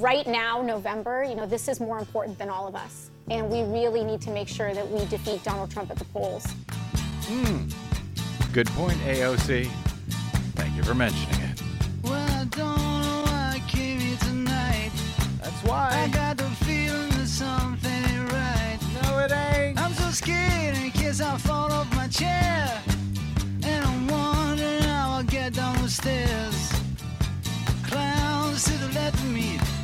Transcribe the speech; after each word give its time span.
right 0.00 0.26
now, 0.26 0.62
November, 0.62 1.24
you 1.24 1.34
know, 1.34 1.46
this 1.46 1.68
is 1.68 1.80
more 1.80 1.98
important 1.98 2.38
than 2.38 2.48
all 2.48 2.66
of 2.66 2.74
us. 2.74 3.10
And 3.30 3.50
we 3.50 3.62
really 3.62 4.04
need 4.04 4.20
to 4.22 4.30
make 4.30 4.48
sure 4.48 4.74
that 4.74 4.88
we 4.88 5.04
defeat 5.06 5.44
Donald 5.44 5.70
Trump 5.70 5.90
at 5.90 5.98
the 5.98 6.04
polls. 6.06 6.46
Hmm. 7.26 7.68
Good 8.52 8.68
point, 8.68 8.98
AOC. 8.98 9.66
Thank 10.54 10.76
you 10.76 10.82
for 10.82 10.94
mentioning 10.94 11.40
it. 11.40 11.62
Well, 12.02 12.14
I 12.14 12.44
don't 12.44 12.58
know 12.58 13.22
why 13.24 13.52
I 13.56 13.62
came 13.68 14.00
here 14.00 14.18
tonight. 14.18 14.90
That's 15.40 15.62
why. 15.64 15.90
I 16.04 16.08
got 16.08 16.36
the 16.36 16.44
feeling 16.64 17.10
that 17.10 17.28
something 17.28 17.90
ain't 17.90 18.32
right. 18.32 18.78
No, 19.02 19.18
it 19.18 19.32
ain't. 19.32 19.80
I'm 19.80 19.92
so 19.94 20.10
scared 20.10 20.76
in 20.76 20.90
case 20.90 21.20
I 21.20 21.36
fall 21.38 21.72
off 21.72 21.94
my 21.94 22.08
chair. 22.08 22.82
And 23.64 23.84
I'm 23.84 24.06
wondering 24.08 24.82
how 24.82 25.12
I'll 25.12 25.22
get 25.24 25.54
down 25.54 25.80
the 25.80 25.88
stairs. 25.88 26.51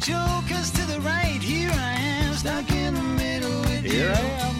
Jokers 0.08 0.70
to 0.70 0.86
the 0.86 0.98
right. 1.00 1.38
Here 1.42 1.68
I 1.70 1.92
am, 1.98 2.32
stuck 2.32 2.70
in 2.72 2.94
the 2.94 3.02
middle 3.02 3.60
with 3.60 3.84
Here 3.84 4.06
you. 4.06 4.10
I 4.10 4.20
am. 4.40 4.56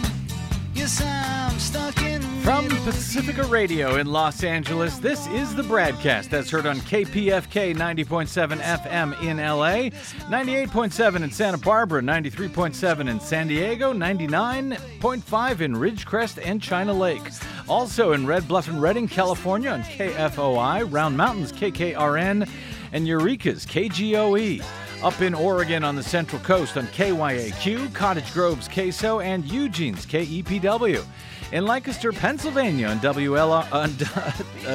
Yes, 0.75 1.01
I'm 1.03 1.57
stuck 1.57 1.99
in 2.03 2.21
the 2.21 2.27
From 2.43 2.69
Pacifica. 2.85 3.43
Radio 3.45 3.95
in 3.95 4.05
Los 4.05 4.43
Angeles, 4.43 4.99
this 4.99 5.25
is 5.29 5.55
the 5.55 5.63
BradCast 5.63 6.29
that's 6.29 6.51
heard 6.51 6.67
on 6.67 6.75
KPFK 6.81 7.75
90.7 7.75 8.59
FM 8.59 9.19
in 9.23 9.37
LA, 9.37 9.89
98.7 10.29 11.23
in 11.23 11.31
Santa 11.31 11.57
Barbara, 11.57 12.03
93.7 12.03 13.09
in 13.09 13.19
San 13.19 13.47
Diego, 13.47 13.91
99.5 13.91 15.61
in 15.61 15.73
Ridgecrest 15.73 16.39
and 16.45 16.61
China 16.61 16.93
Lake. 16.93 17.27
Also 17.67 18.11
in 18.11 18.27
Red 18.27 18.47
Bluff 18.47 18.67
and 18.67 18.79
Redding, 18.79 19.07
California 19.07 19.71
on 19.71 19.81
KFOI, 19.81 20.93
Round 20.93 21.17
Mountains 21.17 21.51
KKRN, 21.51 22.47
and 22.91 23.07
Eureka's 23.07 23.65
KGOE. 23.65 24.63
Up 25.01 25.21
in 25.21 25.33
Oregon 25.33 25.85
on 25.85 25.95
the 25.95 26.03
Central 26.03 26.41
Coast 26.41 26.75
on 26.75 26.85
KYAQ, 26.87 27.93
Cottage 27.93 28.33
Grove's 28.33 28.67
KSO, 28.67 29.23
and 29.23 29.45
Eugene's 29.45 30.05
KEPW. 30.05 31.05
In 31.53 31.65
Lancaster, 31.65 32.11
Pennsylvania 32.11 32.87
on, 32.89 32.97
on 32.97 32.99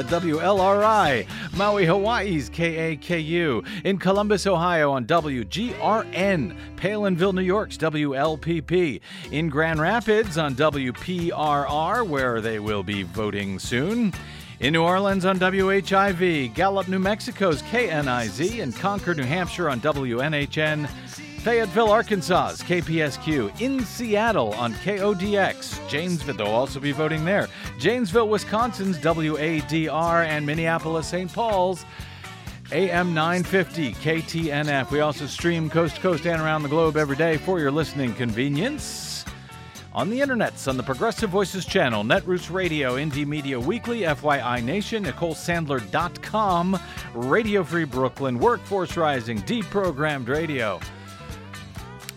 WLRI, 0.08 1.26
Maui, 1.54 1.84
Hawaii's 1.84 2.48
KAKU. 2.48 3.66
In 3.84 3.98
Columbus, 3.98 4.46
Ohio 4.46 4.92
on 4.92 5.04
WGRN, 5.04 6.56
Palenville, 6.76 7.34
New 7.34 7.42
York's 7.42 7.76
WLPP. 7.76 9.02
In 9.30 9.50
Grand 9.50 9.78
Rapids 9.78 10.38
on 10.38 10.54
WPRR, 10.54 12.08
where 12.08 12.40
they 12.40 12.58
will 12.58 12.82
be 12.82 13.02
voting 13.02 13.58
soon. 13.58 14.14
In 14.60 14.72
New 14.72 14.82
Orleans 14.82 15.24
on 15.24 15.38
WHIV, 15.40 16.54
Gallup, 16.54 16.86
New 16.86 17.00
Mexico's 17.00 17.60
KNIZ, 17.62 18.62
and 18.62 18.74
Concord, 18.76 19.16
New 19.16 19.24
Hampshire 19.24 19.68
on 19.68 19.80
WNHN, 19.80 20.88
Fayetteville, 21.40 21.90
Arkansas's 21.90 22.62
KPSQ, 22.62 23.60
in 23.60 23.84
Seattle 23.84 24.54
on 24.54 24.72
KODX, 24.74 25.88
Janesville, 25.88 26.36
they'll 26.36 26.46
also 26.46 26.78
be 26.78 26.92
voting 26.92 27.24
there, 27.24 27.48
Janesville, 27.78 28.28
Wisconsin's 28.28 28.96
WADR, 28.98 30.24
and 30.24 30.46
Minneapolis, 30.46 31.08
St. 31.08 31.32
Paul's 31.32 31.84
AM 32.70 33.12
950 33.12 33.92
KTNF. 33.94 34.90
We 34.92 35.00
also 35.00 35.26
stream 35.26 35.68
coast 35.68 35.96
to 35.96 36.00
coast 36.00 36.26
and 36.26 36.40
around 36.40 36.62
the 36.62 36.68
globe 36.68 36.96
every 36.96 37.16
day 37.16 37.38
for 37.38 37.58
your 37.58 37.72
listening 37.72 38.14
convenience 38.14 39.23
on 39.94 40.10
the 40.10 40.18
internets 40.20 40.66
on 40.66 40.76
the 40.76 40.82
Progressive 40.82 41.30
Voices 41.30 41.64
channel, 41.64 42.02
Netroots 42.02 42.52
Radio, 42.52 42.96
Indie 42.96 43.26
Media 43.26 43.58
Weekly, 43.58 44.00
FYI 44.00 44.62
Nation, 44.62 45.04
NicoleSandler.com, 45.04 46.78
Radio 47.14 47.62
Free 47.62 47.84
Brooklyn, 47.84 48.38
Workforce 48.38 48.96
Rising, 48.96 49.38
Deprogrammed 49.42 50.28
Radio, 50.28 50.80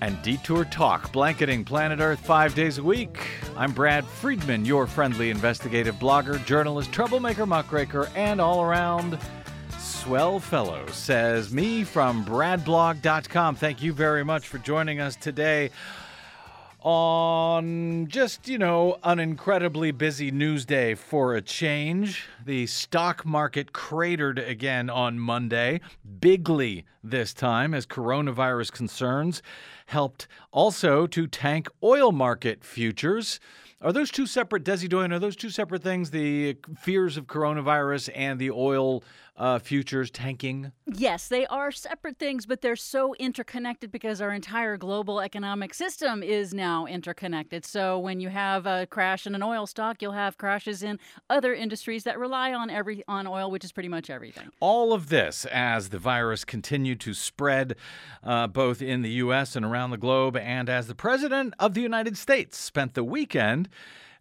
and 0.02 0.20
Detour 0.24 0.66
Talk, 0.66 1.12
blanketing 1.12 1.64
planet 1.64 2.00
Earth 2.00 2.20
five 2.20 2.56
days 2.56 2.80
a 2.80 2.84
week. 2.84 3.28
I'm 3.56 3.72
Brad 3.72 4.06
Friedman, 4.06 4.66
your 4.66 4.88
friendly 4.88 5.30
investigative 5.30 5.96
blogger, 5.96 6.44
journalist, 6.46 6.92
troublemaker, 6.92 7.46
muckraker, 7.46 8.10
and 8.16 8.42
all 8.42 8.64
around 8.64 9.20
swell 9.78 10.40
fellow, 10.40 10.86
says 10.88 11.54
me 11.54 11.84
from 11.84 12.26
bradblog.com. 12.26 13.56
Thank 13.56 13.84
you 13.84 13.94
very 13.94 14.26
much 14.26 14.48
for 14.48 14.58
joining 14.58 15.00
us 15.00 15.16
today 15.16 15.70
on 16.90 18.08
just, 18.08 18.48
you 18.48 18.58
know, 18.58 18.98
an 19.04 19.20
incredibly 19.20 19.92
busy 19.92 20.32
news 20.32 20.64
day 20.64 20.96
for 20.96 21.36
a 21.36 21.42
change. 21.42 22.24
The 22.46 22.66
stock 22.66 23.26
market 23.26 23.74
cratered 23.74 24.40
again 24.40 24.90
on 24.90 25.20
Monday, 25.20 25.82
bigly 26.22 26.86
this 27.04 27.34
time, 27.34 27.74
as 27.74 27.86
coronavirus 27.86 28.72
concerns 28.72 29.42
helped 29.88 30.30
also 30.54 31.08
to 31.08 31.28
tank 31.28 31.68
oil 31.84 32.14
market 32.14 32.64
futures. 32.64 33.42
Are 33.82 33.92
those 33.92 34.10
two 34.10 34.26
separate, 34.26 34.64
Desi 34.64 34.88
Doyen, 34.88 35.12
are 35.12 35.20
those 35.20 35.36
two 35.36 35.50
separate 35.50 35.84
things, 35.84 36.10
the 36.12 36.56
fears 36.80 37.18
of 37.18 37.28
coronavirus 37.28 38.12
and 38.16 38.40
the 38.40 38.52
oil 38.52 39.04
uh, 39.38 39.60
futures 39.60 40.10
tanking? 40.10 40.72
Yes, 40.86 41.28
they 41.28 41.46
are 41.48 41.72
separate 41.72 42.18
things, 42.18 42.46
but 42.46 42.62
they're 42.62 42.76
so 42.76 43.14
interconnected 43.16 43.92
because 43.92 44.22
our 44.22 44.32
entire 44.32 44.78
global 44.78 45.20
economic 45.20 45.74
system 45.74 46.24
is 46.24 46.54
now 46.54 46.86
interconnected. 46.86 47.66
So 47.66 48.00
when 48.00 48.20
you 48.20 48.30
have 48.30 48.66
a 48.66 48.88
crash 48.88 49.28
in 49.28 49.36
an 49.36 49.44
oil 49.44 49.68
stock, 49.68 50.02
you'll 50.02 50.14
have 50.14 50.38
crashes 50.38 50.82
in 50.82 51.00
other 51.30 51.54
industries 51.54 52.04
that 52.06 52.18
rely 52.18 52.54
on 52.54 52.70
every 52.70 53.04
on 53.08 53.28
oil, 53.28 53.52
which 53.52 53.64
is 53.64 53.72
pretty 53.72 53.90
much 53.90 54.10
everything. 54.10 54.50
All 54.60 54.94
of 54.94 55.10
this 55.10 55.46
as 55.46 55.90
the 55.90 56.00
virus 56.00 56.44
continued 56.44 57.00
to 57.02 57.14
spread 57.14 57.76
uh, 58.24 58.48
both 58.48 58.82
in 58.82 59.02
the 59.02 59.12
U.S. 59.12 59.56
and 59.56 59.66
around 59.66 59.92
the 59.92 59.98
globe, 59.98 60.36
and 60.36 60.70
as 60.70 60.88
the 60.88 60.96
President 60.96 61.54
of 61.60 61.74
the 61.74 61.82
United 61.82 62.18
States 62.18 62.58
spent 62.58 62.96
the 62.96 63.04
weekend 63.04 63.70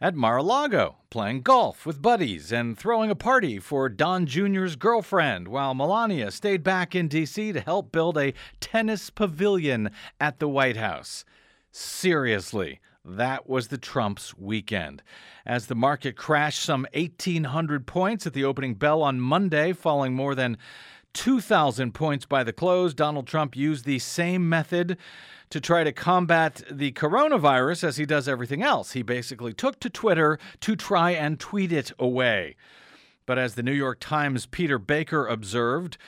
at 0.00 0.14
Mar 0.14 0.38
a 0.38 0.42
Lago 0.42 0.96
playing 1.10 1.42
golf 1.42 1.86
with 1.86 2.02
buddies 2.02 2.52
and 2.52 2.76
throwing 2.76 3.10
a 3.10 3.14
party 3.14 3.58
for 3.58 3.88
Don 3.88 4.26
Jr.'s 4.26 4.76
girlfriend, 4.76 5.48
while 5.48 5.74
Melania 5.74 6.30
stayed 6.30 6.62
back 6.62 6.94
in 6.94 7.08
D.C. 7.08 7.52
to 7.52 7.60
help 7.60 7.92
build 7.92 8.18
a 8.18 8.34
tennis 8.60 9.10
pavilion 9.10 9.90
at 10.20 10.38
the 10.38 10.48
White 10.48 10.76
House. 10.76 11.24
Seriously. 11.70 12.80
That 13.08 13.48
was 13.48 13.68
the 13.68 13.78
Trump's 13.78 14.36
weekend. 14.36 15.00
As 15.46 15.66
the 15.66 15.76
market 15.76 16.16
crashed 16.16 16.60
some 16.60 16.88
1,800 16.92 17.86
points 17.86 18.26
at 18.26 18.32
the 18.32 18.44
opening 18.44 18.74
bell 18.74 19.00
on 19.00 19.20
Monday, 19.20 19.72
falling 19.72 20.12
more 20.12 20.34
than 20.34 20.58
2,000 21.14 21.94
points 21.94 22.26
by 22.26 22.42
the 22.42 22.52
close, 22.52 22.94
Donald 22.94 23.28
Trump 23.28 23.56
used 23.56 23.84
the 23.84 24.00
same 24.00 24.48
method 24.48 24.98
to 25.50 25.60
try 25.60 25.84
to 25.84 25.92
combat 25.92 26.62
the 26.70 26.92
coronavirus 26.92 27.84
as 27.84 27.96
he 27.96 28.06
does 28.06 28.28
everything 28.28 28.62
else. 28.62 28.92
He 28.92 29.02
basically 29.02 29.52
took 29.52 29.80
to 29.80 29.90
Twitter 29.90 30.38
to 30.60 30.76
try 30.76 31.10
and 31.10 31.38
tweet 31.38 31.72
it 31.72 31.92
away. 31.98 32.56
But 33.26 33.38
as 33.38 33.54
the 33.54 33.62
New 33.62 33.72
York 33.72 33.98
Times' 34.00 34.46
Peter 34.46 34.78
Baker 34.78 35.26
observed, 35.26 35.98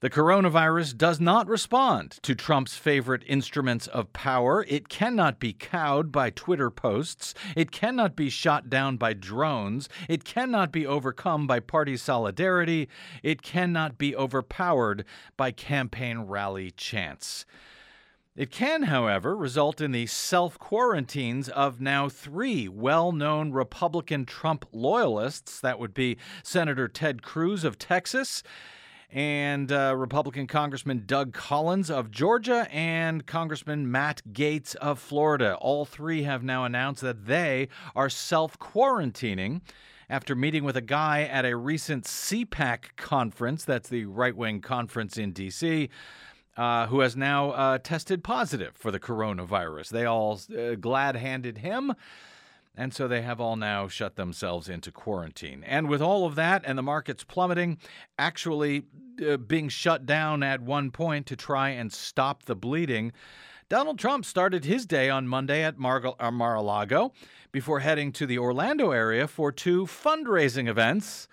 the 0.00 0.10
coronavirus 0.10 0.96
does 0.96 1.20
not 1.20 1.46
respond 1.46 2.18
to 2.22 2.34
Trump's 2.34 2.76
favorite 2.76 3.22
instruments 3.24 3.86
of 3.86 4.12
power. 4.12 4.66
It 4.68 4.88
cannot 4.88 5.38
be 5.38 5.52
cowed 5.52 6.10
by 6.10 6.30
Twitter 6.30 6.70
posts. 6.70 7.34
It 7.54 7.70
cannot 7.70 8.16
be 8.16 8.28
shot 8.28 8.68
down 8.68 8.96
by 8.96 9.12
drones. 9.12 9.88
It 10.08 10.24
cannot 10.24 10.72
be 10.72 10.84
overcome 10.84 11.46
by 11.46 11.60
party 11.60 11.96
solidarity. 11.96 12.88
It 13.22 13.42
cannot 13.42 13.96
be 13.96 14.16
overpowered 14.16 15.04
by 15.36 15.52
campaign 15.52 16.22
rally 16.22 16.72
chants. 16.72 17.46
It 18.34 18.50
can, 18.50 18.84
however, 18.84 19.36
result 19.36 19.82
in 19.82 19.92
the 19.92 20.06
self 20.06 20.58
quarantines 20.58 21.50
of 21.50 21.82
now 21.82 22.08
three 22.08 22.66
well 22.66 23.12
known 23.12 23.52
Republican 23.52 24.24
Trump 24.24 24.64
loyalists. 24.72 25.60
That 25.60 25.78
would 25.78 25.92
be 25.92 26.16
Senator 26.42 26.88
Ted 26.88 27.22
Cruz 27.22 27.62
of 27.62 27.78
Texas 27.78 28.42
and 29.10 29.70
uh, 29.70 29.94
Republican 29.94 30.46
Congressman 30.46 31.02
Doug 31.04 31.34
Collins 31.34 31.90
of 31.90 32.10
Georgia 32.10 32.66
and 32.72 33.26
Congressman 33.26 33.90
Matt 33.90 34.22
Gaetz 34.32 34.74
of 34.76 34.98
Florida. 34.98 35.58
All 35.60 35.84
three 35.84 36.22
have 36.22 36.42
now 36.42 36.64
announced 36.64 37.02
that 37.02 37.26
they 37.26 37.68
are 37.94 38.08
self 38.08 38.58
quarantining 38.58 39.60
after 40.08 40.34
meeting 40.34 40.64
with 40.64 40.78
a 40.78 40.82
guy 40.82 41.24
at 41.24 41.44
a 41.44 41.54
recent 41.54 42.04
CPAC 42.04 42.96
conference. 42.96 43.66
That's 43.66 43.90
the 43.90 44.06
right 44.06 44.34
wing 44.34 44.62
conference 44.62 45.18
in 45.18 45.32
D.C. 45.32 45.90
Uh, 46.54 46.86
who 46.88 47.00
has 47.00 47.16
now 47.16 47.50
uh, 47.52 47.78
tested 47.78 48.22
positive 48.22 48.76
for 48.76 48.90
the 48.90 49.00
coronavirus. 49.00 49.88
They 49.88 50.04
all 50.04 50.38
uh, 50.54 50.74
glad 50.74 51.16
handed 51.16 51.58
him. 51.58 51.94
And 52.74 52.94
so 52.94 53.06
they 53.06 53.22
have 53.22 53.40
all 53.40 53.56
now 53.56 53.88
shut 53.88 54.16
themselves 54.16 54.68
into 54.68 54.90
quarantine. 54.90 55.62
And 55.64 55.88
with 55.88 56.00
all 56.00 56.26
of 56.26 56.34
that 56.36 56.62
and 56.66 56.76
the 56.76 56.82
markets 56.82 57.24
plummeting, 57.24 57.78
actually 58.18 58.84
uh, 59.26 59.36
being 59.38 59.68
shut 59.68 60.06
down 60.06 60.42
at 60.42 60.60
one 60.60 60.90
point 60.90 61.26
to 61.26 61.36
try 61.36 61.70
and 61.70 61.92
stop 61.92 62.44
the 62.44 62.56
bleeding, 62.56 63.12
Donald 63.68 63.98
Trump 63.98 64.24
started 64.24 64.64
his 64.64 64.84
day 64.86 65.08
on 65.10 65.28
Monday 65.28 65.62
at 65.62 65.78
Mar- 65.78 66.06
uh, 66.06 66.30
a 66.30 66.62
Lago 66.62 67.12
before 67.52 67.80
heading 67.80 68.12
to 68.12 68.26
the 68.26 68.38
Orlando 68.38 68.90
area 68.90 69.26
for 69.26 69.52
two 69.52 69.86
fundraising 69.86 70.68
events. 70.68 71.28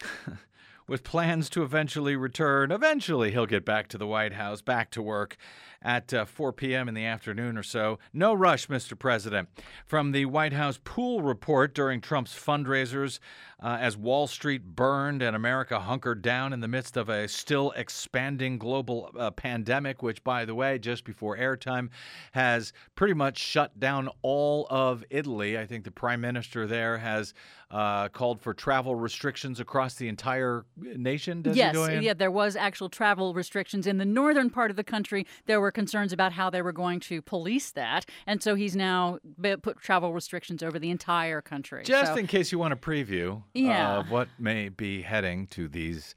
with 0.88 1.04
plans 1.04 1.48
to 1.50 1.62
eventually 1.62 2.16
return. 2.16 2.72
Eventually, 2.72 3.30
he'll 3.30 3.46
get 3.46 3.64
back 3.64 3.86
to 3.88 3.98
the 3.98 4.06
White 4.06 4.32
House, 4.32 4.62
back 4.62 4.90
to 4.92 5.02
work 5.02 5.36
at 5.82 6.12
uh, 6.12 6.24
4 6.24 6.52
p.m. 6.52 6.88
in 6.88 6.94
the 6.94 7.04
afternoon 7.04 7.56
or 7.56 7.62
so. 7.62 7.98
No 8.12 8.34
rush, 8.34 8.68
Mr. 8.68 8.98
President. 8.98 9.48
From 9.86 10.12
the 10.12 10.26
White 10.26 10.52
House 10.52 10.78
pool 10.82 11.22
report 11.22 11.74
during 11.74 12.00
Trump's 12.00 12.34
fundraisers, 12.34 13.20
uh, 13.60 13.76
as 13.80 13.96
Wall 13.96 14.26
Street 14.26 14.76
burned 14.76 15.22
and 15.22 15.34
America 15.34 15.80
hunkered 15.80 16.22
down 16.22 16.52
in 16.52 16.60
the 16.60 16.68
midst 16.68 16.96
of 16.96 17.08
a 17.08 17.26
still 17.26 17.72
expanding 17.72 18.58
global 18.58 19.10
uh, 19.18 19.30
pandemic, 19.30 20.02
which, 20.02 20.22
by 20.22 20.44
the 20.44 20.54
way, 20.54 20.78
just 20.78 21.04
before 21.04 21.36
airtime, 21.36 21.88
has 22.32 22.72
pretty 22.94 23.14
much 23.14 23.38
shut 23.38 23.78
down 23.80 24.08
all 24.22 24.66
of 24.70 25.04
Italy. 25.10 25.58
I 25.58 25.66
think 25.66 25.84
the 25.84 25.90
prime 25.90 26.20
minister 26.20 26.66
there 26.66 26.98
has 26.98 27.34
uh, 27.70 28.08
called 28.08 28.40
for 28.40 28.54
travel 28.54 28.94
restrictions 28.94 29.60
across 29.60 29.96
the 29.96 30.08
entire 30.08 30.64
nation. 30.76 31.42
yes, 31.56 31.74
yeah, 32.02 32.14
there 32.14 32.30
was 32.30 32.56
actual 32.56 32.88
travel 32.88 33.34
restrictions 33.34 33.86
in 33.86 33.98
the 33.98 34.04
northern 34.04 34.50
part 34.50 34.70
of 34.70 34.76
the 34.76 34.84
country. 34.84 35.26
There 35.46 35.60
were 35.60 35.67
concerns 35.70 36.12
about 36.12 36.32
how 36.32 36.50
they 36.50 36.62
were 36.62 36.72
going 36.72 37.00
to 37.00 37.22
police 37.22 37.70
that, 37.72 38.06
and 38.26 38.42
so 38.42 38.54
he's 38.54 38.76
now 38.76 39.18
put 39.62 39.78
travel 39.80 40.12
restrictions 40.12 40.62
over 40.62 40.78
the 40.78 40.90
entire 40.90 41.40
country. 41.40 41.82
Just 41.84 42.12
so, 42.12 42.18
in 42.18 42.26
case 42.26 42.52
you 42.52 42.58
want 42.58 42.72
a 42.72 42.76
preview 42.76 43.42
yeah. 43.54 43.98
of 43.98 44.10
what 44.10 44.28
may 44.38 44.68
be 44.68 45.02
heading 45.02 45.46
to 45.48 45.68
these 45.68 46.14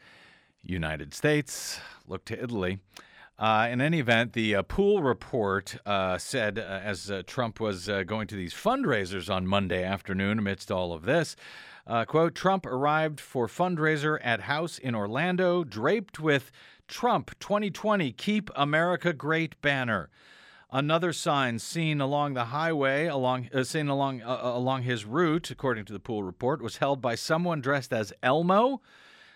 United 0.64 1.14
States, 1.14 1.80
look 2.08 2.26
to 2.26 2.42
Italy. 2.42 2.80
Uh, 3.42 3.68
in 3.72 3.82
any 3.82 4.00
event, 4.00 4.34
the 4.34 4.56
uh, 4.56 4.62
pool 4.62 5.02
report 5.02 5.76
uh, 5.88 6.16
said, 6.16 6.60
uh, 6.60 6.62
as 6.62 7.10
uh, 7.10 7.24
Trump 7.26 7.60
was 7.60 7.90
uh, 7.90 8.04
going 8.04 8.28
to 8.28 8.36
these 8.36 8.54
fundraisers 8.54 9.34
on 9.34 9.48
Monday 9.48 9.84
afternoon 9.84 10.38
amidst 10.38 10.72
all 10.72 10.94
of 10.94 11.04
this, 11.04 11.36
quote, 12.06 12.36
Trump 12.36 12.68
arrived 12.68 13.20
for 13.20 13.48
fundraiser 13.48 14.20
at 14.22 14.42
house 14.42 14.78
in 14.78 14.94
Orlando, 14.94 15.64
draped 15.64 16.20
with 16.20 16.52
Trump 16.92 17.32
2020 17.40 18.12
Keep 18.12 18.52
America 18.54 19.14
Great 19.14 19.60
banner. 19.62 20.10
Another 20.70 21.14
sign 21.14 21.58
seen 21.58 22.02
along 22.02 22.34
the 22.34 22.46
highway, 22.46 23.06
along 23.08 23.50
uh, 23.54 23.64
seen 23.64 23.88
along 23.88 24.22
uh, 24.22 24.42
uh, 24.44 24.58
along 24.58 24.84
his 24.84 25.06
route, 25.06 25.50
according 25.50 25.86
to 25.86 25.94
the 25.94 26.02
pool 26.02 26.22
report, 26.22 26.62
was 26.62 26.78
held 26.78 27.02
by 27.02 27.16
someone 27.16 27.62
dressed 27.62 27.94
as 27.94 28.12
Elmo. 28.22 28.82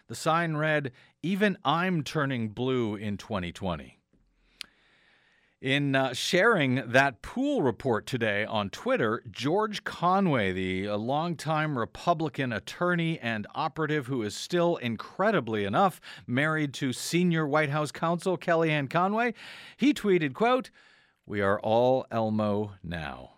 The 0.07 0.15
sign 0.15 0.57
read, 0.57 0.91
Even 1.23 1.57
I'm 1.63 2.03
turning 2.03 2.49
blue 2.49 2.97
in 2.97 3.15
2020. 3.15 3.94
In 5.65 5.95
uh, 5.95 6.13
sharing 6.13 6.75
that 6.91 7.23
pool 7.23 7.63
report 7.63 8.05
today 8.05 8.45
on 8.45 8.69
Twitter, 8.69 9.23
George 9.31 9.83
Conway, 9.83 10.51
the 10.51 10.87
uh, 10.87 10.95
longtime 10.95 11.75
Republican 11.75 12.53
attorney 12.53 13.17
and 13.17 13.47
operative 13.55 14.05
who 14.05 14.21
is 14.21 14.35
still 14.35 14.75
incredibly 14.75 15.65
enough 15.65 15.99
married 16.27 16.71
to 16.75 16.93
senior 16.93 17.47
White 17.47 17.71
House 17.71 17.91
counsel 17.91 18.37
Kellyanne 18.37 18.91
Conway, 18.91 19.33
he 19.75 19.91
tweeted, 19.91 20.35
quote, 20.35 20.69
"We 21.25 21.41
are 21.41 21.59
all 21.61 22.05
Elmo 22.11 22.73
now." 22.83 23.37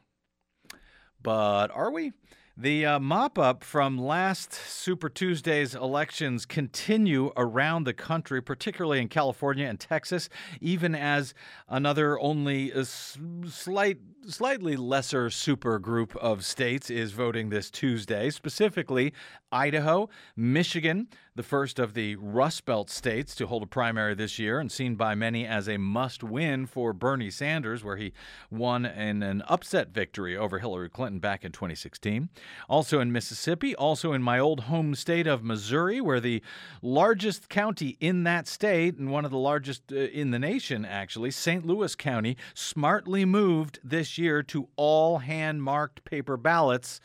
But 1.23 1.71
are 1.71 1.93
we? 1.93 2.11
The 2.59 2.87
uh, 2.87 2.99
mop 2.99 3.37
up 3.37 3.63
from 3.63 3.99
last 3.99 4.51
Super 4.51 5.09
Tuesday's 5.09 5.75
elections 5.75 6.47
continue 6.47 7.31
around 7.37 7.83
the 7.83 7.93
country, 7.93 8.41
particularly 8.41 8.99
in 8.99 9.09
California 9.09 9.67
and 9.67 9.79
Texas, 9.79 10.27
even 10.59 10.95
as 10.95 11.35
another 11.69 12.19
only 12.19 12.71
slight, 12.83 13.99
slightly 14.27 14.75
lesser 14.75 15.29
super 15.29 15.77
group 15.77 16.15
of 16.15 16.43
states 16.43 16.89
is 16.89 17.11
voting 17.11 17.49
this 17.49 17.69
Tuesday, 17.69 18.31
specifically 18.31 19.13
Idaho, 19.51 20.09
Michigan, 20.35 21.09
the 21.37 21.43
first 21.43 21.77
of 21.77 21.93
the 21.93 22.15
Rust 22.15 22.65
Belt 22.65 22.89
states 22.89 23.35
to 23.35 23.45
hold 23.45 23.61
a 23.61 23.67
primary 23.67 24.15
this 24.15 24.39
year 24.39 24.59
and 24.59 24.71
seen 24.71 24.95
by 24.95 25.13
many 25.13 25.45
as 25.45 25.69
a 25.69 25.77
must 25.77 26.23
win 26.23 26.65
for 26.65 26.93
Bernie 26.93 27.29
Sanders, 27.29 27.83
where 27.83 27.95
he 27.95 28.11
won 28.49 28.87
in 28.87 29.21
an 29.21 29.43
upset 29.47 29.89
victory 29.89 30.35
over 30.35 30.57
Hillary 30.57 30.89
Clinton 30.89 31.19
back 31.19 31.45
in 31.45 31.51
2016. 31.51 32.29
Also 32.67 32.99
in 32.99 33.11
Mississippi, 33.11 33.75
also 33.75 34.13
in 34.13 34.23
my 34.23 34.39
old 34.39 34.61
home 34.61 34.95
state 34.95 35.27
of 35.27 35.43
Missouri, 35.43 36.01
where 36.01 36.19
the 36.19 36.41
largest 36.81 37.49
county 37.49 37.97
in 37.99 38.23
that 38.23 38.47
state 38.47 38.97
and 38.97 39.11
one 39.11 39.23
of 39.23 39.29
the 39.29 39.37
largest 39.37 39.83
uh, 39.91 39.95
in 39.95 40.31
the 40.31 40.39
nation, 40.39 40.85
actually, 40.85 41.29
St. 41.29 41.63
Louis 41.63 41.95
County, 41.95 42.35
smartly 42.55 43.25
moved 43.25 43.79
this 43.83 44.17
year 44.17 44.41
to 44.41 44.69
all 44.75 45.19
hand 45.19 45.61
marked 45.61 46.03
paper 46.03 46.35
ballots 46.35 46.99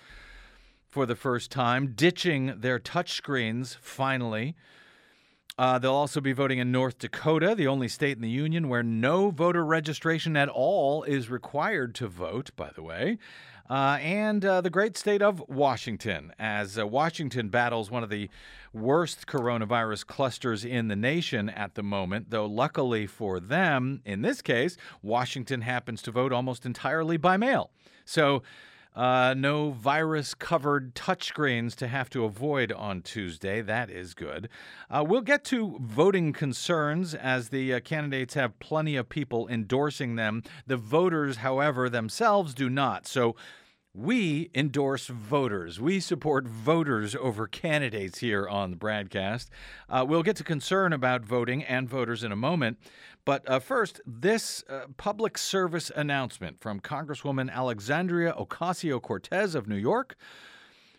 for 0.92 1.06
the 1.06 1.16
first 1.16 1.50
time, 1.50 1.94
ditching 1.94 2.52
their 2.60 2.78
touchscreens 2.78 3.78
finally. 3.80 4.54
Uh, 5.58 5.78
they'll 5.78 5.94
also 5.94 6.20
be 6.20 6.34
voting 6.34 6.58
in 6.58 6.70
North 6.70 6.98
Dakota, 6.98 7.54
the 7.54 7.66
only 7.66 7.88
state 7.88 8.16
in 8.16 8.22
the 8.22 8.28
union 8.28 8.68
where 8.68 8.82
no 8.82 9.30
voter 9.30 9.64
registration 9.64 10.36
at 10.36 10.50
all 10.50 11.02
is 11.04 11.30
required 11.30 11.94
to 11.94 12.08
vote, 12.08 12.50
by 12.56 12.70
the 12.74 12.82
way. 12.82 13.16
Uh, 13.70 13.96
and 14.02 14.44
uh, 14.44 14.60
the 14.60 14.68
great 14.68 14.98
state 14.98 15.22
of 15.22 15.42
Washington, 15.48 16.30
as 16.38 16.78
uh, 16.78 16.86
Washington 16.86 17.48
battles 17.48 17.90
one 17.90 18.02
of 18.02 18.10
the 18.10 18.28
worst 18.74 19.26
coronavirus 19.26 20.06
clusters 20.06 20.62
in 20.62 20.88
the 20.88 20.96
nation 20.96 21.48
at 21.48 21.74
the 21.74 21.82
moment, 21.82 22.28
though 22.28 22.44
luckily 22.44 23.06
for 23.06 23.40
them, 23.40 24.02
in 24.04 24.20
this 24.20 24.42
case, 24.42 24.76
Washington 25.00 25.62
happens 25.62 26.02
to 26.02 26.10
vote 26.10 26.34
almost 26.34 26.66
entirely 26.66 27.16
by 27.16 27.38
mail. 27.38 27.70
So, 28.04 28.42
uh, 28.94 29.34
no 29.36 29.70
virus 29.70 30.34
covered 30.34 30.94
touchscreens 30.94 31.74
to 31.76 31.88
have 31.88 32.10
to 32.10 32.24
avoid 32.24 32.72
on 32.72 33.02
Tuesday. 33.02 33.62
That 33.62 33.90
is 33.90 34.14
good. 34.14 34.48
Uh, 34.90 35.04
we'll 35.06 35.22
get 35.22 35.44
to 35.44 35.78
voting 35.80 36.32
concerns 36.32 37.14
as 37.14 37.48
the 37.48 37.74
uh, 37.74 37.80
candidates 37.80 38.34
have 38.34 38.58
plenty 38.58 38.96
of 38.96 39.08
people 39.08 39.48
endorsing 39.48 40.16
them. 40.16 40.42
The 40.66 40.76
voters, 40.76 41.38
however, 41.38 41.88
themselves 41.88 42.54
do 42.54 42.68
not. 42.68 43.06
So 43.06 43.34
we 43.94 44.50
endorse 44.54 45.08
voters. 45.08 45.78
We 45.78 46.00
support 46.00 46.46
voters 46.46 47.14
over 47.14 47.46
candidates 47.46 48.20
here 48.20 48.48
on 48.48 48.70
the 48.70 48.76
BradCast. 48.76 49.48
Uh, 49.88 50.04
we'll 50.08 50.22
get 50.22 50.36
to 50.36 50.44
concern 50.44 50.94
about 50.94 51.26
voting 51.26 51.62
and 51.62 51.88
voters 51.90 52.24
in 52.24 52.32
a 52.32 52.36
moment. 52.36 52.78
But 53.24 53.48
uh, 53.48 53.60
first, 53.60 54.00
this 54.04 54.64
uh, 54.68 54.86
public 54.96 55.38
service 55.38 55.92
announcement 55.94 56.60
from 56.60 56.80
Congresswoman 56.80 57.50
Alexandria 57.50 58.34
Ocasio 58.36 59.00
Cortez 59.00 59.54
of 59.54 59.68
New 59.68 59.76
York 59.76 60.16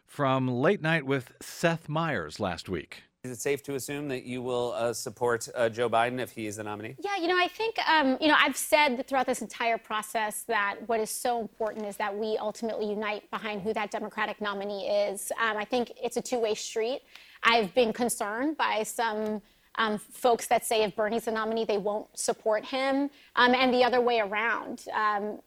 from 0.08 0.48
Late 0.48 0.82
Night 0.82 1.06
with 1.06 1.34
Seth 1.42 1.90
Meyers 1.90 2.40
last 2.40 2.70
week. 2.70 3.04
Is 3.24 3.32
it 3.32 3.40
safe 3.40 3.64
to 3.64 3.76
assume 3.76 4.10
that 4.10 4.24
you 4.26 4.42
will 4.42 4.74
uh, 4.74 4.94
support 4.94 5.48
uh, 5.56 5.70
Joe 5.70 5.90
Biden 5.90 6.20
if 6.20 6.32
he 6.32 6.46
is 6.46 6.58
the 6.58 6.64
nominee? 6.64 6.96
Yeah, 7.00 7.16
you 7.18 7.28
know, 7.28 7.38
I 7.38 7.48
think, 7.48 7.78
um, 7.88 8.18
you 8.20 8.28
know, 8.28 8.36
I've 8.38 8.58
said 8.58 9.08
throughout 9.08 9.26
this 9.26 9.42
entire 9.42 9.78
process 9.78 10.44
that 10.50 10.76
what 10.88 11.00
is 11.00 11.10
so 11.10 11.40
important 11.40 11.86
is 11.86 11.96
that 11.98 12.14
we 12.14 12.38
ultimately 12.38 12.90
unite 12.90 13.30
behind 13.32 13.62
who 13.62 13.74
that 13.74 13.92
Democratic 13.92 14.42
nominee 14.42 14.88
is. 14.88 15.32
Um, 15.42 15.56
I 15.56 15.64
think 15.64 15.94
it's 16.02 16.18
a 16.18 16.22
two 16.22 16.38
way 16.40 16.54
street. 16.54 17.04
I've 17.44 17.74
been 17.74 17.94
concerned 17.94 18.58
by 18.58 18.84
some 18.84 19.42
um, 19.76 19.98
folks 19.98 20.48
that 20.48 20.66
say 20.66 20.84
if 20.84 20.96
Bernie's 20.96 21.26
the 21.26 21.32
nominee, 21.32 21.66
they 21.66 21.78
won't 21.78 22.08
support 22.18 22.66
him, 22.66 23.10
um, 23.36 23.54
and 23.56 23.74
the 23.74 23.84
other 23.84 24.02
way 24.02 24.20
around. 24.20 24.86
Um, 24.94 25.40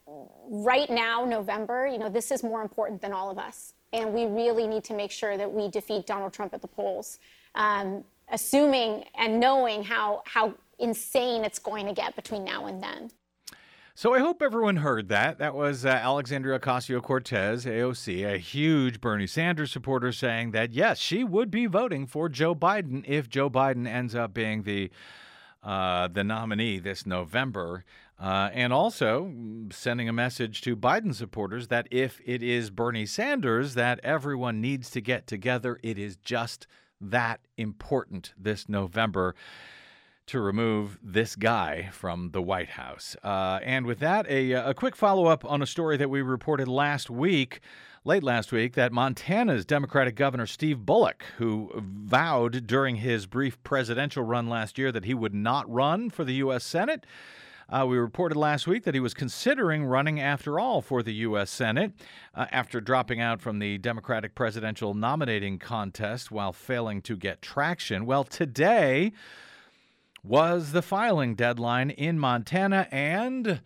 right 0.48 0.90
now, 0.90 1.24
November, 1.24 1.86
you 1.86 1.98
know, 1.98 2.08
this 2.08 2.30
is 2.30 2.42
more 2.42 2.62
important 2.62 3.00
than 3.00 3.12
all 3.12 3.30
of 3.30 3.38
us, 3.38 3.74
and 3.92 4.12
we 4.12 4.26
really 4.26 4.66
need 4.66 4.84
to 4.84 4.94
make 4.94 5.10
sure 5.10 5.36
that 5.36 5.50
we 5.50 5.68
defeat 5.68 6.06
Donald 6.06 6.32
Trump 6.32 6.54
at 6.54 6.62
the 6.62 6.68
polls. 6.68 7.18
Um, 7.54 8.04
assuming 8.32 9.04
and 9.16 9.38
knowing 9.38 9.82
how 9.82 10.22
how 10.26 10.54
insane 10.78 11.44
it's 11.44 11.58
going 11.58 11.86
to 11.86 11.92
get 11.92 12.14
between 12.16 12.44
now 12.44 12.66
and 12.66 12.82
then. 12.82 13.10
So 13.98 14.12
I 14.12 14.18
hope 14.18 14.42
everyone 14.42 14.76
heard 14.76 15.08
that. 15.08 15.38
That 15.38 15.54
was 15.54 15.86
uh, 15.86 15.88
Alexandria 15.88 16.58
Ocasio 16.58 17.00
Cortez, 17.00 17.64
AOC, 17.64 18.30
a 18.30 18.36
huge 18.36 19.00
Bernie 19.00 19.26
Sanders 19.26 19.72
supporter, 19.72 20.12
saying 20.12 20.50
that 20.50 20.74
yes, 20.74 20.98
she 20.98 21.24
would 21.24 21.50
be 21.50 21.64
voting 21.64 22.06
for 22.06 22.28
Joe 22.28 22.54
Biden 22.54 23.04
if 23.08 23.26
Joe 23.26 23.48
Biden 23.48 23.88
ends 23.88 24.14
up 24.14 24.34
being 24.34 24.64
the 24.64 24.90
uh, 25.62 26.08
the 26.08 26.22
nominee 26.22 26.78
this 26.78 27.06
November. 27.06 27.86
Uh, 28.20 28.50
and 28.52 28.70
also 28.70 29.32
sending 29.72 30.10
a 30.10 30.12
message 30.12 30.60
to 30.60 30.76
Biden 30.76 31.14
supporters 31.14 31.68
that 31.68 31.88
if 31.90 32.20
it 32.26 32.42
is 32.42 32.68
Bernie 32.68 33.06
Sanders, 33.06 33.72
that 33.76 33.98
everyone 34.02 34.60
needs 34.60 34.90
to 34.90 35.00
get 35.00 35.26
together. 35.26 35.80
It 35.82 35.98
is 35.98 36.16
just 36.16 36.66
that 37.00 37.40
important 37.56 38.34
this 38.36 38.68
November 38.68 39.34
to 40.26 40.40
remove 40.40 40.98
this 41.02 41.36
guy 41.36 41.88
from 41.92 42.30
the 42.32 42.42
White 42.42 42.70
House. 42.70 43.16
Uh, 43.22 43.60
and 43.62 43.86
with 43.86 44.00
that, 44.00 44.28
a, 44.28 44.52
a 44.52 44.74
quick 44.74 44.96
follow 44.96 45.26
up 45.26 45.44
on 45.44 45.62
a 45.62 45.66
story 45.66 45.96
that 45.96 46.10
we 46.10 46.20
reported 46.20 46.66
last 46.66 47.08
week, 47.08 47.60
late 48.04 48.24
last 48.24 48.50
week, 48.50 48.74
that 48.74 48.92
Montana's 48.92 49.64
Democratic 49.64 50.16
Governor 50.16 50.46
Steve 50.46 50.84
Bullock, 50.84 51.24
who 51.38 51.70
vowed 51.76 52.66
during 52.66 52.96
his 52.96 53.26
brief 53.26 53.62
presidential 53.62 54.24
run 54.24 54.48
last 54.48 54.78
year 54.78 54.90
that 54.90 55.04
he 55.04 55.14
would 55.14 55.34
not 55.34 55.70
run 55.72 56.10
for 56.10 56.24
the 56.24 56.34
U.S. 56.34 56.64
Senate, 56.64 57.06
Uh, 57.68 57.84
we 57.84 57.98
reported 57.98 58.36
last 58.36 58.68
week 58.68 58.84
that 58.84 58.94
he 58.94 59.00
was 59.00 59.12
considering 59.12 59.84
running 59.84 60.20
after 60.20 60.56
all 60.60 60.80
for 60.80 61.02
the 61.02 61.14
U.S. 61.28 61.50
Senate 61.50 61.92
uh, 62.32 62.46
after 62.52 62.80
dropping 62.80 63.20
out 63.20 63.40
from 63.40 63.58
the 63.58 63.76
Democratic 63.78 64.36
presidential 64.36 64.94
nominating 64.94 65.58
contest 65.58 66.30
while 66.30 66.52
failing 66.52 67.02
to 67.02 67.16
get 67.16 67.42
traction. 67.42 68.06
Well, 68.06 68.22
today 68.22 69.12
was 70.26 70.72
the 70.72 70.82
filing 70.82 71.34
deadline 71.34 71.90
in 71.90 72.18
Montana, 72.18 72.88
and 72.90 73.60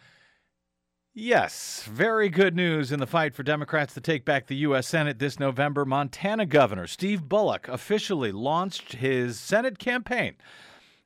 Yes, 1.13 1.89
very 1.91 2.29
good 2.29 2.55
news 2.55 2.93
in 2.93 3.01
the 3.01 3.07
fight 3.07 3.35
for 3.35 3.43
Democrats 3.43 3.95
to 3.95 4.01
take 4.01 4.25
back 4.25 4.47
the 4.47 4.57
U.S. 4.59 4.87
Senate 4.87 5.19
this 5.19 5.41
November. 5.41 5.85
Montana 5.85 6.47
Governor 6.47 6.87
Steve 6.87 7.29
Bullock 7.29 7.67
officially 7.67 8.31
launched 8.31 8.93
his 8.93 9.39
Senate 9.39 9.81
campaign 9.81 10.37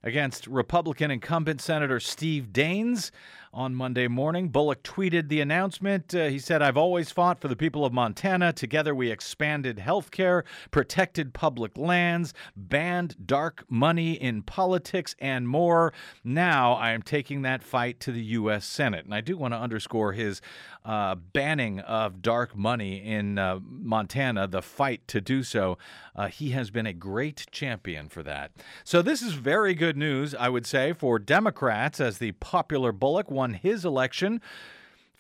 against 0.03 0.47
Republican 0.47 1.11
incumbent 1.11 1.63
Senator 1.63 1.99
Steve 2.01 2.49
Daines 2.53 3.11
on 3.55 3.75
Monday 3.75 4.09
morning. 4.09 4.49
Bullock 4.49 4.83
tweeted 4.83 5.29
the 5.29 5.41
announcement. 5.41 6.15
Uh, 6.15 6.27
he 6.27 6.39
said, 6.39 6.61
I've 6.61 6.77
always 6.77 7.11
fought 7.11 7.41
for 7.41 7.49
the 7.49 7.57
people 7.57 7.85
of 7.85 7.93
Montana. 7.93 8.53
Together 8.53 8.95
we 8.95 9.11
expanded 9.11 9.79
health 9.79 10.11
care, 10.11 10.45
protected 10.71 11.33
public 11.33 11.79
lands, 11.79 12.35
banned 12.57 13.17
dark 13.25 13.65
money 13.69 14.15
in 14.15 14.43
politics, 14.43 15.15
and 15.21 15.49
more. 15.49 15.93
Now 16.25 16.75
I 16.75 16.91
am 16.91 17.03
taking 17.03 17.43
that 17.43 17.63
fight 17.63 18.01
to 18.01 18.13
the 18.13 18.23
U.S. 18.23 18.67
Senate. 18.67 19.05
And 19.05 19.15
I 19.15 19.21
do 19.21 19.37
want 19.37 19.55
to 19.55 19.59
underscore 19.59 20.13
his 20.13 20.43
uh, 20.85 21.15
banning 21.15 21.81
of 21.81 22.21
dark 22.21 22.57
money 22.57 22.97
in 22.97 23.39
uh, 23.39 23.61
Montana, 23.63 24.47
the 24.47 24.63
fight 24.63 25.07
to 25.09 25.21
do 25.21 25.43
so. 25.43 25.79
Uh, 26.17 26.29
he 26.29 26.51
has 26.51 26.71
been 26.71 26.87
a 26.87 26.93
great 26.93 27.47
champion 27.51 28.09
for 28.09 28.23
that. 28.23 28.51
So 28.85 29.01
this 29.01 29.23
is 29.23 29.33
very 29.33 29.75
good 29.75 29.97
news, 29.97 30.35
I 30.35 30.49
would 30.49 30.67
say, 30.67 30.93
for 30.93 31.19
Democrats 31.19 32.01
as 32.01 32.19
the 32.19 32.33
popular 32.33 32.93
Bullock 32.93 33.31
won 33.31 33.44
his 33.53 33.85
election 33.85 34.41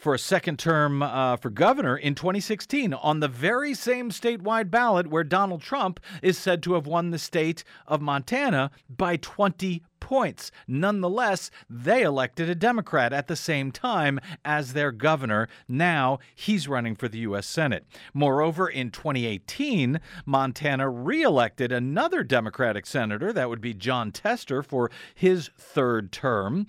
for 0.04 0.14
a 0.14 0.18
second 0.18 0.58
term 0.58 1.02
uh, 1.02 1.36
for 1.36 1.50
governor 1.50 1.96
in 1.96 2.14
2016 2.14 2.92
on 2.92 3.20
the 3.20 3.28
very 3.28 3.74
same 3.74 4.10
statewide 4.10 4.70
ballot 4.70 5.06
where 5.06 5.24
Donald 5.24 5.62
Trump 5.62 6.00
is 6.22 6.36
said 6.36 6.62
to 6.62 6.74
have 6.74 6.86
won 6.86 7.10
the 7.10 7.18
state 7.18 7.64
of 7.86 8.00
Montana 8.00 8.70
by 8.88 9.16
20 9.16 9.82
points. 10.00 10.50
Nonetheless, 10.68 11.50
they 11.70 12.02
elected 12.02 12.50
a 12.50 12.54
Democrat 12.54 13.14
at 13.14 13.26
the 13.26 13.36
same 13.36 13.72
time 13.72 14.20
as 14.44 14.74
their 14.74 14.92
governor. 14.92 15.48
Now 15.66 16.18
he's 16.34 16.68
running 16.68 16.94
for 16.94 17.08
the 17.08 17.20
U.S. 17.20 17.46
Senate. 17.46 17.86
Moreover, 18.12 18.68
in 18.68 18.90
2018, 18.90 19.98
Montana 20.26 20.90
reelected 20.90 21.72
another 21.72 22.22
Democratic 22.22 22.84
senator, 22.84 23.32
that 23.32 23.48
would 23.48 23.62
be 23.62 23.72
Jon 23.72 24.12
Tester, 24.12 24.62
for 24.62 24.90
his 25.14 25.48
third 25.56 26.12
term. 26.12 26.66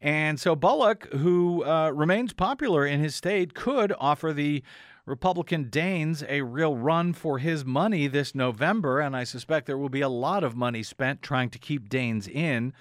And 0.00 0.38
so 0.38 0.54
Bullock, 0.54 1.12
who 1.12 1.64
uh, 1.64 1.90
remains 1.90 2.32
popular 2.32 2.86
in 2.86 3.00
his 3.00 3.14
state, 3.14 3.54
could 3.54 3.92
offer 3.98 4.32
the 4.32 4.62
Republican 5.06 5.66
Daines 5.66 6.24
a 6.28 6.42
real 6.42 6.76
run 6.76 7.12
for 7.12 7.38
his 7.38 7.64
money 7.64 8.06
this 8.06 8.34
November, 8.34 9.00
and 9.00 9.14
I 9.14 9.24
suspect 9.24 9.66
there 9.66 9.78
will 9.78 9.90
be 9.90 10.00
a 10.00 10.08
lot 10.08 10.42
of 10.42 10.56
money 10.56 10.82
spent 10.82 11.20
trying 11.20 11.50
to 11.50 11.58
keep 11.58 11.88
Daines 11.88 12.28
in. 12.28 12.72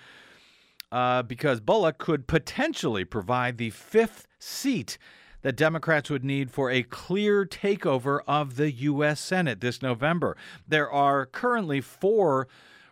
Uh, 0.91 1.23
because 1.23 1.59
Bullock 1.59 1.97
could 1.97 2.27
potentially 2.27 3.03
provide 3.03 3.57
the 3.57 3.71
fifth 3.71 4.27
seat 4.37 4.99
that 5.41 5.55
Democrats 5.55 6.09
would 6.11 6.23
need 6.23 6.51
for 6.51 6.69
a 6.69 6.83
clear 6.83 7.45
takeover 7.45 8.19
of 8.27 8.57
the 8.57 8.71
U.S. 8.71 9.19
Senate 9.19 9.59
this 9.59 9.81
November. 9.81 10.37
There 10.67 10.91
are 10.91 11.25
currently 11.25 11.81
four 11.81 12.47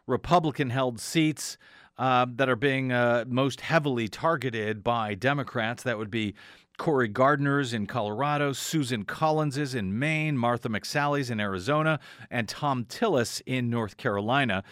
Republican 0.07 0.71
held 0.71 0.99
seats 0.99 1.59
uh, 2.01 2.25
that 2.35 2.49
are 2.49 2.55
being 2.55 2.91
uh, 2.91 3.23
most 3.27 3.61
heavily 3.61 4.07
targeted 4.07 4.83
by 4.83 5.13
Democrats. 5.13 5.83
That 5.83 5.99
would 5.99 6.09
be 6.09 6.33
Cory 6.79 7.07
Gardner's 7.07 7.73
in 7.73 7.85
Colorado, 7.85 8.53
Susan 8.53 9.05
Collins's 9.05 9.75
in 9.75 9.99
Maine, 9.99 10.35
Martha 10.35 10.67
McSally's 10.67 11.29
in 11.29 11.39
Arizona, 11.39 11.99
and 12.31 12.49
Thom 12.49 12.85
Tillis 12.85 13.39
in 13.45 13.69
North 13.69 13.97
Carolina. 13.97 14.63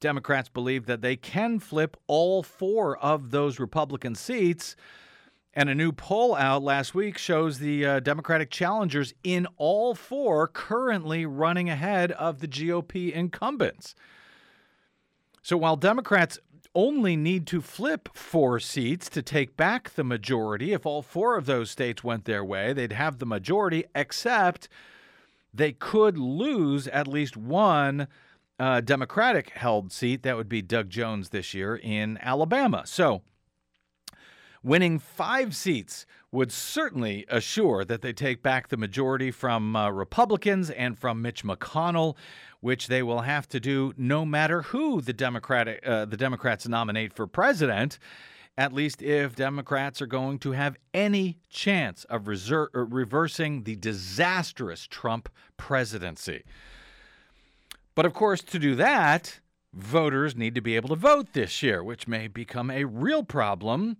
Democrats 0.00 0.48
believe 0.48 0.86
that 0.86 1.02
they 1.02 1.16
can 1.16 1.58
flip 1.58 1.98
all 2.06 2.42
four 2.42 2.96
of 2.96 3.30
those 3.30 3.60
Republican 3.60 4.14
seats. 4.14 4.74
And 5.52 5.68
a 5.68 5.74
new 5.74 5.92
poll 5.92 6.34
out 6.34 6.62
last 6.62 6.94
week 6.94 7.18
shows 7.18 7.58
the 7.58 7.84
uh, 7.84 8.00
Democratic 8.00 8.50
challengers 8.50 9.12
in 9.22 9.46
all 9.58 9.94
four 9.94 10.48
currently 10.48 11.26
running 11.26 11.68
ahead 11.68 12.10
of 12.12 12.38
the 12.38 12.48
GOP 12.48 13.12
incumbents. 13.12 13.94
So 15.42 15.56
while 15.56 15.76
Democrats 15.76 16.38
only 16.74 17.16
need 17.16 17.46
to 17.48 17.60
flip 17.60 18.08
four 18.14 18.60
seats 18.60 19.08
to 19.10 19.22
take 19.22 19.56
back 19.56 19.90
the 19.90 20.04
majority. 20.04 20.72
If 20.72 20.86
all 20.86 21.02
four 21.02 21.36
of 21.36 21.46
those 21.46 21.70
states 21.70 22.04
went 22.04 22.24
their 22.24 22.44
way, 22.44 22.72
they'd 22.72 22.92
have 22.92 23.18
the 23.18 23.26
majority, 23.26 23.84
except 23.94 24.68
they 25.52 25.72
could 25.72 26.16
lose 26.16 26.86
at 26.88 27.08
least 27.08 27.36
one 27.36 28.06
uh, 28.58 28.80
Democratic 28.80 29.50
held 29.50 29.90
seat. 29.90 30.22
That 30.22 30.36
would 30.36 30.48
be 30.48 30.62
Doug 30.62 30.90
Jones 30.90 31.30
this 31.30 31.54
year 31.54 31.76
in 31.76 32.18
Alabama. 32.22 32.82
So, 32.86 33.22
winning 34.62 34.98
five 34.98 35.54
seats 35.56 36.06
would 36.32 36.52
certainly 36.52 37.24
assure 37.28 37.84
that 37.84 38.02
they 38.02 38.12
take 38.12 38.42
back 38.42 38.68
the 38.68 38.76
majority 38.76 39.30
from 39.30 39.74
uh, 39.74 39.90
Republicans 39.90 40.70
and 40.70 40.98
from 40.98 41.22
Mitch 41.22 41.42
McConnell 41.42 42.16
which 42.60 42.88
they 42.88 43.02
will 43.02 43.22
have 43.22 43.48
to 43.48 43.58
do 43.58 43.92
no 43.96 44.24
matter 44.24 44.62
who 44.62 45.00
the 45.00 45.12
Democratic 45.12 45.86
uh, 45.86 46.04
the 46.04 46.16
Democrats 46.16 46.68
nominate 46.68 47.12
for 47.12 47.26
president. 47.26 47.98
At 48.58 48.72
least 48.72 49.00
if 49.00 49.34
Democrats 49.34 50.02
are 50.02 50.06
going 50.06 50.38
to 50.40 50.52
have 50.52 50.76
any 50.92 51.38
chance 51.48 52.04
of 52.04 52.24
reser- 52.24 52.68
uh, 52.74 52.80
reversing 52.80 53.62
the 53.62 53.76
disastrous 53.76 54.86
Trump 54.86 55.28
presidency. 55.56 56.42
But 57.94 58.06
of 58.06 58.12
course, 58.12 58.42
to 58.42 58.58
do 58.58 58.74
that, 58.74 59.40
voters 59.72 60.36
need 60.36 60.54
to 60.56 60.60
be 60.60 60.76
able 60.76 60.90
to 60.90 60.96
vote 60.96 61.32
this 61.32 61.62
year, 61.62 61.82
which 61.82 62.06
may 62.06 62.28
become 62.28 62.70
a 62.70 62.84
real 62.84 63.22
problem 63.22 63.96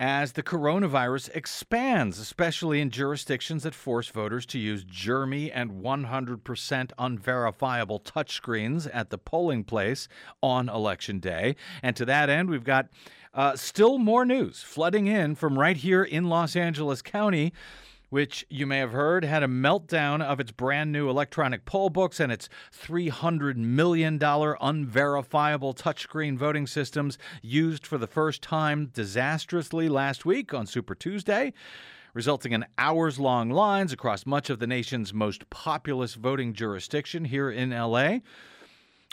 as 0.00 0.32
the 0.32 0.42
coronavirus 0.42 1.34
expands, 1.34 2.18
especially 2.18 2.80
in 2.80 2.90
jurisdictions 2.90 3.64
that 3.64 3.74
force 3.74 4.08
voters 4.08 4.46
to 4.46 4.58
use 4.58 4.84
germy 4.84 5.50
and 5.52 5.82
100% 5.82 6.90
unverifiable 6.98 8.00
touchscreens 8.00 8.88
at 8.92 9.10
the 9.10 9.18
polling 9.18 9.64
place 9.64 10.06
on 10.40 10.68
election 10.68 11.18
day. 11.18 11.56
And 11.82 11.96
to 11.96 12.04
that 12.04 12.30
end, 12.30 12.48
we've 12.48 12.62
got 12.62 12.88
uh, 13.34 13.56
still 13.56 13.98
more 13.98 14.24
news 14.24 14.62
flooding 14.62 15.06
in 15.08 15.34
from 15.34 15.58
right 15.58 15.76
here 15.76 16.04
in 16.04 16.28
Los 16.28 16.54
Angeles 16.54 17.02
County 17.02 17.52
which 18.10 18.46
you 18.48 18.66
may 18.66 18.78
have 18.78 18.92
heard 18.92 19.24
had 19.24 19.42
a 19.42 19.48
meltdown 19.48 20.22
of 20.22 20.40
its 20.40 20.50
brand 20.50 20.90
new 20.90 21.08
electronic 21.08 21.64
poll 21.64 21.90
books 21.90 22.20
and 22.20 22.32
its 22.32 22.48
$300 22.72 23.56
million 23.56 24.18
unverifiable 24.22 25.74
touchscreen 25.74 26.36
voting 26.36 26.66
systems 26.66 27.18
used 27.42 27.86
for 27.86 27.98
the 27.98 28.06
first 28.06 28.42
time 28.42 28.86
disastrously 28.86 29.88
last 29.88 30.24
week 30.24 30.54
on 30.54 30.66
Super 30.66 30.94
Tuesday, 30.94 31.52
resulting 32.14 32.52
in 32.52 32.64
hours 32.78 33.18
long 33.18 33.50
lines 33.50 33.92
across 33.92 34.24
much 34.24 34.48
of 34.48 34.58
the 34.58 34.66
nation's 34.66 35.12
most 35.12 35.48
populous 35.50 36.14
voting 36.14 36.54
jurisdiction 36.54 37.26
here 37.26 37.50
in 37.50 37.70
LA. 37.70 38.18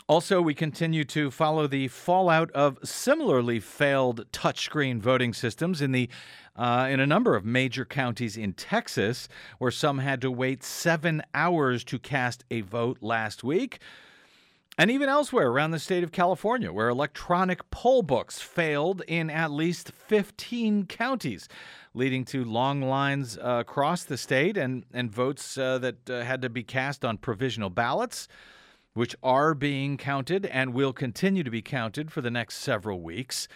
Also, 0.08 0.40
we 0.40 0.54
continue 0.54 1.02
to 1.02 1.32
follow 1.32 1.66
the 1.66 1.88
fallout 1.88 2.48
of 2.52 2.78
similarly 2.84 3.58
failed 3.58 4.24
touchscreen 4.30 5.00
voting 5.00 5.34
systems 5.34 5.82
in 5.82 5.90
the 5.90 6.08
uh, 6.56 6.88
in 6.90 7.00
a 7.00 7.06
number 7.06 7.36
of 7.36 7.44
major 7.44 7.84
counties 7.84 8.36
in 8.36 8.52
Texas, 8.52 9.28
where 9.58 9.70
some 9.70 9.98
had 9.98 10.20
to 10.22 10.30
wait 10.30 10.62
seven 10.62 11.22
hours 11.34 11.84
to 11.84 11.98
cast 11.98 12.44
a 12.50 12.62
vote 12.62 12.98
last 13.00 13.44
week. 13.44 13.78
And 14.78 14.90
even 14.90 15.08
elsewhere 15.08 15.48
around 15.48 15.70
the 15.70 15.78
state 15.78 16.04
of 16.04 16.12
California, 16.12 16.70
where 16.70 16.88
electronic 16.88 17.70
poll 17.70 18.02
books 18.02 18.40
failed 18.40 19.02
in 19.06 19.30
at 19.30 19.50
least 19.50 19.90
15 19.90 20.86
counties, 20.86 21.48
leading 21.94 22.26
to 22.26 22.44
long 22.44 22.82
lines 22.82 23.38
uh, 23.38 23.58
across 23.60 24.04
the 24.04 24.18
state 24.18 24.58
and, 24.58 24.84
and 24.92 25.10
votes 25.10 25.56
uh, 25.56 25.78
that 25.78 26.10
uh, 26.10 26.22
had 26.22 26.42
to 26.42 26.50
be 26.50 26.62
cast 26.62 27.04
on 27.04 27.16
provisional 27.16 27.70
ballots 27.70 28.28
which 28.96 29.14
are 29.22 29.52
being 29.52 29.98
counted 29.98 30.46
and 30.46 30.72
will 30.72 30.92
continue 30.92 31.44
to 31.44 31.50
be 31.50 31.60
counted 31.60 32.10
for 32.10 32.22
the 32.22 32.30
next 32.30 32.56
several 32.56 33.02
weeks. 33.02 33.46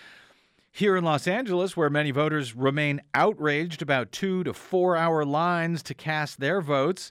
Here 0.72 0.96
in 0.96 1.04
Los 1.04 1.26
Angeles, 1.26 1.76
where 1.76 1.90
many 1.90 2.12
voters 2.12 2.54
remain 2.54 3.00
outraged 3.12 3.82
about 3.82 4.12
two 4.12 4.44
to 4.44 4.54
four 4.54 4.96
hour 4.96 5.24
lines 5.24 5.82
to 5.84 5.94
cast 5.94 6.38
their 6.38 6.60
votes, 6.60 7.10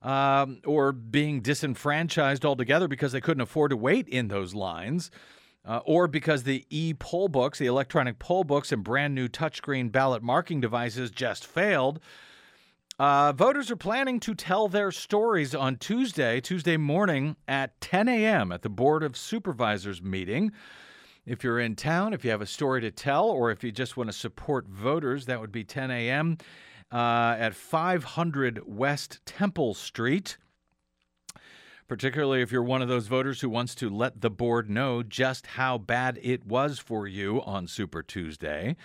um, 0.00 0.60
or 0.64 0.92
being 0.92 1.40
disenfranchised 1.40 2.44
altogether 2.44 2.86
because 2.86 3.12
they 3.12 3.20
couldn't 3.20 3.40
afford 3.40 3.70
to 3.70 3.76
wait 3.76 4.08
in 4.08 4.28
those 4.28 4.54
lines, 4.54 5.10
uh, 5.64 5.80
or 5.84 6.06
because 6.06 6.44
the 6.44 6.64
e 6.70 6.94
poll 6.94 7.26
books, 7.26 7.58
the 7.58 7.66
electronic 7.66 8.20
poll 8.20 8.44
books, 8.44 8.70
and 8.70 8.84
brand 8.84 9.14
new 9.14 9.28
touchscreen 9.28 9.90
ballot 9.90 10.22
marking 10.22 10.60
devices 10.60 11.10
just 11.10 11.44
failed. 11.44 11.98
Uh, 13.00 13.32
voters 13.32 13.72
are 13.72 13.76
planning 13.76 14.20
to 14.20 14.36
tell 14.36 14.68
their 14.68 14.92
stories 14.92 15.52
on 15.52 15.76
Tuesday, 15.76 16.40
Tuesday 16.40 16.76
morning 16.76 17.34
at 17.48 17.80
10 17.80 18.08
a.m. 18.08 18.52
at 18.52 18.62
the 18.62 18.68
Board 18.68 19.02
of 19.02 19.16
Supervisors 19.16 20.00
meeting. 20.00 20.52
If 21.26 21.42
you're 21.42 21.58
in 21.58 21.74
town, 21.74 22.12
if 22.12 22.22
you 22.24 22.30
have 22.30 22.42
a 22.42 22.46
story 22.46 22.82
to 22.82 22.90
tell, 22.90 23.30
or 23.30 23.50
if 23.50 23.64
you 23.64 23.72
just 23.72 23.96
want 23.96 24.10
to 24.10 24.16
support 24.16 24.68
voters, 24.68 25.24
that 25.26 25.40
would 25.40 25.52
be 25.52 25.64
10 25.64 25.90
a.m. 25.90 26.36
Uh, 26.92 27.36
at 27.38 27.54
500 27.54 28.60
West 28.66 29.20
Temple 29.24 29.72
Street. 29.72 30.36
Particularly 31.88 32.40
if 32.40 32.50
you're 32.50 32.62
one 32.62 32.82
of 32.82 32.88
those 32.88 33.08
voters 33.08 33.40
who 33.40 33.48
wants 33.48 33.74
to 33.76 33.90
let 33.90 34.20
the 34.20 34.30
board 34.30 34.70
know 34.70 35.02
just 35.02 35.46
how 35.48 35.76
bad 35.78 36.18
it 36.22 36.46
was 36.46 36.78
for 36.78 37.06
you 37.06 37.42
on 37.42 37.66
Super 37.66 38.02
Tuesday. 38.02 38.76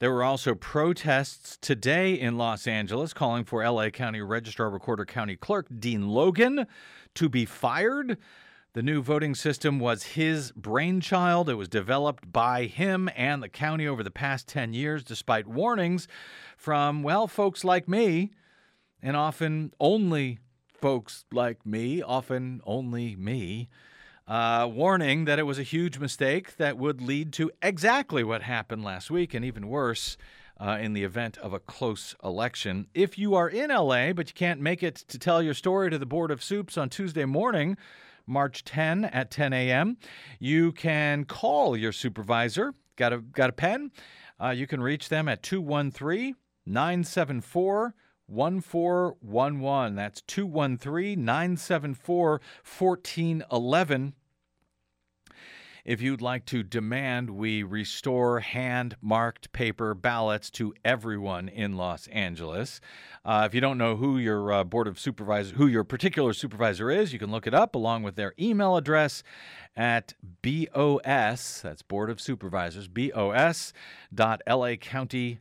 There 0.00 0.12
were 0.12 0.24
also 0.24 0.54
protests 0.54 1.58
today 1.60 2.14
in 2.14 2.38
Los 2.38 2.66
Angeles 2.66 3.12
calling 3.12 3.44
for 3.44 3.68
LA 3.68 3.90
County 3.90 4.20
Registrar 4.20 4.70
Recorder 4.70 5.04
County 5.04 5.36
Clerk 5.36 5.66
Dean 5.78 6.08
Logan 6.08 6.66
to 7.14 7.28
be 7.28 7.44
fired. 7.44 8.16
The 8.72 8.82
new 8.84 9.02
voting 9.02 9.34
system 9.34 9.80
was 9.80 10.14
his 10.14 10.52
brainchild. 10.52 11.48
It 11.50 11.54
was 11.54 11.68
developed 11.68 12.32
by 12.32 12.66
him 12.66 13.10
and 13.16 13.42
the 13.42 13.48
county 13.48 13.88
over 13.88 14.04
the 14.04 14.12
past 14.12 14.46
10 14.46 14.74
years, 14.74 15.02
despite 15.02 15.48
warnings 15.48 16.06
from, 16.56 17.02
well, 17.02 17.26
folks 17.26 17.64
like 17.64 17.88
me, 17.88 18.30
and 19.02 19.16
often 19.16 19.72
only 19.80 20.38
folks 20.72 21.24
like 21.32 21.66
me, 21.66 22.00
often 22.00 22.60
only 22.64 23.16
me, 23.16 23.68
uh, 24.28 24.68
warning 24.72 25.24
that 25.24 25.40
it 25.40 25.46
was 25.46 25.58
a 25.58 25.64
huge 25.64 25.98
mistake 25.98 26.56
that 26.56 26.78
would 26.78 27.02
lead 27.02 27.32
to 27.32 27.50
exactly 27.60 28.22
what 28.22 28.42
happened 28.42 28.84
last 28.84 29.10
week, 29.10 29.34
and 29.34 29.44
even 29.44 29.66
worse. 29.66 30.16
Uh, 30.62 30.76
in 30.78 30.92
the 30.92 31.04
event 31.04 31.38
of 31.38 31.54
a 31.54 31.58
close 31.58 32.14
election. 32.22 32.86
If 32.92 33.16
you 33.16 33.34
are 33.34 33.48
in 33.48 33.70
LA 33.70 34.12
but 34.12 34.28
you 34.28 34.34
can't 34.34 34.60
make 34.60 34.82
it 34.82 34.94
to 35.08 35.18
tell 35.18 35.42
your 35.42 35.54
story 35.54 35.88
to 35.88 35.96
the 35.96 36.04
Board 36.04 36.30
of 36.30 36.44
Soups 36.44 36.76
on 36.76 36.90
Tuesday 36.90 37.24
morning, 37.24 37.78
March 38.30 38.64
10 38.64 39.04
at 39.06 39.30
10 39.30 39.52
a.m., 39.52 39.96
you 40.38 40.72
can 40.72 41.24
call 41.24 41.76
your 41.76 41.92
supervisor. 41.92 42.72
Got 42.96 43.12
a, 43.12 43.18
got 43.18 43.50
a 43.50 43.52
pen? 43.52 43.90
Uh, 44.40 44.50
you 44.50 44.66
can 44.66 44.80
reach 44.82 45.08
them 45.08 45.28
at 45.28 45.42
213 45.42 46.36
974 46.64 47.94
1411. 48.26 49.96
That's 49.96 50.22
213 50.22 51.24
974 51.24 52.40
1411. 52.78 54.14
If 55.84 56.02
you'd 56.02 56.20
like 56.20 56.44
to 56.46 56.62
demand 56.62 57.30
we 57.30 57.62
restore 57.62 58.40
hand 58.40 58.96
marked 59.00 59.52
paper 59.52 59.94
ballots 59.94 60.50
to 60.52 60.74
everyone 60.84 61.48
in 61.48 61.76
Los 61.76 62.06
Angeles, 62.08 62.80
uh, 63.24 63.44
if 63.46 63.54
you 63.54 63.60
don't 63.60 63.78
know 63.78 63.96
who 63.96 64.18
your 64.18 64.52
uh, 64.52 64.64
board 64.64 64.86
of 64.86 64.98
supervisors, 64.98 65.56
who 65.56 65.66
your 65.66 65.84
particular 65.84 66.32
supervisor 66.32 66.90
is, 66.90 67.12
you 67.12 67.18
can 67.18 67.30
look 67.30 67.46
it 67.46 67.54
up 67.54 67.74
along 67.74 68.02
with 68.02 68.16
their 68.16 68.34
email 68.38 68.76
address 68.76 69.22
at 69.76 70.14
BOS, 70.42 71.62
that's 71.62 71.82
Board 71.82 72.10
of 72.10 72.20
Supervisors, 72.20 72.88
BOS 72.88 73.72
dot 74.12 74.42
lacounty.gov. 74.46 75.38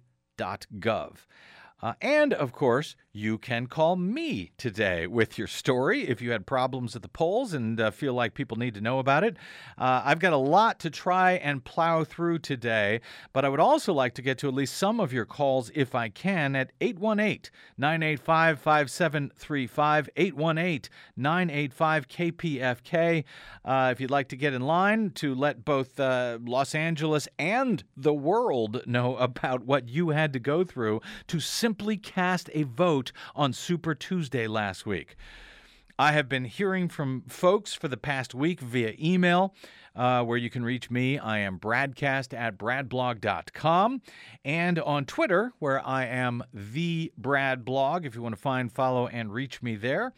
Uh, 1.81 1.93
and 2.01 2.33
of 2.33 2.51
course, 2.51 2.95
you 3.19 3.37
can 3.37 3.67
call 3.67 3.97
me 3.97 4.51
today 4.57 5.05
with 5.05 5.37
your 5.37 5.45
story 5.45 6.07
if 6.07 6.21
you 6.21 6.31
had 6.31 6.47
problems 6.47 6.95
at 6.95 7.01
the 7.01 7.09
polls 7.09 7.53
and 7.53 7.79
uh, 7.79 7.91
feel 7.91 8.13
like 8.13 8.33
people 8.33 8.55
need 8.55 8.73
to 8.73 8.81
know 8.81 8.97
about 8.97 9.25
it. 9.25 9.35
Uh, 9.77 10.01
I've 10.05 10.19
got 10.19 10.31
a 10.31 10.37
lot 10.37 10.79
to 10.79 10.89
try 10.89 11.33
and 11.33 11.63
plow 11.63 12.05
through 12.05 12.39
today, 12.39 13.01
but 13.33 13.43
I 13.43 13.49
would 13.49 13.59
also 13.59 13.93
like 13.93 14.13
to 14.15 14.21
get 14.21 14.37
to 14.39 14.47
at 14.47 14.53
least 14.53 14.77
some 14.77 15.01
of 15.01 15.11
your 15.11 15.25
calls 15.25 15.69
if 15.75 15.93
I 15.93 16.07
can 16.07 16.55
at 16.55 16.71
818 16.79 17.51
985 17.77 18.59
5735, 18.59 20.09
818 20.15 20.89
985 21.17 22.07
KPFK. 22.07 23.23
Uh, 23.65 23.89
if 23.91 23.99
you'd 23.99 24.11
like 24.11 24.29
to 24.29 24.37
get 24.37 24.53
in 24.53 24.61
line 24.61 25.11
to 25.15 25.35
let 25.35 25.65
both 25.65 25.99
uh, 25.99 26.37
Los 26.41 26.73
Angeles 26.73 27.27
and 27.37 27.83
the 27.97 28.13
world 28.13 28.81
know 28.87 29.17
about 29.29 29.65
what 29.65 29.89
you 29.89 30.09
had 30.09 30.31
to 30.31 30.39
go 30.39 30.63
through 30.63 31.01
to 31.27 31.41
simply 31.41 31.97
cast 31.97 32.49
a 32.53 32.63
vote 32.63 33.08
on 33.35 33.53
Super 33.53 33.95
Tuesday 33.95 34.47
last 34.47 34.85
week. 34.85 35.15
I 35.97 36.13
have 36.13 36.29
been 36.29 36.45
hearing 36.45 36.87
from 36.87 37.23
folks 37.27 37.73
for 37.73 37.89
the 37.89 37.97
past 37.97 38.33
week 38.33 38.61
via 38.61 38.93
email. 38.99 39.53
Uh, 39.95 40.23
where 40.23 40.37
you 40.37 40.49
can 40.49 40.63
reach 40.63 40.89
me. 40.89 41.19
I 41.19 41.39
am 41.39 41.59
bradcast 41.59 42.33
at 42.33 42.57
bradblog.com 42.57 44.01
and 44.45 44.79
on 44.79 45.03
Twitter, 45.03 45.51
where 45.59 45.85
I 45.85 46.05
am 46.05 46.41
the 46.53 47.11
Brad 47.17 47.65
Blog, 47.65 48.05
if 48.05 48.15
you 48.15 48.21
want 48.21 48.33
to 48.33 48.39
find, 48.41 48.71
follow, 48.71 49.07
and 49.07 49.33
reach 49.33 49.61
me 49.61 49.75
there. 49.75 50.13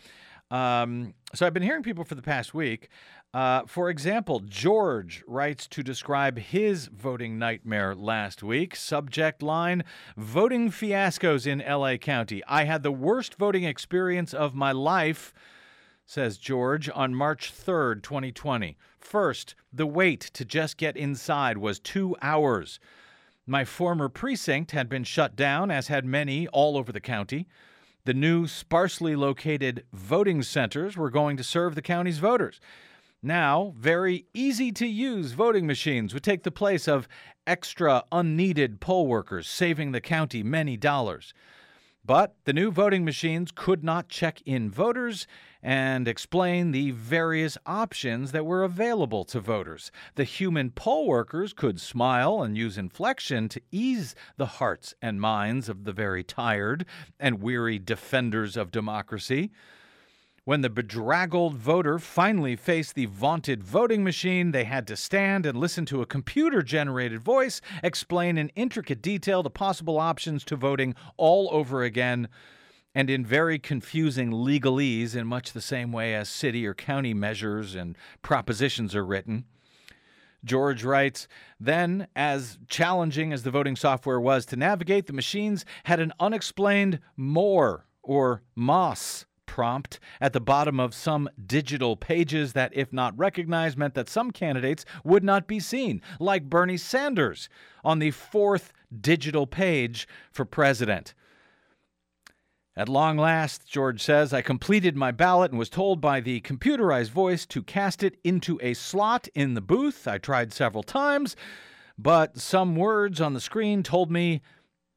Um, 0.51 1.15
so 1.33 1.47
I've 1.47 1.53
been 1.53 1.63
hearing 1.63 1.81
people 1.81 2.03
for 2.03 2.15
the 2.15 2.21
past 2.21 2.53
week. 2.53 2.89
Uh, 3.33 3.61
for 3.65 3.89
example, 3.89 4.41
George 4.41 5.23
writes 5.25 5.65
to 5.65 5.81
describe 5.81 6.37
his 6.37 6.87
voting 6.87 7.39
nightmare 7.39 7.95
last 7.95 8.43
week. 8.43 8.75
Subject 8.75 9.41
line 9.41 9.85
Voting 10.17 10.69
fiascos 10.69 11.47
in 11.47 11.59
LA 11.59 11.95
County. 11.95 12.43
I 12.45 12.65
had 12.65 12.83
the 12.83 12.91
worst 12.91 13.35
voting 13.35 13.63
experience 13.63 14.33
of 14.33 14.53
my 14.53 14.73
life, 14.73 15.33
says 16.05 16.37
George, 16.37 16.89
on 16.93 17.15
March 17.15 17.53
3rd, 17.53 18.03
2020. 18.03 18.77
First, 18.99 19.55
the 19.71 19.87
wait 19.87 20.19
to 20.33 20.43
just 20.43 20.75
get 20.75 20.97
inside 20.97 21.57
was 21.57 21.79
two 21.79 22.17
hours. 22.21 22.81
My 23.47 23.63
former 23.63 24.09
precinct 24.09 24.71
had 24.71 24.89
been 24.89 25.05
shut 25.05 25.37
down, 25.37 25.71
as 25.71 25.87
had 25.87 26.03
many 26.03 26.49
all 26.49 26.77
over 26.77 26.91
the 26.91 26.99
county. 26.99 27.47
The 28.03 28.13
new, 28.13 28.45
sparsely 28.45 29.15
located 29.15 29.85
voting 29.93 30.43
centers 30.43 30.97
were 30.97 31.09
going 31.09 31.37
to 31.37 31.43
serve 31.43 31.75
the 31.75 31.81
county's 31.81 32.17
voters. 32.17 32.59
Now, 33.23 33.75
very 33.77 34.25
easy 34.33 34.71
to 34.71 34.87
use 34.87 35.33
voting 35.33 35.67
machines 35.67 36.11
would 36.13 36.23
take 36.23 36.41
the 36.41 36.49
place 36.49 36.87
of 36.87 37.07
extra 37.45 38.03
unneeded 38.11 38.81
poll 38.81 39.05
workers, 39.05 39.47
saving 39.47 39.91
the 39.91 40.01
county 40.01 40.41
many 40.41 40.75
dollars. 40.75 41.31
But 42.03 42.35
the 42.45 42.53
new 42.53 42.71
voting 42.71 43.05
machines 43.05 43.51
could 43.53 43.83
not 43.83 44.09
check 44.09 44.41
in 44.43 44.71
voters 44.71 45.27
and 45.61 46.07
explain 46.07 46.71
the 46.71 46.89
various 46.89 47.59
options 47.67 48.31
that 48.31 48.43
were 48.43 48.63
available 48.63 49.23
to 49.25 49.39
voters. 49.39 49.91
The 50.15 50.23
human 50.23 50.71
poll 50.71 51.05
workers 51.05 51.53
could 51.53 51.79
smile 51.79 52.41
and 52.41 52.57
use 52.57 52.75
inflection 52.75 53.49
to 53.49 53.61
ease 53.71 54.15
the 54.37 54.47
hearts 54.47 54.95
and 54.99 55.21
minds 55.21 55.69
of 55.69 55.83
the 55.83 55.93
very 55.93 56.23
tired 56.23 56.85
and 57.19 57.39
weary 57.39 57.77
defenders 57.77 58.57
of 58.57 58.71
democracy. 58.71 59.51
When 60.43 60.61
the 60.61 60.71
bedraggled 60.71 61.53
voter 61.53 61.99
finally 61.99 62.55
faced 62.55 62.95
the 62.95 63.05
vaunted 63.05 63.63
voting 63.63 64.03
machine, 64.03 64.51
they 64.51 64.63
had 64.63 64.87
to 64.87 64.95
stand 64.95 65.45
and 65.45 65.55
listen 65.55 65.85
to 65.85 66.01
a 66.01 66.07
computer 66.07 66.63
generated 66.63 67.21
voice 67.21 67.61
explain 67.83 68.39
in 68.39 68.49
intricate 68.55 69.03
detail 69.03 69.43
the 69.43 69.51
possible 69.51 69.99
options 69.99 70.43
to 70.45 70.55
voting 70.55 70.95
all 71.15 71.47
over 71.51 71.83
again, 71.83 72.27
and 72.95 73.07
in 73.07 73.23
very 73.23 73.59
confusing 73.59 74.31
legalese 74.31 75.15
in 75.15 75.27
much 75.27 75.53
the 75.53 75.61
same 75.61 75.91
way 75.91 76.15
as 76.15 76.27
city 76.27 76.65
or 76.65 76.73
county 76.73 77.13
measures 77.13 77.75
and 77.75 77.95
propositions 78.23 78.95
are 78.95 79.05
written. 79.05 79.45
George 80.43 80.83
writes, 80.83 81.27
then, 81.59 82.07
as 82.15 82.57
challenging 82.67 83.31
as 83.31 83.43
the 83.43 83.51
voting 83.51 83.75
software 83.75 84.19
was 84.19 84.47
to 84.47 84.55
navigate, 84.55 85.05
the 85.05 85.13
machines 85.13 85.65
had 85.83 85.99
an 85.99 86.11
unexplained 86.19 86.99
more 87.15 87.85
or 88.01 88.41
moss 88.55 89.27
prompt 89.51 89.99
at 90.21 90.31
the 90.31 90.39
bottom 90.39 90.79
of 90.79 90.93
some 90.93 91.29
digital 91.45 91.97
pages 91.97 92.53
that, 92.53 92.71
if 92.73 92.93
not 92.93 93.17
recognized, 93.19 93.77
meant 93.77 93.95
that 93.95 94.07
some 94.07 94.31
candidates 94.31 94.85
would 95.03 95.25
not 95.25 95.45
be 95.45 95.59
seen, 95.59 96.01
like 96.21 96.49
Bernie 96.49 96.77
Sanders 96.77 97.49
on 97.83 97.99
the 97.99 98.11
fourth 98.11 98.71
digital 99.01 99.45
page 99.45 100.07
for 100.31 100.45
president. 100.45 101.13
At 102.77 102.87
long 102.87 103.17
last, 103.17 103.67
George 103.67 104.01
says, 104.01 104.31
I 104.31 104.41
completed 104.41 104.95
my 104.95 105.11
ballot 105.11 105.51
and 105.51 105.59
was 105.59 105.69
told 105.69 105.99
by 105.99 106.21
the 106.21 106.39
computerized 106.39 107.09
voice 107.09 107.45
to 107.47 107.61
cast 107.61 108.03
it 108.03 108.17
into 108.23 108.57
a 108.63 108.73
slot 108.73 109.27
in 109.35 109.53
the 109.53 109.59
booth. 109.59 110.07
I 110.07 110.17
tried 110.17 110.53
several 110.53 110.83
times, 110.83 111.35
but 111.97 112.39
some 112.39 112.77
words 112.77 113.19
on 113.19 113.33
the 113.33 113.41
screen 113.41 113.83
told 113.83 114.09
me 114.09 114.41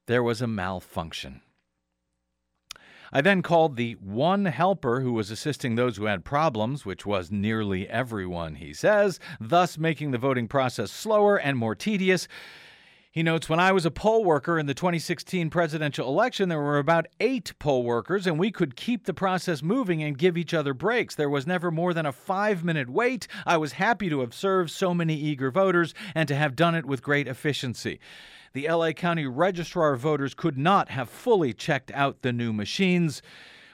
there 0.07 0.23
was 0.23 0.41
a 0.41 0.47
malfunction. 0.47 1.41
I 3.17 3.21
then 3.21 3.43
called 3.43 3.77
the 3.77 3.93
one 4.01 4.47
helper 4.47 5.01
who 5.01 5.13
was 5.13 5.31
assisting 5.31 5.77
those 5.77 5.97
who 5.97 6.07
had 6.07 6.25
problems, 6.25 6.85
which 6.85 7.07
was 7.07 7.31
nearly 7.31 7.89
everyone, 7.89 8.57
he 8.57 8.75
says, 8.75 9.21
thus 9.41 9.79
making 9.79 10.11
the 10.11 10.19
voting 10.19 10.49
process 10.49 10.91
slower 10.91 11.37
and 11.37 11.57
more 11.57 11.77
tedious. 11.77 12.27
He 13.15 13.23
notes 13.23 13.49
when 13.49 13.61
I 13.61 13.71
was 13.71 13.87
a 13.87 13.93
poll 13.93 14.25
worker 14.25 14.59
in 14.59 14.67
the 14.67 14.75
2016 14.75 15.49
presidential 15.49 16.09
election, 16.09 16.49
there 16.49 16.59
were 16.59 16.81
about 16.81 17.07
eight 17.21 17.53
poll 17.61 17.85
workers, 17.85 18.27
and 18.27 18.41
we 18.41 18.51
could 18.51 18.75
keep 18.75 19.05
the 19.05 19.15
process 19.15 19.63
moving 19.63 20.03
and 20.03 20.19
give 20.19 20.37
each 20.37 20.53
other 20.53 20.75
breaks. 20.75 21.15
There 21.15 21.31
was 21.31 21.47
never 21.47 21.71
more 21.71 21.95
than 21.95 22.07
a 22.07 22.13
five 22.13 22.65
minute 22.65 22.91
wait. 22.91 23.29
I 23.47 23.57
was 23.57 23.75
happy 23.75 24.11
to 24.11 24.19
have 24.19 24.35
served 24.35 24.73
so 24.73 24.93
many 24.93 25.15
eager 25.15 25.53
voters 25.53 25.95
and 26.13 26.27
to 26.27 26.35
have 26.35 26.57
done 26.57 26.75
it 26.75 26.87
with 26.87 27.05
great 27.05 27.29
efficiency 27.29 28.01
the 28.55 28.69
LA 28.69 28.93
County 28.93 29.27
Registrar 29.27 29.95
of 29.95 30.01
voters 30.01 30.33
could 30.33 30.57
not 30.57 30.89
have 30.89 31.09
fully 31.09 31.53
checked 31.53 31.91
out 31.93 32.23
the 32.23 32.33
new 32.33 32.53
machines. 32.53 33.21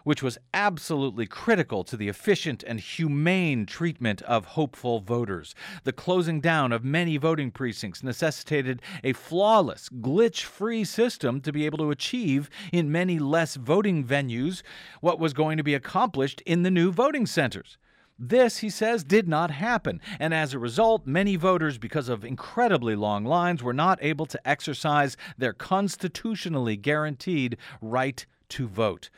Which 0.05 0.23
was 0.23 0.39
absolutely 0.55 1.27
critical 1.27 1.85
to 1.85 1.97
the 1.97 2.09
efficient 2.09 2.63
and 2.67 2.81
humane 2.81 3.67
treatment 3.67 4.23
of 4.23 4.45
hopeful 4.45 5.01
voters. 5.01 5.55
The 5.85 5.93
closing 5.93 6.41
down 6.41 6.73
of 6.73 6.85
many 6.85 7.17
voting 7.17 7.51
precincts 7.51 8.03
necessitated 8.03 8.83
a 9.05 9.13
flawless, 9.13 9.89
glitch 9.89 10.43
free 10.43 10.85
system 10.85 11.41
to 11.43 11.53
be 11.53 11.67
able 11.67 11.79
to 11.79 11.91
achieve 11.91 12.51
in 12.73 12.93
many 12.93 13.19
less 13.19 13.57
voting 13.57 14.05
venues 14.05 14.63
what 15.01 15.19
was 15.19 15.33
going 15.33 15.57
to 15.57 15.63
be 15.63 15.75
accomplished 15.75 16.41
in 16.47 16.63
the 16.63 16.71
new 16.71 16.93
voting 16.93 17.27
centers. 17.27 17.79
This, 18.23 18.59
he 18.59 18.69
says, 18.69 19.03
did 19.03 19.27
not 19.27 19.51
happen, 19.51 19.99
and 20.19 20.35
as 20.35 20.53
a 20.53 20.59
result, 20.59 21.07
many 21.07 21.37
voters, 21.37 21.79
because 21.79 22.11
of 22.11 22.23
incredibly 22.23 22.95
long 22.95 23.25
lines, 23.25 23.63
were 23.63 23.73
not 23.73 23.99
able 24.03 24.27
to 24.27 24.49
exercise 24.49 25.17
their 25.39 25.55
constitutionally 25.55 26.77
guaranteed 26.77 27.57
right 27.81 28.27
to 28.51 28.69
vote. 28.69 29.09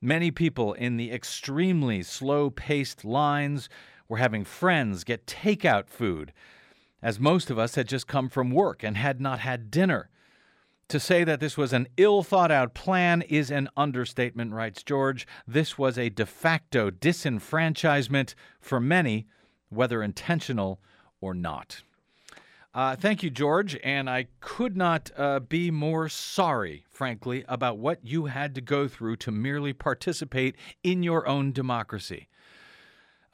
Many 0.00 0.30
people 0.30 0.74
in 0.74 0.96
the 0.96 1.10
extremely 1.10 2.02
slow 2.02 2.50
paced 2.50 3.04
lines 3.04 3.68
were 4.08 4.18
having 4.18 4.44
friends 4.44 5.04
get 5.04 5.26
takeout 5.26 5.88
food, 5.88 6.32
as 7.02 7.18
most 7.18 7.50
of 7.50 7.58
us 7.58 7.74
had 7.74 7.88
just 7.88 8.06
come 8.06 8.28
from 8.28 8.50
work 8.50 8.82
and 8.82 8.96
had 8.96 9.20
not 9.20 9.40
had 9.40 9.70
dinner. 9.70 10.10
To 10.88 11.00
say 11.00 11.24
that 11.24 11.40
this 11.40 11.56
was 11.56 11.72
an 11.72 11.88
ill 11.96 12.22
thought 12.22 12.52
out 12.52 12.74
plan 12.74 13.22
is 13.22 13.50
an 13.50 13.68
understatement, 13.76 14.52
writes 14.52 14.84
George. 14.84 15.26
This 15.46 15.76
was 15.76 15.98
a 15.98 16.10
de 16.10 16.26
facto 16.26 16.90
disenfranchisement 16.90 18.34
for 18.60 18.78
many, 18.78 19.26
whether 19.68 20.02
intentional 20.02 20.80
or 21.20 21.34
not. 21.34 21.82
Uh, 22.76 22.94
thank 22.94 23.22
you, 23.22 23.30
George. 23.30 23.78
And 23.82 24.08
I 24.08 24.26
could 24.40 24.76
not 24.76 25.10
uh, 25.16 25.40
be 25.40 25.70
more 25.70 26.10
sorry, 26.10 26.84
frankly, 26.90 27.42
about 27.48 27.78
what 27.78 28.00
you 28.04 28.26
had 28.26 28.54
to 28.54 28.60
go 28.60 28.86
through 28.86 29.16
to 29.16 29.30
merely 29.30 29.72
participate 29.72 30.56
in 30.84 31.02
your 31.02 31.26
own 31.26 31.52
democracy. 31.52 32.28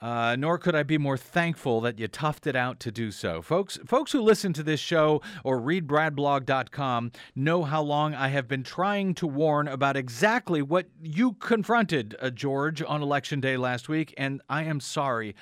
Uh, 0.00 0.36
nor 0.38 0.58
could 0.58 0.76
I 0.76 0.84
be 0.84 0.96
more 0.96 1.16
thankful 1.16 1.80
that 1.80 1.98
you 1.98 2.06
toughed 2.06 2.46
it 2.46 2.54
out 2.54 2.78
to 2.80 2.92
do 2.92 3.10
so. 3.10 3.42
Folks, 3.42 3.80
folks 3.84 4.12
who 4.12 4.20
listen 4.20 4.52
to 4.52 4.62
this 4.62 4.78
show 4.78 5.20
or 5.42 5.58
read 5.58 5.88
bradblog.com 5.88 7.10
know 7.34 7.64
how 7.64 7.82
long 7.82 8.14
I 8.14 8.28
have 8.28 8.46
been 8.46 8.62
trying 8.62 9.12
to 9.14 9.26
warn 9.26 9.66
about 9.66 9.96
exactly 9.96 10.62
what 10.62 10.86
you 11.02 11.32
confronted, 11.34 12.14
uh, 12.20 12.30
George, 12.30 12.80
on 12.80 13.02
election 13.02 13.40
day 13.40 13.56
last 13.56 13.88
week, 13.88 14.14
and 14.16 14.40
I 14.48 14.62
am 14.64 14.78
sorry. 14.78 15.34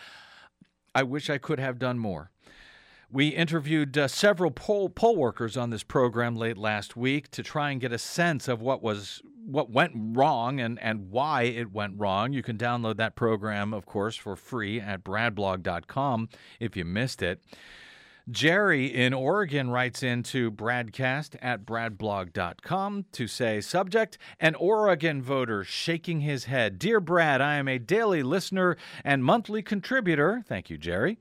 I 0.95 1.03
wish 1.03 1.29
I 1.29 1.37
could 1.37 1.61
have 1.61 1.79
done 1.79 1.99
more. 1.99 2.31
We 3.13 3.29
interviewed 3.29 3.99
uh, 3.99 4.07
several 4.07 4.53
poll, 4.53 4.89
poll 4.89 5.17
workers 5.17 5.57
on 5.57 5.71
this 5.71 5.83
program 5.83 6.37
late 6.37 6.57
last 6.57 6.97
week 6.97 7.29
to 7.33 7.43
try 7.43 7.73
and 7.73 7.81
get 7.81 7.93
a 7.93 7.99
sense 7.99 8.47
of 8.47 8.63
what 8.63 8.83
was 8.83 9.21
what 9.45 9.69
went 9.69 9.93
wrong 9.97 10.61
and, 10.61 10.79
and 10.81 11.11
why 11.11 11.43
it 11.43 11.73
went 11.73 11.95
wrong. 11.99 12.33
You 12.33 12.43
can 12.43 12.57
download 12.57 12.99
that 12.99 13.17
program, 13.17 13.75
of 13.75 13.85
course, 13.85 14.15
for 14.15 14.37
free 14.37 14.81
at 14.81 15.03
bradblog.com 15.03 16.29
if 16.61 16.77
you 16.77 16.85
missed 16.85 17.21
it. 17.21 17.43
Jerry 18.31 18.87
in 18.87 19.13
Oregon 19.13 19.71
writes 19.71 20.05
into 20.05 20.53
bradcast 20.53 21.35
at 21.43 21.67
bradblog.com 21.67 23.07
to 23.11 23.27
say, 23.27 23.61
Subject, 23.61 24.19
an 24.39 24.55
Oregon 24.55 25.21
voter 25.21 25.65
shaking 25.65 26.21
his 26.21 26.45
head. 26.45 26.79
Dear 26.79 27.01
Brad, 27.01 27.41
I 27.41 27.57
am 27.57 27.67
a 27.67 27.79
daily 27.79 28.23
listener 28.23 28.77
and 29.03 29.25
monthly 29.25 29.63
contributor. 29.63 30.45
Thank 30.47 30.71
you, 30.71 30.79
Jerry 30.79 31.19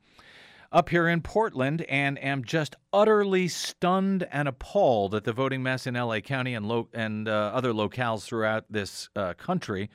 up 0.71 0.89
here 0.89 1.07
in 1.07 1.21
Portland 1.21 1.81
and 1.83 2.21
am 2.23 2.43
just 2.43 2.75
utterly 2.93 3.47
stunned 3.47 4.27
and 4.31 4.47
appalled 4.47 5.15
at 5.15 5.23
the 5.23 5.33
voting 5.33 5.63
mess 5.63 5.87
in 5.87 5.95
LA 5.95 6.19
County 6.19 6.53
and, 6.53 6.67
lo- 6.67 6.89
and 6.93 7.27
uh, 7.27 7.51
other 7.53 7.73
locales 7.73 8.23
throughout 8.23 8.65
this 8.69 9.09
uh, 9.15 9.33
country. 9.33 9.89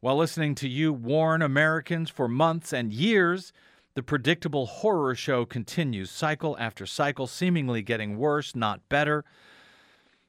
While 0.00 0.16
listening 0.16 0.54
to 0.56 0.68
you 0.68 0.92
warn 0.92 1.40
Americans 1.40 2.10
for 2.10 2.28
months 2.28 2.72
and 2.72 2.92
years, 2.92 3.52
the 3.94 4.02
predictable 4.02 4.66
horror 4.66 5.14
show 5.14 5.46
continues, 5.46 6.10
cycle 6.10 6.56
after 6.58 6.84
cycle, 6.84 7.26
seemingly 7.26 7.82
getting 7.82 8.18
worse, 8.18 8.54
not 8.54 8.88
better. 8.88 9.24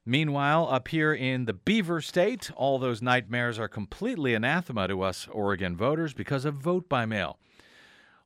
Meanwhile, 0.05 0.69
up 0.71 0.87
here 0.87 1.13
in 1.13 1.45
the 1.45 1.53
Beaver 1.53 1.99
State, 1.99 2.49
all 2.55 2.79
those 2.79 3.01
nightmares 3.01 3.59
are 3.59 3.67
completely 3.67 4.33
anathema 4.33 4.87
to 4.87 5.01
us 5.01 5.27
Oregon 5.31 5.75
voters 5.75 6.13
because 6.13 6.45
of 6.45 6.55
vote 6.55 6.87
by 6.87 7.05
mail. 7.05 7.39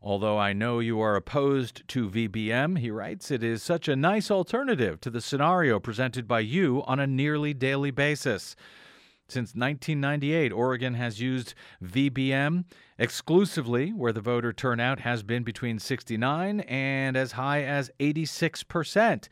Although 0.03 0.39
I 0.39 0.51
know 0.51 0.79
you 0.79 0.99
are 0.99 1.15
opposed 1.15 1.87
to 1.89 2.09
VBM, 2.09 2.79
he 2.79 2.89
writes, 2.89 3.29
it 3.29 3.43
is 3.43 3.61
such 3.61 3.87
a 3.87 3.95
nice 3.95 4.31
alternative 4.31 4.99
to 5.01 5.11
the 5.11 5.21
scenario 5.21 5.79
presented 5.79 6.27
by 6.27 6.39
you 6.39 6.83
on 6.87 6.99
a 6.99 7.05
nearly 7.05 7.53
daily 7.53 7.91
basis. 7.91 8.55
Since 9.27 9.53
1998, 9.55 10.51
Oregon 10.51 10.95
has 10.95 11.21
used 11.21 11.53
VBM 11.83 12.65
exclusively, 12.97 13.91
where 13.91 14.11
the 14.11 14.21
voter 14.21 14.51
turnout 14.51 15.01
has 15.01 15.21
been 15.21 15.43
between 15.43 15.77
69 15.77 16.61
and 16.61 17.15
as 17.15 17.33
high 17.33 17.63
as 17.63 17.91
86 17.99 18.63
percent. 18.63 19.29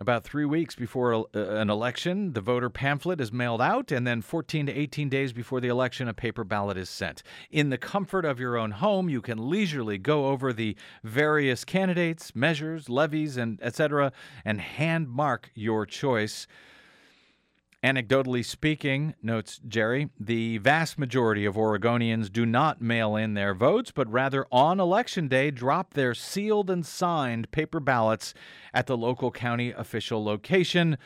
About 0.00 0.22
three 0.22 0.44
weeks 0.44 0.76
before 0.76 1.12
uh, 1.12 1.24
an 1.34 1.70
election, 1.70 2.32
the 2.32 2.40
voter 2.40 2.70
pamphlet 2.70 3.20
is 3.20 3.32
mailed 3.32 3.60
out, 3.60 3.90
and 3.90 4.06
then 4.06 4.22
14 4.22 4.66
to 4.66 4.72
18 4.72 5.08
days 5.08 5.32
before 5.32 5.60
the 5.60 5.66
election, 5.66 6.06
a 6.06 6.14
paper 6.14 6.44
ballot 6.44 6.76
is 6.76 6.88
sent. 6.88 7.24
In 7.50 7.70
the 7.70 7.78
comfort 7.78 8.24
of 8.24 8.38
your 8.38 8.56
own 8.56 8.70
home, 8.70 9.08
you 9.08 9.20
can 9.20 9.50
leisurely 9.50 9.98
go 9.98 10.26
over 10.26 10.52
the 10.52 10.76
various 11.02 11.64
candidates, 11.64 12.36
measures, 12.36 12.88
levies, 12.88 13.36
and 13.36 13.60
etc., 13.60 14.12
and 14.44 14.60
hand 14.60 15.08
mark 15.08 15.50
your 15.54 15.84
choice. 15.84 16.46
Anecdotally 17.84 18.44
speaking, 18.44 19.14
notes 19.22 19.60
Jerry, 19.68 20.08
the 20.18 20.58
vast 20.58 20.98
majority 20.98 21.44
of 21.44 21.54
Oregonians 21.54 22.32
do 22.32 22.44
not 22.44 22.82
mail 22.82 23.14
in 23.14 23.34
their 23.34 23.54
votes, 23.54 23.92
but 23.92 24.10
rather 24.10 24.46
on 24.50 24.80
election 24.80 25.28
day 25.28 25.52
drop 25.52 25.94
their 25.94 26.12
sealed 26.12 26.70
and 26.70 26.84
signed 26.84 27.52
paper 27.52 27.78
ballots 27.78 28.34
at 28.74 28.88
the 28.88 28.96
local 28.96 29.30
county 29.30 29.70
official 29.70 30.24
location, 30.24 30.98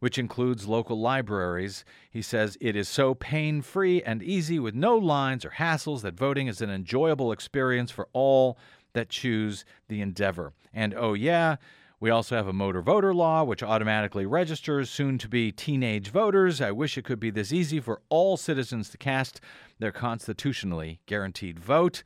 which 0.00 0.18
includes 0.18 0.68
local 0.68 1.00
libraries. 1.00 1.82
He 2.10 2.20
says 2.20 2.58
it 2.60 2.76
is 2.76 2.90
so 2.90 3.14
pain 3.14 3.62
free 3.62 4.02
and 4.02 4.22
easy 4.22 4.58
with 4.58 4.74
no 4.74 4.98
lines 4.98 5.46
or 5.46 5.50
hassles 5.50 6.02
that 6.02 6.12
voting 6.12 6.46
is 6.46 6.60
an 6.60 6.68
enjoyable 6.68 7.32
experience 7.32 7.90
for 7.90 8.08
all 8.12 8.58
that 8.92 9.08
choose 9.08 9.64
the 9.88 10.02
endeavor. 10.02 10.52
And 10.74 10.92
oh, 10.94 11.14
yeah, 11.14 11.56
we 12.02 12.10
also 12.10 12.34
have 12.34 12.48
a 12.48 12.52
motor 12.52 12.82
voter 12.82 13.14
law, 13.14 13.44
which 13.44 13.62
automatically 13.62 14.26
registers 14.26 14.90
soon 14.90 15.18
to 15.18 15.28
be 15.28 15.52
teenage 15.52 16.08
voters. 16.08 16.60
I 16.60 16.72
wish 16.72 16.98
it 16.98 17.04
could 17.04 17.20
be 17.20 17.30
this 17.30 17.52
easy 17.52 17.78
for 17.78 18.02
all 18.08 18.36
citizens 18.36 18.88
to 18.88 18.98
cast 18.98 19.40
their 19.78 19.92
constitutionally 19.92 20.98
guaranteed 21.06 21.60
vote. 21.60 22.02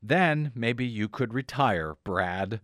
Then 0.00 0.52
maybe 0.54 0.86
you 0.86 1.08
could 1.08 1.34
retire, 1.34 1.96
Brad. 2.04 2.60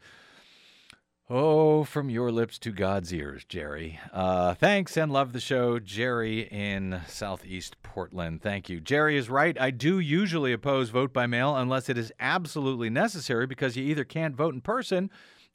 Oh, 1.28 1.82
from 1.82 2.08
your 2.08 2.30
lips 2.30 2.60
to 2.60 2.70
God's 2.70 3.12
ears, 3.12 3.44
Jerry. 3.44 3.98
Uh, 4.12 4.54
thanks 4.54 4.96
and 4.96 5.12
love 5.12 5.32
the 5.32 5.40
show, 5.40 5.80
Jerry 5.80 6.42
in 6.42 7.00
Southeast 7.08 7.74
Portland. 7.82 8.40
Thank 8.40 8.68
you. 8.68 8.80
Jerry 8.80 9.16
is 9.16 9.28
right. 9.28 9.60
I 9.60 9.72
do 9.72 9.98
usually 9.98 10.52
oppose 10.52 10.90
vote 10.90 11.12
by 11.12 11.26
mail 11.26 11.56
unless 11.56 11.88
it 11.88 11.98
is 11.98 12.12
absolutely 12.20 12.88
necessary 12.88 13.48
because 13.48 13.76
you 13.76 13.82
either 13.82 14.04
can't 14.04 14.36
vote 14.36 14.54
in 14.54 14.60
person 14.60 15.10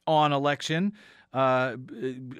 on 0.08 0.32
election 0.32 0.94
uh, 1.32 1.76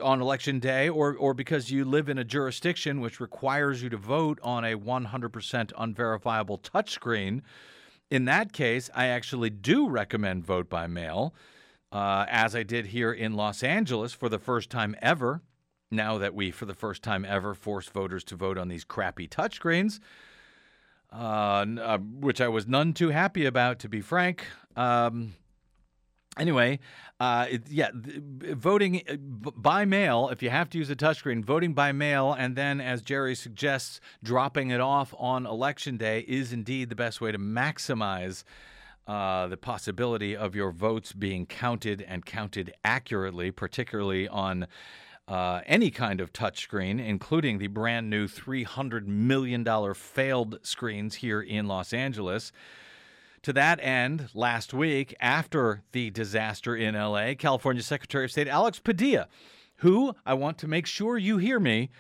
on 0.03 0.21
election 0.21 0.59
day, 0.59 0.89
or 0.89 1.15
or 1.17 1.35
because 1.35 1.71
you 1.71 1.85
live 1.85 2.09
in 2.09 2.19
a 2.19 2.25
jurisdiction 2.25 3.01
which 3.01 3.21
requires 3.21 3.83
you 3.83 3.89
to 3.91 3.97
vote 3.97 4.39
on 4.43 4.65
a 4.65 4.77
100% 4.79 5.73
unverifiable 5.77 6.59
touchscreen. 6.59 7.43
In 8.11 8.25
that 8.25 8.53
case, 8.53 8.89
I 8.95 9.07
actually 9.07 9.51
do 9.51 9.89
recommend 9.89 10.45
vote 10.45 10.71
by 10.71 10.87
mail, 10.87 11.35
uh, 11.93 12.25
as 12.29 12.57
I 12.57 12.63
did 12.63 12.87
here 12.87 13.13
in 13.13 13.35
Los 13.35 13.63
Angeles 13.63 14.15
for 14.15 14.31
the 14.31 14.39
first 14.39 14.71
time 14.71 14.97
ever. 15.03 15.43
Now 15.91 16.19
that 16.19 16.35
we, 16.35 16.51
for 16.51 16.67
the 16.67 16.75
first 16.75 17.03
time 17.03 17.25
ever, 17.27 17.55
force 17.55 17.89
voters 17.89 18.25
to 18.25 18.37
vote 18.37 18.59
on 18.59 18.69
these 18.69 18.85
crappy 18.85 19.27
touchscreens, 19.29 20.01
uh, 21.13 21.17
uh, 21.81 21.99
which 21.99 22.41
I 22.41 22.49
was 22.49 22.67
none 22.67 22.93
too 22.93 23.09
happy 23.09 23.47
about, 23.47 23.79
to 23.81 23.89
be 23.89 24.01
frank. 24.01 24.45
Um, 24.77 25.35
Anyway, 26.39 26.79
uh, 27.19 27.47
it, 27.51 27.69
yeah, 27.69 27.91
voting 27.95 29.03
uh, 29.09 29.17
by 29.17 29.85
mail, 29.85 30.29
if 30.31 30.43
you 30.43 30.51
have 30.51 30.71
to 30.71 30.79
use 30.79 30.89
a 30.89 30.97
touchscreen, 30.97 31.45
voting 31.45 31.75
by 31.75 31.91
mail, 31.91 32.33
and 32.33 32.55
then, 32.55 32.81
as 32.81 33.03
Jerry 33.03 33.35
suggests, 33.35 34.01
dropping 34.23 34.71
it 34.71 34.81
off 34.81 35.13
on 35.19 35.47
election 35.47 35.97
day 35.97 36.25
is 36.29 36.53
indeed 36.53 36.91
the 36.91 36.95
best 36.95 37.21
way 37.21 37.33
to 37.33 37.39
maximize 37.39 38.45
uh, 39.09 39.49
the 39.49 39.57
possibility 39.57 40.37
of 40.37 40.55
your 40.55 40.71
votes 40.71 41.13
being 41.13 41.47
counted 41.47 42.03
and 42.03 42.25
counted 42.25 42.73
accurately, 42.85 43.51
particularly 43.51 44.29
on 44.29 44.69
uh, 45.27 45.61
any 45.67 45.91
kind 45.91 46.21
of 46.21 46.33
touchscreen, 46.33 47.05
including 47.05 47.59
the 47.59 47.67
brand 47.67 48.09
new 48.09 48.29
$300 48.29 49.07
million 49.07 49.95
failed 49.95 50.59
screens 50.63 51.17
here 51.17 51.41
in 51.41 51.67
Los 51.67 51.93
Angeles. 51.93 52.53
To 53.43 53.53
that 53.53 53.79
end, 53.81 54.31
last 54.35 54.75
week, 54.75 55.15
after 55.21 55.83
the 55.93 56.11
disaster 56.11 56.75
in 56.75 56.95
LA, 56.95 57.35
California 57.39 57.83
Secretary 57.83 58.25
of 58.25 58.33
State 58.33 58.49
Alex 58.49 58.81
Padilla, 58.81 59.29
who 59.77 60.15
I 60.27 60.35
want 60.35 60.59
to 60.59 60.69
make 60.69 60.87
sure 60.87 61.17
you 61.17 61.39
hear 61.39 61.61
me, 61.61 61.91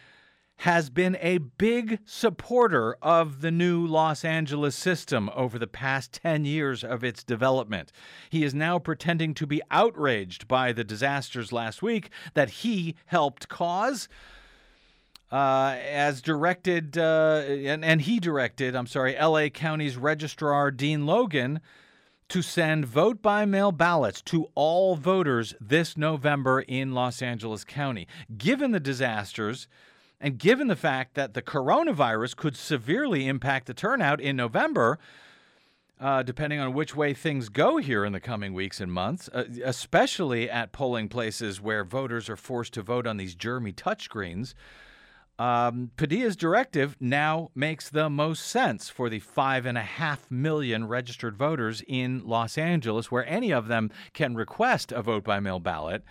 has 0.62 0.90
been 0.90 1.16
a 1.20 1.38
big 1.38 2.00
supporter 2.04 2.96
of 3.00 3.40
the 3.40 3.52
new 3.52 3.86
Los 3.86 4.24
Angeles 4.24 4.74
system 4.74 5.30
over 5.32 5.56
the 5.56 5.68
past 5.68 6.12
10 6.14 6.44
years 6.44 6.82
of 6.82 7.04
its 7.04 7.22
development. 7.22 7.92
He 8.28 8.42
is 8.42 8.52
now 8.52 8.80
pretending 8.80 9.34
to 9.34 9.46
be 9.46 9.62
outraged 9.70 10.48
by 10.48 10.72
the 10.72 10.82
disasters 10.82 11.52
last 11.52 11.80
week 11.80 12.10
that 12.34 12.50
he 12.50 12.96
helped 13.06 13.48
cause. 13.48 14.08
Uh, 15.30 15.76
as 15.86 16.22
directed, 16.22 16.96
uh, 16.96 17.42
and, 17.46 17.84
and 17.84 18.00
he 18.02 18.18
directed, 18.18 18.74
I'm 18.74 18.86
sorry, 18.86 19.14
LA 19.14 19.48
County's 19.48 19.96
Registrar 19.96 20.70
Dean 20.70 21.04
Logan 21.04 21.60
to 22.28 22.42
send 22.42 22.86
vote 22.86 23.20
by 23.20 23.44
mail 23.44 23.72
ballots 23.72 24.22
to 24.22 24.48
all 24.54 24.96
voters 24.96 25.54
this 25.60 25.96
November 25.96 26.60
in 26.60 26.92
Los 26.92 27.20
Angeles 27.20 27.64
County. 27.64 28.06
Given 28.36 28.70
the 28.70 28.80
disasters, 28.80 29.68
and 30.20 30.38
given 30.38 30.66
the 30.66 30.76
fact 30.76 31.14
that 31.14 31.34
the 31.34 31.42
coronavirus 31.42 32.36
could 32.36 32.56
severely 32.56 33.26
impact 33.26 33.66
the 33.66 33.74
turnout 33.74 34.20
in 34.20 34.36
November, 34.36 34.98
uh, 36.00 36.22
depending 36.22 36.60
on 36.60 36.72
which 36.72 36.94
way 36.94 37.14
things 37.14 37.48
go 37.48 37.78
here 37.78 38.04
in 38.04 38.12
the 38.12 38.20
coming 38.20 38.54
weeks 38.54 38.80
and 38.80 38.92
months, 38.92 39.28
uh, 39.32 39.44
especially 39.64 40.50
at 40.50 40.72
polling 40.72 41.08
places 41.08 41.60
where 41.60 41.84
voters 41.84 42.28
are 42.28 42.36
forced 42.36 42.74
to 42.74 42.82
vote 42.82 43.06
on 43.06 43.16
these 43.16 43.34
germy 43.34 43.74
touchscreens, 43.74 44.54
um, 45.38 45.90
Padilla's 45.96 46.36
directive 46.36 46.96
now 47.00 47.50
makes 47.54 47.88
the 47.88 48.10
most 48.10 48.44
sense 48.44 48.88
for 48.88 49.08
the 49.08 49.20
five 49.20 49.66
and 49.66 49.78
a 49.78 49.82
half 49.82 50.30
million 50.30 50.88
registered 50.88 51.36
voters 51.36 51.82
in 51.86 52.26
Los 52.26 52.58
Angeles, 52.58 53.10
where 53.10 53.26
any 53.26 53.52
of 53.52 53.68
them 53.68 53.90
can 54.12 54.34
request 54.34 54.90
a 54.90 55.02
vote 55.02 55.24
by 55.24 55.38
mail 55.38 55.60
ballot. 55.60 56.02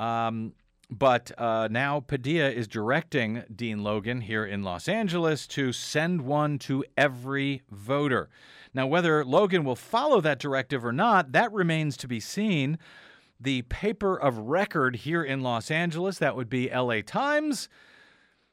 Um, 0.00 0.54
but 0.90 1.30
uh, 1.38 1.68
now 1.70 2.00
Padilla 2.00 2.50
is 2.50 2.66
directing 2.66 3.44
Dean 3.54 3.84
Logan 3.84 4.22
here 4.22 4.44
in 4.44 4.64
Los 4.64 4.88
Angeles 4.88 5.46
to 5.48 5.72
send 5.72 6.22
one 6.22 6.58
to 6.60 6.84
every 6.96 7.62
voter. 7.70 8.28
Now, 8.74 8.86
whether 8.88 9.24
Logan 9.24 9.62
will 9.64 9.76
follow 9.76 10.20
that 10.20 10.40
directive 10.40 10.84
or 10.84 10.92
not, 10.92 11.32
that 11.32 11.52
remains 11.52 11.96
to 11.98 12.08
be 12.08 12.18
seen. 12.18 12.78
The 13.38 13.62
paper 13.62 14.16
of 14.16 14.36
record 14.38 14.96
here 14.96 15.22
in 15.22 15.42
Los 15.42 15.70
Angeles, 15.70 16.18
that 16.18 16.36
would 16.36 16.50
be 16.50 16.68
LA 16.68 17.00
Times, 17.02 17.68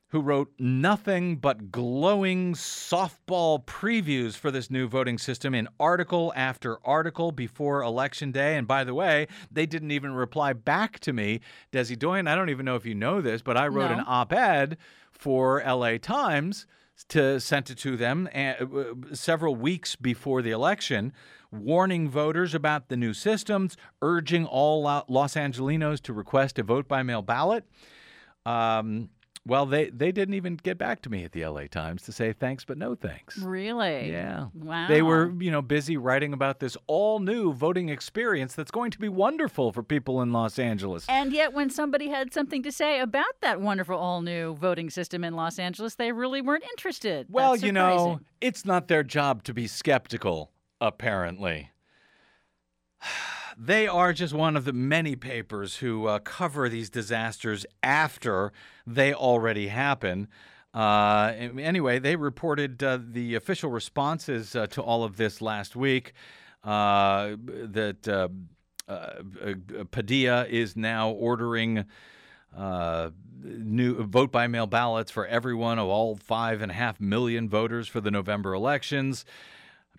who 0.09 0.21
wrote 0.21 0.51
nothing 0.57 1.35
but 1.35 1.69
glowing 1.71 2.53
softball 2.53 3.63
previews 3.65 4.35
for 4.37 4.51
this 4.51 4.71
new 4.71 4.87
voting 4.87 5.17
system 5.17 5.53
in 5.53 5.67
article 5.79 6.31
after 6.35 6.77
article 6.85 7.31
before 7.31 7.81
Election 7.81 8.31
Day. 8.31 8.55
And 8.55 8.65
by 8.65 8.83
the 8.85 8.93
way, 8.93 9.27
they 9.51 9.65
didn't 9.65 9.91
even 9.91 10.13
reply 10.13 10.53
back 10.53 10.99
to 11.01 11.11
me. 11.11 11.41
Desi 11.73 11.97
Doyen, 11.99 12.27
I 12.27 12.35
don't 12.35 12.49
even 12.49 12.65
know 12.65 12.75
if 12.75 12.85
you 12.85 12.95
know 12.95 13.19
this, 13.21 13.41
but 13.41 13.57
I 13.57 13.67
wrote 13.67 13.91
No. 13.91 13.97
an 13.97 14.03
op 14.07 14.31
ed 14.31 14.77
for 15.11 15.61
LA 15.65 15.97
Times 15.97 16.65
to 17.09 17.39
sent 17.39 17.69
it 17.69 17.77
to 17.79 17.95
them 17.97 18.27
uh, 18.33 18.53
several 19.13 19.55
weeks 19.55 19.95
before 19.95 20.41
the 20.41 20.51
election 20.51 21.13
warning 21.51 22.09
voters 22.09 22.55
about 22.55 22.89
the 22.89 22.97
new 22.97 23.13
systems 23.13 23.77
urging 24.01 24.45
all 24.45 24.81
los 25.07 25.35
angelinos 25.35 26.01
to 26.01 26.11
request 26.11 26.57
a 26.57 26.63
vote 26.63 26.87
by 26.87 27.03
mail 27.03 27.21
ballot 27.21 27.65
um, 28.47 29.09
well, 29.47 29.65
they, 29.65 29.89
they 29.89 30.11
didn't 30.11 30.33
even 30.33 30.57
get 30.57 30.77
back 30.77 31.01
to 31.03 31.09
me 31.09 31.23
at 31.23 31.31
the 31.31 31.45
LA 31.45 31.67
Times 31.67 32.03
to 32.03 32.11
say 32.11 32.33
thanks, 32.33 32.65
but 32.65 32.77
no 32.77 32.95
thanks. 32.95 33.37
Really? 33.37 34.11
Yeah. 34.11 34.47
Wow. 34.53 34.87
They 34.87 35.01
were, 35.01 35.31
you 35.39 35.49
know, 35.49 35.61
busy 35.61 35.97
writing 35.97 36.33
about 36.33 36.59
this 36.59 36.75
all 36.87 37.19
new 37.19 37.53
voting 37.53 37.89
experience 37.89 38.53
that's 38.53 38.71
going 38.71 38.91
to 38.91 38.99
be 38.99 39.09
wonderful 39.09 39.71
for 39.71 39.83
people 39.83 40.21
in 40.21 40.31
Los 40.31 40.59
Angeles. 40.59 41.05
And 41.07 41.31
yet, 41.31 41.53
when 41.53 41.69
somebody 41.69 42.09
had 42.09 42.33
something 42.33 42.61
to 42.63 42.71
say 42.71 42.99
about 42.99 43.41
that 43.41 43.61
wonderful 43.61 43.97
all 43.97 44.21
new 44.21 44.55
voting 44.55 44.89
system 44.89 45.23
in 45.23 45.35
Los 45.35 45.57
Angeles, 45.59 45.95
they 45.95 46.11
really 46.11 46.41
weren't 46.41 46.65
interested. 46.65 47.27
well, 47.29 47.55
you 47.55 47.71
know, 47.71 48.19
it's 48.41 48.65
not 48.65 48.87
their 48.87 49.03
job 49.03 49.43
to 49.43 49.53
be 49.53 49.67
skeptical, 49.67 50.51
apparently. 50.81 51.71
They 53.59 53.87
are 53.87 54.13
just 54.13 54.35
one 54.35 54.55
of 54.55 54.65
the 54.65 54.73
many 54.73 55.15
papers 55.15 55.77
who 55.77 56.05
uh, 56.05 56.19
cover 56.19 56.69
these 56.69 56.91
disasters 56.91 57.65
after 57.81 58.51
they 58.85 59.15
already 59.15 59.69
happen. 59.69 60.27
Uh, 60.75 61.33
anyway, 61.57 61.97
they 61.97 62.15
reported 62.15 62.83
uh, 62.83 62.99
the 63.01 63.33
official 63.33 63.71
responses 63.71 64.55
uh, 64.55 64.67
to 64.67 64.81
all 64.83 65.03
of 65.03 65.17
this 65.17 65.41
last 65.41 65.75
week. 65.75 66.13
Uh, 66.63 67.35
that 67.47 68.07
uh, 68.07 68.27
Padilla 69.89 70.45
is 70.45 70.75
now 70.75 71.09
ordering 71.09 71.85
new 73.43 74.03
vote 74.03 74.31
by 74.31 74.45
mail 74.45 74.67
ballots 74.67 75.09
for 75.09 75.25
everyone 75.25 75.79
of 75.79 75.87
all 75.87 76.15
five 76.15 76.61
and 76.61 76.71
a 76.71 76.75
half 76.75 76.99
million 76.99 77.49
voters 77.49 77.87
for 77.87 78.01
the 78.01 78.11
November 78.11 78.53
elections. 78.53 79.25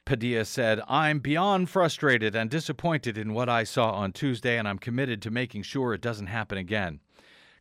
Padilla 0.09 0.47
said, 0.47 0.81
I'm 0.89 1.19
beyond 1.19 1.69
frustrated 1.69 2.35
and 2.35 2.49
disappointed 2.49 3.19
in 3.19 3.35
what 3.35 3.51
I 3.51 3.63
saw 3.63 3.91
on 3.91 4.13
Tuesday, 4.13 4.57
and 4.57 4.67
I'm 4.67 4.79
committed 4.79 5.21
to 5.21 5.31
making 5.31 5.65
sure 5.65 5.93
it 5.93 6.01
doesn't 6.01 6.29
happen 6.29 6.57
again. 6.57 7.01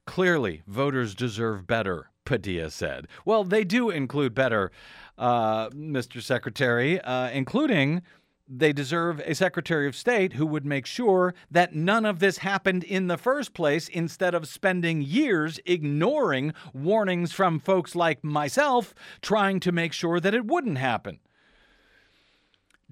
Clearly, 0.05 0.61
voters 0.65 1.13
deserve 1.13 1.67
better, 1.67 2.09
Padilla 2.23 2.71
said. 2.71 3.09
Well, 3.25 3.43
they 3.43 3.65
do 3.65 3.89
include 3.89 4.33
better, 4.33 4.71
uh, 5.17 5.71
Mr. 5.71 6.21
Secretary, 6.21 7.01
uh, 7.01 7.29
including 7.31 8.01
they 8.47 8.71
deserve 8.71 9.19
a 9.25 9.35
Secretary 9.35 9.85
of 9.85 9.93
State 9.93 10.31
who 10.31 10.45
would 10.45 10.65
make 10.65 10.85
sure 10.85 11.33
that 11.51 11.75
none 11.75 12.05
of 12.05 12.19
this 12.19 12.37
happened 12.37 12.85
in 12.85 13.07
the 13.07 13.17
first 13.17 13.53
place 13.53 13.89
instead 13.89 14.33
of 14.33 14.47
spending 14.47 15.01
years 15.01 15.59
ignoring 15.65 16.53
warnings 16.73 17.33
from 17.33 17.59
folks 17.59 17.93
like 17.93 18.23
myself 18.23 18.95
trying 19.21 19.59
to 19.59 19.73
make 19.73 19.91
sure 19.91 20.21
that 20.21 20.33
it 20.33 20.45
wouldn't 20.45 20.77
happen. 20.77 21.19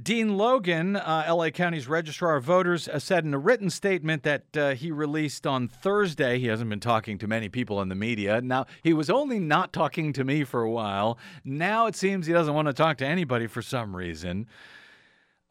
Dean 0.01 0.35
Logan, 0.35 0.97
uh, 0.97 1.25
LA 1.29 1.51
County's 1.51 1.87
Registrar 1.87 2.35
of 2.35 2.43
Voters, 2.43 2.89
uh, 2.89 2.99
said 2.99 3.23
in 3.23 3.33
a 3.33 3.37
written 3.37 3.69
statement 3.69 4.23
that 4.23 4.57
uh, 4.57 4.73
he 4.75 4.91
released 4.91 5.47
on 5.47 5.69
Thursday. 5.69 6.37
He 6.37 6.47
hasn't 6.47 6.69
been 6.69 6.81
talking 6.81 7.17
to 7.19 7.27
many 7.27 7.47
people 7.47 7.81
in 7.81 7.87
the 7.87 7.95
media. 7.95 8.41
Now, 8.41 8.65
he 8.83 8.91
was 8.91 9.09
only 9.09 9.39
not 9.39 9.71
talking 9.71 10.11
to 10.11 10.25
me 10.25 10.43
for 10.43 10.63
a 10.63 10.69
while. 10.69 11.17
Now 11.45 11.85
it 11.87 11.95
seems 11.95 12.27
he 12.27 12.33
doesn't 12.33 12.53
want 12.53 12.67
to 12.67 12.73
talk 12.73 12.97
to 12.97 13.05
anybody 13.05 13.47
for 13.47 13.61
some 13.61 13.95
reason. 13.95 14.47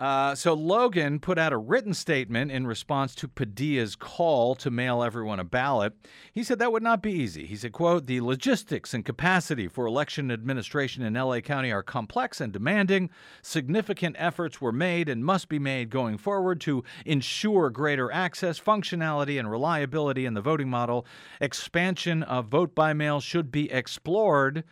Uh, 0.01 0.35
so 0.35 0.55
Logan 0.55 1.21
put 1.21 1.39
out 1.39 1.53
a 1.53 1.57
written 1.57 1.95
statement 1.95 2.51
in 2.51 2.67
response 2.67 3.15
to 3.15 3.29
Padilla's 3.29 3.95
call 3.95 4.57
to 4.57 4.69
mail 4.69 5.05
everyone 5.05 5.39
a 5.39 5.45
ballot. 5.45 5.93
He 6.33 6.43
said 6.43 6.59
that 6.59 6.73
would 6.73 6.83
not 6.83 7.01
be 7.01 7.13
easy. 7.13 7.47
He 7.47 7.55
said, 7.55 7.73
quote, 7.73 8.07
the 8.07 8.21
logistics 8.21 8.93
and 8.93 9.05
capacity 9.05 9.69
for 9.69 9.87
election 9.87 10.33
administration 10.33 11.05
in 11.05 11.15
LA 11.15 11.39
County 11.41 11.71
are 11.71 11.85
complex 11.85 12.41
and 12.41 12.53
demanding. 12.53 13.09
Significant 13.41 14.17
efforts 14.19 14.61
were 14.61 14.73
made 14.73 15.09
and 15.09 15.25
must 15.25 15.49
be 15.49 15.61
made 15.61 15.91
going 15.91 16.19
forward 16.19 16.61
to 16.63 16.83
ensure 17.07 17.71
greater 17.71 18.11
access, 18.11 18.59
functionality, 18.59 19.39
and 19.39 19.49
reliability 19.49 20.27
in 20.27 20.35
the 20.35 20.41
voting 20.41 20.69
model. 20.69 21.07
Expansion 21.41 22.25
of 22.25 22.47
vote 22.47 22.75
by 22.75 22.93
mail 22.93 23.21
should 23.21 23.53
be 23.53 23.71
explored 23.71 24.65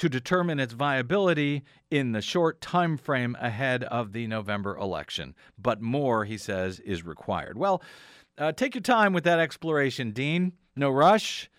to 0.00 0.08
determine 0.08 0.58
its 0.58 0.72
viability 0.72 1.62
in 1.90 2.12
the 2.12 2.22
short 2.22 2.62
time 2.62 2.96
frame 2.96 3.36
ahead 3.38 3.84
of 3.84 4.14
the 4.14 4.26
November 4.26 4.74
election. 4.78 5.34
But 5.58 5.82
more, 5.82 6.24
he 6.24 6.38
says, 6.38 6.80
is 6.80 7.04
required. 7.04 7.58
Well, 7.58 7.82
uh, 8.38 8.52
take 8.52 8.74
your 8.74 8.80
time 8.80 9.12
with 9.12 9.24
that 9.24 9.38
exploration, 9.38 10.12
Dean. 10.12 10.52
No 10.74 10.88
rush. 10.88 11.50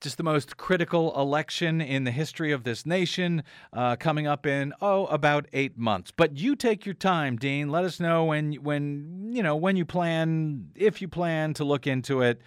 Just 0.00 0.16
the 0.16 0.22
most 0.22 0.56
critical 0.56 1.14
election 1.20 1.82
in 1.82 2.04
the 2.04 2.10
history 2.10 2.52
of 2.52 2.64
this 2.64 2.86
nation, 2.86 3.42
uh, 3.74 3.96
coming 3.96 4.26
up 4.26 4.46
in 4.46 4.72
oh 4.80 5.04
about 5.06 5.46
eight 5.52 5.76
months. 5.76 6.10
But 6.10 6.38
you 6.38 6.56
take 6.56 6.86
your 6.86 6.94
time, 6.94 7.36
Dean. 7.36 7.68
Let 7.68 7.84
us 7.84 8.00
know 8.00 8.24
when 8.24 8.54
when 8.54 9.28
you 9.34 9.42
know 9.42 9.56
when 9.56 9.76
you 9.76 9.84
plan, 9.84 10.70
if 10.74 11.02
you 11.02 11.08
plan 11.08 11.52
to 11.54 11.64
look 11.64 11.86
into 11.86 12.22
it. 12.22 12.40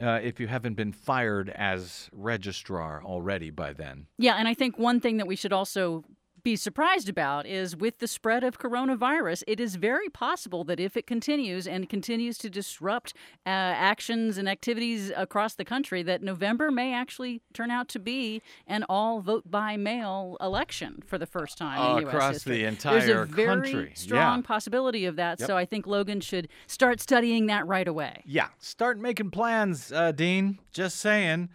Uh, 0.00 0.18
if 0.22 0.40
you 0.40 0.46
haven't 0.46 0.74
been 0.74 0.92
fired 0.92 1.50
as 1.50 2.08
registrar 2.12 3.02
already 3.04 3.50
by 3.50 3.72
then. 3.72 4.06
Yeah, 4.16 4.36
and 4.36 4.48
I 4.48 4.54
think 4.54 4.78
one 4.78 4.98
thing 4.98 5.18
that 5.18 5.26
we 5.26 5.36
should 5.36 5.52
also 5.52 6.04
be 6.42 6.56
surprised 6.56 7.08
about 7.08 7.46
is 7.46 7.76
with 7.76 7.98
the 7.98 8.06
spread 8.08 8.42
of 8.44 8.58
coronavirus, 8.58 9.42
it 9.46 9.60
is 9.60 9.76
very 9.76 10.08
possible 10.08 10.64
that 10.64 10.80
if 10.80 10.96
it 10.96 11.06
continues 11.06 11.66
and 11.66 11.88
continues 11.88 12.38
to 12.38 12.50
disrupt 12.50 13.12
uh, 13.46 13.48
actions 13.50 14.38
and 14.38 14.48
activities 14.48 15.12
across 15.16 15.54
the 15.54 15.64
country, 15.64 16.02
that 16.02 16.22
November 16.22 16.70
may 16.70 16.94
actually 16.94 17.42
turn 17.52 17.70
out 17.70 17.88
to 17.88 17.98
be 17.98 18.42
an 18.66 18.84
all 18.88 19.20
vote 19.20 19.50
by 19.50 19.76
mail 19.76 20.36
election 20.40 21.02
for 21.06 21.18
the 21.18 21.26
first 21.26 21.58
time 21.58 21.78
in 21.78 21.96
the 21.96 22.00
U.S. 22.02 22.14
Across 22.14 22.32
history. 22.34 22.64
the 22.64 22.76
There's 22.82 23.08
a 23.08 23.24
very 23.24 23.46
country, 23.46 23.92
strong 23.94 24.38
yeah. 24.40 24.46
possibility 24.46 25.04
of 25.06 25.16
that, 25.16 25.40
Yep. 25.40 25.46
so 25.46 25.56
I 25.56 25.64
think 25.64 25.86
Logan 25.86 26.20
should 26.20 26.48
start 26.66 27.00
studying 27.00 27.46
that 27.46 27.66
right 27.66 27.86
away. 27.88 28.22
Yeah, 28.26 28.48
start 28.58 28.98
making 28.98 29.30
plans, 29.30 29.92
uh, 29.92 30.12
Dean. 30.12 30.58
Just 30.72 30.98
saying. 30.98 31.48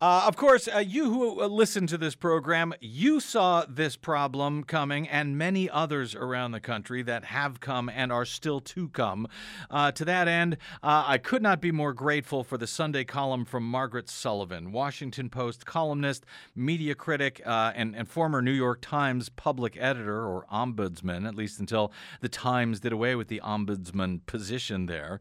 Uh, 0.00 0.24
of 0.26 0.34
course, 0.36 0.68
uh, 0.68 0.78
you 0.78 1.04
who 1.04 1.40
uh, 1.40 1.46
listen 1.46 1.86
to 1.86 1.96
this 1.96 2.16
program, 2.16 2.74
you 2.80 3.20
saw 3.20 3.64
this 3.68 3.96
problem 3.96 4.64
coming, 4.64 5.08
and 5.08 5.38
many 5.38 5.70
others 5.70 6.16
around 6.16 6.50
the 6.50 6.60
country 6.60 7.00
that 7.00 7.24
have 7.24 7.60
come 7.60 7.88
and 7.88 8.10
are 8.10 8.24
still 8.24 8.60
to 8.60 8.88
come. 8.88 9.26
Uh, 9.70 9.92
to 9.92 10.04
that 10.04 10.26
end, 10.26 10.58
uh, 10.82 11.04
I 11.06 11.18
could 11.18 11.42
not 11.42 11.60
be 11.60 11.70
more 11.70 11.92
grateful 11.92 12.42
for 12.42 12.58
the 12.58 12.66
Sunday 12.66 13.04
column 13.04 13.44
from 13.44 13.62
Margaret 13.62 14.10
Sullivan, 14.10 14.72
Washington 14.72 15.30
Post 15.30 15.64
columnist, 15.64 16.26
media 16.56 16.96
critic, 16.96 17.40
and, 17.46 17.94
and 17.94 18.08
former 18.08 18.42
New 18.42 18.52
York 18.52 18.80
Times 18.82 19.28
public 19.28 19.76
editor 19.78 20.26
or 20.26 20.44
ombudsman, 20.52 21.26
at 21.26 21.36
least 21.36 21.60
until 21.60 21.92
the 22.20 22.28
Times 22.28 22.80
did 22.80 22.92
away 22.92 23.14
with 23.14 23.28
the 23.28 23.40
ombudsman 23.44 24.26
position 24.26 24.86
there. 24.86 25.20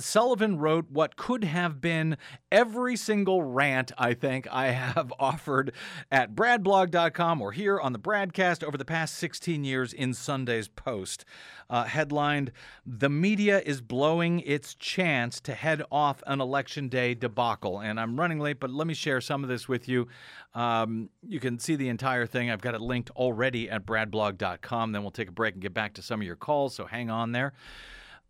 Sullivan 0.00 0.58
wrote 0.58 0.90
what 0.90 1.16
could 1.16 1.44
have 1.44 1.80
been 1.80 2.18
every 2.50 2.96
single 2.96 3.42
rant 3.42 3.92
I 3.96 4.17
think 4.18 4.46
I 4.50 4.68
have 4.68 5.12
offered 5.18 5.72
at 6.10 6.34
bradblog.com 6.34 7.40
or 7.40 7.52
here 7.52 7.80
on 7.80 7.92
the 7.92 7.98
BradCast 7.98 8.62
over 8.64 8.76
the 8.76 8.84
past 8.84 9.14
16 9.14 9.64
years 9.64 9.92
in 9.92 10.14
Sunday's 10.14 10.68
Post. 10.68 11.24
Uh, 11.70 11.84
headlined, 11.84 12.50
The 12.86 13.10
Media 13.10 13.60
is 13.60 13.80
Blowing 13.80 14.40
Its 14.40 14.74
Chance 14.74 15.40
to 15.42 15.54
Head 15.54 15.82
Off 15.92 16.22
an 16.26 16.40
Election 16.40 16.88
Day 16.88 17.14
Debacle. 17.14 17.80
And 17.80 18.00
I'm 18.00 18.18
running 18.18 18.40
late, 18.40 18.58
but 18.58 18.70
let 18.70 18.86
me 18.86 18.94
share 18.94 19.20
some 19.20 19.42
of 19.42 19.50
this 19.50 19.68
with 19.68 19.88
you. 19.88 20.08
Um, 20.54 21.10
you 21.26 21.40
can 21.40 21.58
see 21.58 21.76
the 21.76 21.88
entire 21.88 22.26
thing. 22.26 22.50
I've 22.50 22.62
got 22.62 22.74
it 22.74 22.80
linked 22.80 23.10
already 23.10 23.68
at 23.68 23.84
bradblog.com. 23.84 24.92
Then 24.92 25.02
we'll 25.02 25.10
take 25.10 25.28
a 25.28 25.32
break 25.32 25.54
and 25.54 25.62
get 25.62 25.74
back 25.74 25.94
to 25.94 26.02
some 26.02 26.20
of 26.20 26.26
your 26.26 26.36
calls, 26.36 26.74
so 26.74 26.86
hang 26.86 27.10
on 27.10 27.32
there. 27.32 27.52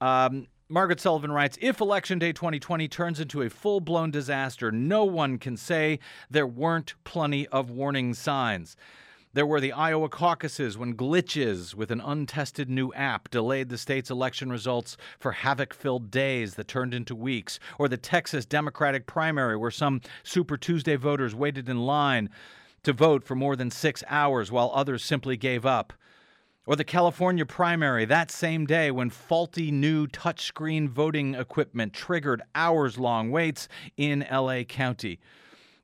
Um, 0.01 0.47
Margaret 0.71 1.01
Sullivan 1.01 1.33
writes 1.33 1.57
If 1.63 1.81
Election 1.81 2.19
Day 2.19 2.31
2020 2.31 2.89
turns 2.89 3.21
into 3.21 3.41
a 3.41 3.49
full 3.49 3.81
blown 3.81 4.11
disaster, 4.11 4.71
no 4.71 5.03
one 5.03 5.39
can 5.39 5.57
say 5.57 5.99
there 6.31 6.47
weren't 6.47 6.93
plenty 7.05 7.47
of 7.49 7.71
warning 7.71 8.13
signs. 8.13 8.77
There 9.33 9.47
were 9.47 9.63
the 9.63 9.73
Iowa 9.73 10.11
caucuses 10.11 10.77
when 10.77 10.95
glitches 10.95 11.75
with 11.75 11.91
an 11.91 12.03
untested 12.03 12.69
new 12.69 12.93
app 12.93 13.31
delayed 13.31 13.71
the 13.71 13.79
state's 13.79 14.11
election 14.11 14.51
results 14.51 14.99
for 15.19 15.33
havoc 15.33 15.73
filled 15.73 16.11
days 16.11 16.57
that 16.57 16.69
turned 16.69 16.93
into 16.93 17.15
weeks, 17.15 17.59
or 17.79 17.89
the 17.89 17.97
Texas 17.97 18.45
Democratic 18.45 19.07
primary 19.07 19.57
where 19.57 19.71
some 19.71 20.03
Super 20.23 20.59
Tuesday 20.59 20.97
voters 20.97 21.35
waited 21.35 21.71
in 21.71 21.79
line 21.79 22.29
to 22.83 22.93
vote 22.93 23.25
for 23.25 23.35
more 23.35 23.57
than 23.57 23.71
six 23.71 24.05
hours 24.07 24.53
while 24.53 24.71
others 24.75 25.03
simply 25.03 25.39
gave 25.39 25.65
up. 25.65 25.95
Or 26.69 26.77
the 26.77 26.85
California 26.85 27.47
primary 27.47 28.05
that 28.05 28.31
same 28.31 28.67
day 28.67 28.91
when 28.91 29.09
faulty 29.09 29.71
new 29.71 30.07
touchscreen 30.07 30.87
voting 30.87 31.35
equipment 31.35 31.95
triggered 31.95 32.43
hours 32.55 32.99
long 32.99 33.31
waits 33.31 33.69
in 33.97 34.27
LA 34.31 34.65
County. 34.65 35.19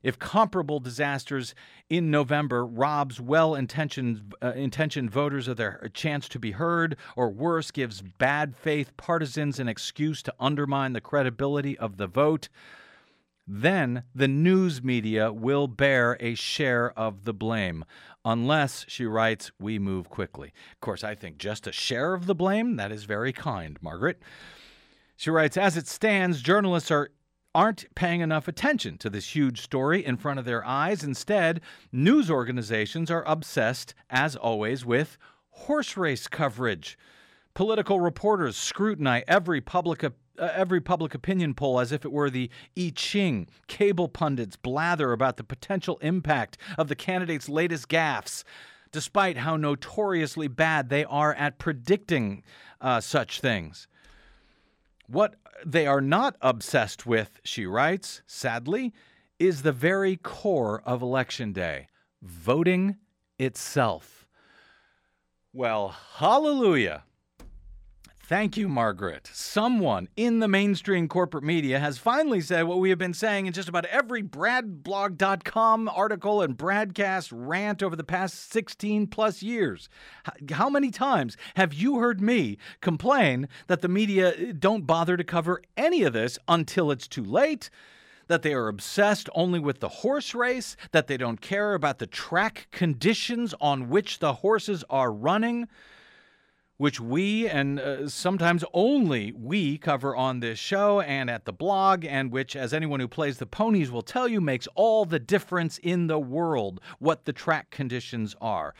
If 0.03 0.19
comparable 0.19 0.79
disasters 0.79 1.55
in 1.89 2.11
November 2.11 2.63
robs 2.63 3.19
well 3.19 3.55
intentioned 3.55 4.35
uh, 4.43 4.51
intentioned 4.51 5.09
voters 5.09 5.47
of 5.47 5.57
their 5.57 5.89
chance 5.95 6.29
to 6.29 6.37
be 6.37 6.51
heard, 6.51 6.97
or 7.15 7.31
worse, 7.31 7.71
gives 7.71 8.03
bad 8.03 8.55
faith 8.55 8.95
partisans 8.95 9.59
an 9.59 9.67
excuse 9.67 10.21
to 10.21 10.35
undermine 10.39 10.93
the 10.93 11.01
credibility 11.01 11.75
of 11.79 11.97
the 11.97 12.05
vote, 12.05 12.47
then 13.47 14.03
the 14.13 14.27
news 14.27 14.83
media 14.83 15.31
will 15.31 15.67
bear 15.67 16.17
a 16.19 16.35
share 16.35 16.91
of 16.97 17.25
the 17.25 17.33
blame. 17.33 17.85
Unless, 18.23 18.85
she 18.87 19.05
writes, 19.05 19.51
we 19.59 19.77
move 19.77 20.09
quickly. 20.09 20.51
Of 20.73 20.81
course, 20.81 21.03
I 21.03 21.13
think 21.13 21.37
just 21.37 21.67
a 21.67 21.71
share 21.71 22.13
of 22.13 22.25
the 22.25 22.35
blame, 22.35 22.75
that 22.77 22.91
is 22.91 23.03
very 23.03 23.31
kind, 23.31 23.77
Margaret. 23.81 24.19
She 25.15 25.29
writes, 25.29 25.57
as 25.57 25.77
it 25.77 25.87
stands, 25.87 26.41
journalists 26.41 26.91
are 26.91 27.11
aren't 27.53 27.85
paying 27.95 28.19
enough 28.19 28.49
attention 28.49 28.97
to 28.97 29.09
this 29.09 29.33
huge 29.33 29.61
story 29.61 30.05
in 30.05 30.17
front 30.17 30.37
of 30.37 30.43
their 30.43 30.65
eyes. 30.65 31.05
Instead, 31.05 31.61
news 31.89 32.29
organizations 32.29 33.09
are 33.09 33.23
obsessed, 33.25 33.95
as 34.09 34.35
always, 34.35 34.85
with 34.85 35.17
horse 35.51 35.95
race 35.95 36.27
coverage. 36.27 36.97
Political 37.55 38.01
reporters 38.01 38.57
scrutinize 38.57 39.23
every 39.27 39.61
public 39.61 40.03
uh, 40.03 40.09
every 40.37 40.81
public 40.81 41.15
opinion 41.15 41.53
poll 41.53 41.79
as 41.79 41.93
if 41.93 42.03
it 42.03 42.11
were 42.11 42.29
the 42.29 42.49
I 42.77 42.91
Ching. 42.93 43.47
Cable 43.67 44.09
pundits 44.09 44.57
blather 44.57 45.13
about 45.13 45.37
the 45.37 45.43
potential 45.45 45.97
impact 46.01 46.57
of 46.77 46.89
the 46.89 46.95
candidate's 46.95 47.47
latest 47.47 47.87
gaffes, 47.87 48.43
despite 48.91 49.37
how 49.37 49.55
notoriously 49.55 50.49
bad 50.49 50.89
they 50.89 51.05
are 51.05 51.33
at 51.33 51.57
predicting 51.57 52.43
uh, 52.81 52.99
such 52.99 53.39
things. 53.39 53.87
What 55.07 55.35
they 55.65 55.87
are 55.87 56.01
not 56.01 56.35
obsessed 56.41 57.05
with, 57.05 57.39
she 57.45 57.65
writes, 57.65 58.21
sadly, 58.27 58.93
is 59.39 59.61
the 59.61 59.71
very 59.71 60.17
core 60.17 60.81
of 60.85 61.01
Election 61.01 61.53
Day 61.53 61.87
voting 62.21 62.97
itself. 63.39 64.27
Well, 65.53 65.95
hallelujah. 66.15 67.03
Thank 68.27 68.57
you, 68.57 68.67
Margaret. 68.67 69.29
Someone 69.31 70.09
in 70.17 70.39
the 70.39 70.47
mainstream 70.47 71.07
corporate 71.07 71.43
media 71.43 71.77
has 71.77 71.99
finally 71.99 72.41
said 72.41 72.63
what 72.63 72.79
we 72.79 72.89
have 72.89 72.97
been 72.97 73.13
saying 73.13 73.45
in 73.45 73.53
just 73.53 73.69
about 73.69 73.85
every 73.85 74.23
BradBlog.com 74.23 75.87
article 75.89 76.41
and 76.41 76.57
BradCast 76.57 77.31
rant 77.31 77.83
over 77.83 77.95
the 77.95 78.03
past 78.03 78.51
16 78.51 79.05
plus 79.05 79.43
years. 79.43 79.89
How 80.49 80.71
many 80.71 80.89
times 80.89 81.37
have 81.55 81.71
you 81.71 81.99
heard 81.99 82.19
me 82.19 82.57
complain 82.81 83.47
that 83.67 83.81
the 83.81 83.87
media 83.87 84.33
eh, 84.35 84.53
don't 84.57 84.87
bother 84.87 85.17
to 85.17 85.23
cover 85.23 85.61
any 85.77 86.01
of 86.01 86.13
this 86.13 86.39
until 86.47 86.89
it's 86.89 87.07
too 87.07 87.23
late? 87.23 87.69
that 88.27 88.41
they 88.41 88.55
are 88.55 88.69
obsessed 88.69 89.29
only 89.35 89.59
with 89.59 89.81
the 89.81 89.87
horse 89.87 90.33
race, 90.33 90.75
that 90.91 91.05
they 91.05 91.15
don't 91.15 91.41
care 91.41 91.75
about 91.75 91.99
the 91.99 92.07
track 92.07 92.65
conditions 92.71 93.53
on 93.61 93.87
which 93.87 94.17
the 94.17 94.33
horses 94.33 94.83
are 94.89 95.11
running, 95.11 95.67
which 96.77 96.99
we 96.99 97.47
and 97.47 97.79
uh, 97.79 98.07
sometimes 98.07 98.63
only 98.73 99.31
we 99.31 99.77
cover 99.77 100.15
on 100.15 100.39
this 100.39 100.59
show 100.59 101.01
and 101.01 101.29
at 101.29 101.45
the 101.45 101.53
blog, 101.53 102.05
and 102.05 102.31
which, 102.31 102.55
as 102.55 102.73
anyone 102.73 102.99
who 102.99 103.07
plays 103.07 103.37
the 103.37 103.45
ponies 103.45 103.91
will 103.91 104.01
tell 104.01 104.27
you, 104.27 104.41
makes 104.41 104.67
all 104.75 105.05
the 105.05 105.19
difference 105.19 105.77
in 105.79 106.07
the 106.07 106.19
world 106.19 106.81
what 106.99 107.25
the 107.25 107.33
track 107.33 107.69
conditions 107.69 108.35
are. 108.41 108.73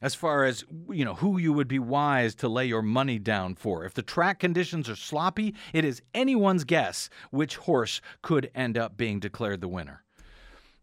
As 0.00 0.14
far 0.14 0.44
as 0.44 0.64
you 0.90 1.04
know, 1.04 1.14
who 1.14 1.38
you 1.38 1.52
would 1.52 1.68
be 1.68 1.78
wise 1.78 2.34
to 2.36 2.48
lay 2.48 2.66
your 2.66 2.82
money 2.82 3.18
down 3.18 3.54
for. 3.54 3.84
If 3.84 3.94
the 3.94 4.02
track 4.02 4.38
conditions 4.38 4.88
are 4.88 4.96
sloppy, 4.96 5.54
it 5.72 5.84
is 5.84 6.02
anyone's 6.12 6.64
guess 6.64 7.08
which 7.30 7.56
horse 7.56 8.02
could 8.20 8.50
end 8.54 8.76
up 8.76 8.96
being 8.96 9.18
declared 9.18 9.62
the 9.62 9.68
winner. 9.68 10.04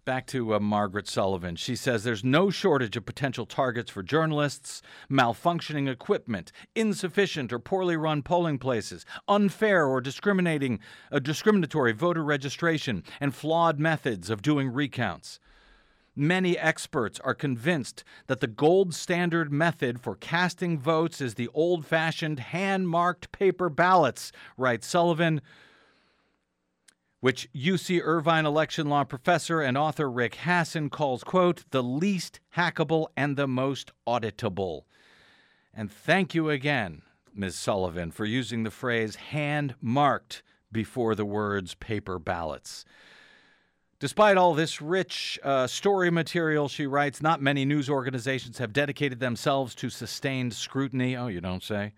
Back 0.04 0.26
to 0.28 0.56
uh, 0.56 0.60
Margaret 0.60 1.08
Sullivan. 1.08 1.56
She 1.56 1.76
says 1.76 2.04
there's 2.04 2.24
no 2.24 2.50
shortage 2.50 2.98
of 2.98 3.06
potential 3.06 3.46
targets 3.46 3.92
for 3.92 4.02
journalists, 4.02 4.82
malfunctioning 5.12 5.88
equipment, 5.88 6.52
insufficient 6.74 7.54
or 7.54 7.60
poorly 7.60 7.96
run 7.96 8.24
polling 8.24 8.58
places, 8.58 9.06
unfair 9.28 9.86
or 9.86 10.02
discriminating, 10.02 10.80
uh, 11.12 11.20
discriminatory 11.20 11.92
voter 11.92 12.24
registration, 12.24 13.04
and 13.20 13.36
flawed 13.36 13.80
methods 13.80 14.32
of 14.32 14.42
doing 14.42 14.74
recounts. 14.74 15.40
Many 16.16 16.58
experts 16.58 17.20
are 17.20 17.36
convinced 17.36 18.04
that 18.26 18.40
the 18.40 18.48
gold 18.48 18.96
standard 18.96 19.52
method 19.52 20.02
for 20.02 20.16
casting 20.16 20.80
votes 20.80 21.22
is 21.22 21.36
the 21.36 21.50
old 21.54 21.86
fashioned 21.86 22.40
hand 22.40 22.90
marked 22.90 23.32
paper 23.32 23.70
ballots, 23.70 24.32
writes 24.58 24.88
Sullivan 24.88 25.42
which 27.22 27.48
UC 27.54 28.02
Irvine 28.04 28.46
election 28.46 28.90
law 28.90 29.04
professor 29.04 29.62
and 29.62 29.78
author 29.78 30.10
Rick 30.10 30.36
Hasen 30.44 30.90
calls, 30.90 31.24
quote, 31.24 31.64
the 31.70 31.84
least 31.84 32.40
hackable 32.58 33.08
and 33.16 33.38
the 33.38 33.48
most 33.48 33.92
auditable. 34.08 34.82
And 35.74 35.92
thank 35.92 36.36
you 36.36 36.50
again, 36.50 37.04
Ms. 37.34 37.56
Sullivan, 37.56 38.12
for 38.12 38.26
using 38.26 38.64
the 38.64 38.72
phrase 38.72 39.16
hand 39.16 39.76
marked 39.80 40.42
before 40.72 41.16
the 41.16 41.26
words 41.26 41.76
paper 41.76 42.18
ballots. 42.18 42.86
Despite 44.00 44.36
all 44.36 44.56
this 44.56 44.82
rich 44.82 45.40
uh, 45.44 45.68
story 45.68 46.10
material, 46.10 46.68
she 46.68 46.88
writes, 46.88 47.22
not 47.22 47.40
many 47.40 47.66
news 47.66 47.88
organizations 47.88 48.58
have 48.58 48.74
dedicated 48.74 49.20
themselves 49.20 49.76
to 49.76 49.92
sustained 49.92 50.56
scrutiny. 50.56 51.16
Oh, 51.16 51.28
you 51.28 51.40
don't 51.40 51.62
say? 51.62 51.94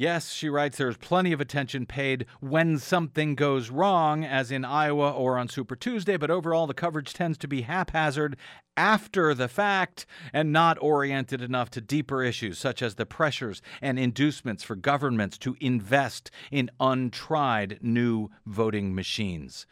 Yes, 0.00 0.30
she 0.30 0.48
writes, 0.48 0.78
there's 0.78 0.96
plenty 0.96 1.32
of 1.32 1.40
attention 1.40 1.84
paid 1.84 2.24
when 2.38 2.78
something 2.78 3.34
goes 3.34 3.68
wrong, 3.68 4.24
as 4.24 4.52
in 4.52 4.64
Iowa 4.64 5.10
or 5.10 5.36
on 5.36 5.48
Super 5.48 5.74
Tuesday, 5.74 6.16
but 6.16 6.30
overall 6.30 6.68
the 6.68 6.72
coverage 6.72 7.12
tends 7.12 7.36
to 7.38 7.48
be 7.48 7.62
haphazard 7.62 8.36
after 8.76 9.34
the 9.34 9.48
fact 9.48 10.06
and 10.32 10.52
not 10.52 10.78
oriented 10.80 11.42
enough 11.42 11.68
to 11.70 11.80
deeper 11.80 12.22
issues 12.22 12.60
such 12.60 12.80
as 12.80 12.94
the 12.94 13.06
pressures 13.06 13.60
and 13.82 13.98
inducements 13.98 14.62
for 14.62 14.76
governments 14.76 15.36
to 15.38 15.56
invest 15.60 16.30
in 16.52 16.70
untried 16.78 17.80
new 17.82 18.30
voting 18.46 18.94
machines. 18.94 19.66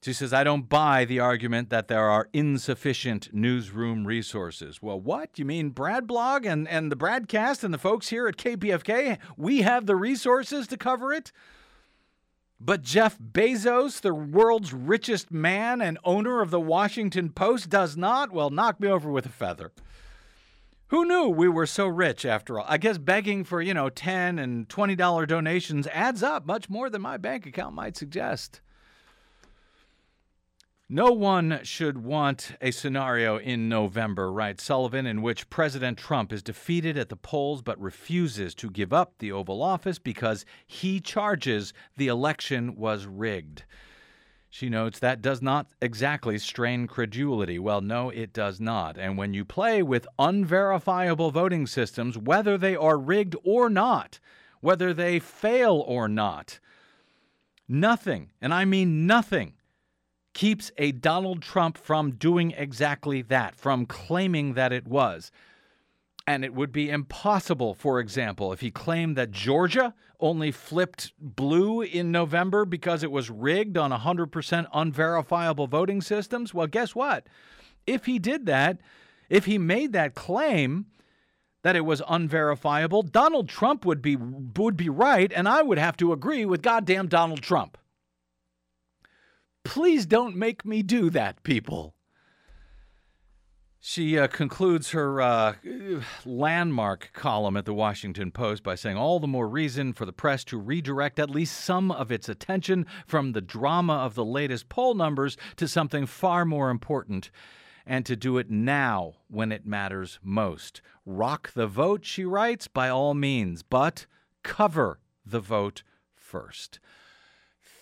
She 0.00 0.12
says, 0.12 0.32
I 0.32 0.44
don't 0.44 0.68
buy 0.68 1.04
the 1.04 1.18
argument 1.18 1.70
that 1.70 1.88
there 1.88 2.08
are 2.08 2.28
insufficient 2.32 3.30
newsroom 3.32 4.06
resources. 4.06 4.80
Well, 4.80 5.00
what? 5.00 5.38
You 5.38 5.44
mean 5.44 5.70
Brad 5.70 6.06
Blog 6.06 6.46
and, 6.46 6.68
and 6.68 6.92
the 6.92 6.96
Bradcast 6.96 7.64
and 7.64 7.74
the 7.74 7.78
folks 7.78 8.08
here 8.08 8.28
at 8.28 8.36
KPFK? 8.36 9.18
We 9.36 9.62
have 9.62 9.86
the 9.86 9.96
resources 9.96 10.68
to 10.68 10.76
cover 10.76 11.12
it? 11.12 11.32
But 12.60 12.82
Jeff 12.82 13.18
Bezos, 13.18 14.00
the 14.00 14.14
world's 14.14 14.72
richest 14.72 15.32
man 15.32 15.80
and 15.80 15.98
owner 16.04 16.42
of 16.42 16.50
the 16.50 16.60
Washington 16.60 17.30
Post, 17.30 17.68
does 17.68 17.96
not? 17.96 18.32
Well, 18.32 18.50
knock 18.50 18.78
me 18.78 18.88
over 18.88 19.10
with 19.10 19.26
a 19.26 19.30
feather. 19.30 19.72
Who 20.88 21.04
knew 21.04 21.28
we 21.28 21.48
were 21.48 21.66
so 21.66 21.86
rich 21.86 22.24
after 22.24 22.58
all? 22.58 22.66
I 22.68 22.78
guess 22.78 22.98
begging 22.98 23.44
for, 23.44 23.60
you 23.60 23.74
know, 23.74 23.90
10 23.90 24.38
and 24.38 24.68
$20 24.68 25.26
donations 25.26 25.86
adds 25.88 26.22
up 26.22 26.46
much 26.46 26.70
more 26.70 26.88
than 26.88 27.02
my 27.02 27.16
bank 27.16 27.46
account 27.46 27.74
might 27.74 27.96
suggest. 27.96 28.60
No 30.90 31.12
one 31.12 31.60
should 31.64 32.02
want 32.02 32.52
a 32.62 32.70
scenario 32.70 33.36
in 33.36 33.68
November, 33.68 34.32
writes 34.32 34.64
Sullivan, 34.64 35.04
in 35.04 35.20
which 35.20 35.50
President 35.50 35.98
Trump 35.98 36.32
is 36.32 36.42
defeated 36.42 36.96
at 36.96 37.10
the 37.10 37.16
polls 37.16 37.60
but 37.60 37.78
refuses 37.78 38.54
to 38.54 38.70
give 38.70 38.90
up 38.90 39.12
the 39.18 39.30
Oval 39.30 39.62
Office 39.62 39.98
because 39.98 40.46
he 40.66 40.98
charges 40.98 41.74
the 41.98 42.06
election 42.06 42.74
was 42.74 43.04
rigged. 43.04 43.64
She 44.48 44.70
notes 44.70 44.98
that 45.00 45.20
does 45.20 45.42
not 45.42 45.66
exactly 45.82 46.38
strain 46.38 46.86
credulity. 46.86 47.58
Well, 47.58 47.82
no, 47.82 48.08
it 48.08 48.32
does 48.32 48.58
not. 48.58 48.96
And 48.96 49.18
when 49.18 49.34
you 49.34 49.44
play 49.44 49.82
with 49.82 50.08
unverifiable 50.18 51.30
voting 51.30 51.66
systems, 51.66 52.16
whether 52.16 52.56
they 52.56 52.74
are 52.74 52.96
rigged 52.96 53.36
or 53.44 53.68
not, 53.68 54.20
whether 54.62 54.94
they 54.94 55.18
fail 55.18 55.84
or 55.86 56.08
not, 56.08 56.60
nothing, 57.68 58.30
and 58.40 58.54
I 58.54 58.64
mean 58.64 59.06
nothing, 59.06 59.52
keeps 60.34 60.70
a 60.78 60.92
Donald 60.92 61.42
Trump 61.42 61.76
from 61.78 62.12
doing 62.12 62.52
exactly 62.52 63.22
that, 63.22 63.54
from 63.54 63.86
claiming 63.86 64.54
that 64.54 64.72
it 64.72 64.86
was. 64.86 65.30
And 66.26 66.44
it 66.44 66.54
would 66.54 66.72
be 66.72 66.90
impossible, 66.90 67.74
for 67.74 68.00
example, 68.00 68.52
if 68.52 68.60
he 68.60 68.70
claimed 68.70 69.16
that 69.16 69.30
Georgia 69.30 69.94
only 70.20 70.50
flipped 70.50 71.12
blue 71.18 71.80
in 71.80 72.12
November 72.12 72.64
because 72.64 73.02
it 73.02 73.10
was 73.10 73.30
rigged 73.30 73.78
on 73.78 73.90
100% 73.90 74.66
unverifiable 74.74 75.66
voting 75.66 76.02
systems. 76.02 76.52
Well, 76.52 76.66
guess 76.66 76.94
what? 76.94 77.26
If 77.86 78.04
he 78.04 78.18
did 78.18 78.46
that, 78.46 78.78
if 79.30 79.46
he 79.46 79.58
made 79.58 79.92
that 79.92 80.14
claim 80.14 80.86
that 81.62 81.76
it 81.76 81.84
was 81.84 82.02
unverifiable, 82.08 83.02
Donald 83.02 83.48
Trump 83.48 83.84
would 83.84 84.02
be 84.02 84.16
would 84.16 84.76
be 84.76 84.88
right 84.88 85.32
and 85.32 85.48
I 85.48 85.62
would 85.62 85.78
have 85.78 85.96
to 85.98 86.12
agree 86.12 86.44
with 86.44 86.62
goddamn 86.62 87.08
Donald 87.08 87.42
Trump. 87.42 87.78
Please 89.68 90.06
don't 90.06 90.34
make 90.34 90.64
me 90.64 90.82
do 90.82 91.10
that, 91.10 91.42
people. 91.42 91.94
She 93.78 94.18
uh, 94.18 94.26
concludes 94.26 94.92
her 94.92 95.20
uh, 95.20 95.56
landmark 96.24 97.10
column 97.12 97.54
at 97.54 97.66
the 97.66 97.74
Washington 97.74 98.30
Post 98.30 98.62
by 98.62 98.74
saying, 98.74 98.96
All 98.96 99.20
the 99.20 99.26
more 99.26 99.46
reason 99.46 99.92
for 99.92 100.06
the 100.06 100.12
press 100.12 100.42
to 100.44 100.56
redirect 100.56 101.18
at 101.18 101.28
least 101.28 101.60
some 101.60 101.90
of 101.90 102.10
its 102.10 102.30
attention 102.30 102.86
from 103.06 103.32
the 103.32 103.42
drama 103.42 103.92
of 103.92 104.14
the 104.14 104.24
latest 104.24 104.70
poll 104.70 104.94
numbers 104.94 105.36
to 105.56 105.68
something 105.68 106.06
far 106.06 106.46
more 106.46 106.70
important, 106.70 107.30
and 107.84 108.06
to 108.06 108.16
do 108.16 108.38
it 108.38 108.50
now 108.50 109.16
when 109.28 109.52
it 109.52 109.66
matters 109.66 110.18
most. 110.22 110.80
Rock 111.04 111.52
the 111.52 111.66
vote, 111.66 112.06
she 112.06 112.24
writes, 112.24 112.68
by 112.68 112.88
all 112.88 113.12
means, 113.12 113.62
but 113.62 114.06
cover 114.42 114.98
the 115.26 115.40
vote 115.40 115.82
first. 116.14 116.80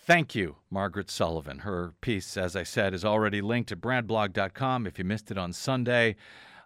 Thank 0.07 0.35
you, 0.35 0.55
Margaret 0.71 1.11
Sullivan. 1.11 1.59
Her 1.59 1.91
piece, 1.99 2.37
as 2.37 2.55
I 2.55 2.63
said, 2.63 2.93
is 2.93 3.03
already 3.03 3.41
linked 3.41 3.73
at 3.73 3.81
bradblog.com 3.81 4.87
if 4.87 4.97
you 4.97 5.03
missed 5.03 5.31
it 5.31 5.37
on 5.37 5.51
Sunday. 5.51 6.15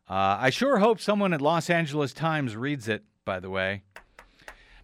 Uh, 0.08 0.38
I 0.39 0.52
sure 0.52 0.78
hope 0.78 1.02
someone 1.02 1.34
at 1.34 1.42
Los 1.42 1.68
Angeles 1.68 2.14
Times 2.14 2.56
reads 2.56 2.88
it, 2.88 3.04
by 3.26 3.39
the 3.39 3.50
way. 3.50 3.82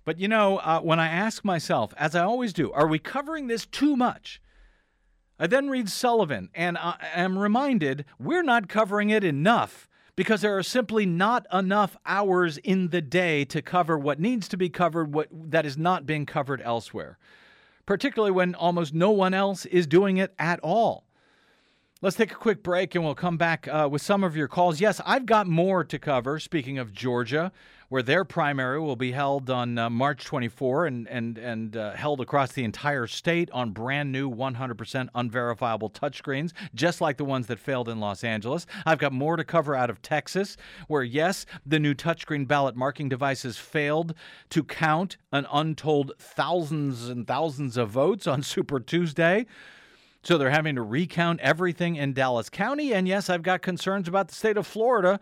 But 0.05 0.19
you 0.19 0.27
know, 0.27 0.57
uh, 0.57 0.79
when 0.79 0.99
I 0.99 1.07
ask 1.07 1.45
myself, 1.45 1.93
as 1.97 2.15
I 2.15 2.23
always 2.23 2.51
do, 2.51 2.71
are 2.71 2.87
we 2.87 2.97
covering 2.97 3.45
this 3.45 3.67
too 3.67 3.95
much? 3.95 4.41
I 5.37 5.45
then 5.45 5.69
read 5.69 5.87
Sullivan 5.87 6.49
and 6.55 6.79
I 6.79 6.95
am 7.13 7.37
reminded 7.37 8.05
we're 8.17 8.41
not 8.41 8.67
covering 8.67 9.11
it 9.11 9.23
enough 9.23 9.87
because 10.15 10.41
there 10.41 10.57
are 10.57 10.63
simply 10.63 11.05
not 11.05 11.45
enough 11.53 11.95
hours 12.07 12.57
in 12.57 12.89
the 12.89 13.01
day 13.01 13.45
to 13.45 13.61
cover 13.61 13.99
what 13.99 14.19
needs 14.19 14.47
to 14.47 14.57
be 14.57 14.69
covered, 14.69 15.13
what 15.13 15.27
that 15.31 15.67
is 15.67 15.77
not 15.77 16.07
being 16.07 16.25
covered 16.25 16.59
elsewhere 16.63 17.19
particularly 17.87 18.31
when 18.31 18.53
almost 18.53 18.93
no 18.93 19.09
one 19.09 19.33
else 19.33 19.65
is 19.65 19.87
doing 19.87 20.17
it 20.17 20.35
at 20.37 20.59
all. 20.59 21.06
Let's 21.99 22.15
take 22.15 22.31
a 22.31 22.35
quick 22.35 22.61
break 22.61 22.93
and 22.93 23.03
we'll 23.03 23.15
come 23.15 23.37
back 23.37 23.67
uh, 23.67 23.89
with 23.91 24.03
some 24.03 24.23
of 24.23 24.35
your 24.35 24.47
calls. 24.47 24.79
Yes, 24.79 25.01
I've 25.03 25.25
got 25.25 25.47
more 25.47 25.83
to 25.83 25.97
cover. 25.97 26.37
Speaking 26.37 26.77
of 26.77 26.93
Georgia, 26.93 27.51
where 27.89 28.03
their 28.03 28.23
primary 28.23 28.79
will 28.79 28.95
be 28.95 29.13
held 29.13 29.49
on 29.49 29.79
uh, 29.79 29.89
March 29.89 30.23
24 30.23 30.85
and 30.85 31.07
and 31.07 31.39
and 31.39 31.75
uh, 31.75 31.93
held 31.93 32.21
across 32.21 32.51
the 32.51 32.63
entire 32.63 33.07
state 33.07 33.49
on 33.51 33.71
brand 33.71 34.11
new 34.11 34.29
100% 34.29 35.09
unverifiable 35.15 35.89
touchscreens, 35.89 36.53
just 36.75 37.01
like 37.01 37.17
the 37.17 37.25
ones 37.25 37.47
that 37.47 37.57
failed 37.57 37.89
in 37.89 37.99
Los 37.99 38.23
Angeles. 38.23 38.67
I've 38.85 38.99
got 38.99 39.11
more 39.11 39.35
to 39.35 39.43
cover 39.43 39.75
out 39.75 39.89
of 39.89 40.03
Texas, 40.03 40.55
where 40.87 41.01
yes, 41.03 41.47
the 41.65 41.79
new 41.79 41.95
touchscreen 41.95 42.47
ballot 42.47 42.75
marking 42.75 43.09
devices 43.09 43.57
failed 43.57 44.13
to 44.51 44.63
count 44.63 45.17
an 45.31 45.47
untold 45.51 46.11
thousands 46.19 47.09
and 47.09 47.25
thousands 47.25 47.75
of 47.75 47.89
votes 47.89 48.27
on 48.27 48.43
Super 48.43 48.79
Tuesday. 48.79 49.47
So 50.27 50.37
they're 50.37 50.49
having 50.49 50.75
to 50.75 50.81
recount 50.81 51.39
everything 51.39 51.95
in 51.95 52.11
Dallas 52.11 52.49
County. 52.49 52.93
And 52.93 53.07
yes, 53.07 53.29
I've 53.29 53.43
got 53.43 53.61
concerns 53.61 54.09
about 54.09 54.27
the 54.27 54.35
state 54.35 54.57
of 54.57 54.67
Florida, 54.67 55.21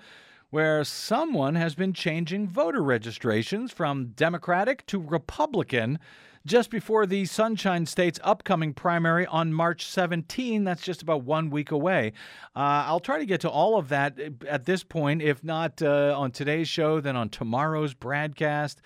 where 0.50 0.84
someone 0.84 1.54
has 1.54 1.76
been 1.76 1.94
changing 1.94 2.48
voter 2.48 2.82
registrations 2.82 3.72
from 3.72 4.14
Democratic 4.16 4.84
to 4.88 5.00
Republican 5.00 6.00
just 6.44 6.72
before 6.72 7.06
the 7.06 7.26
Sunshine 7.26 7.86
State's 7.86 8.20
upcoming 8.24 8.74
primary 8.74 9.28
on 9.28 9.54
March 9.54 9.86
17. 9.86 10.64
That's 10.64 10.82
just 10.82 11.04
about 11.04 11.22
one 11.22 11.52
week 11.52 11.70
away. 11.70 12.14
Uh, 12.56 12.90
I'll 12.90 13.00
try 13.00 13.20
to 13.20 13.28
get 13.28 13.42
to 13.42 13.50
all 13.50 13.78
of 13.78 13.90
that 13.90 14.18
at 14.48 14.66
this 14.66 14.84
point, 14.84 15.22
if 15.22 15.44
not 15.44 15.84
uh, 15.84 16.16
on 16.18 16.32
today's 16.32 16.68
show, 16.68 17.00
then 17.00 17.16
on 17.16 17.30
tomorrow's 17.30 17.94
broadcast. 17.94 18.82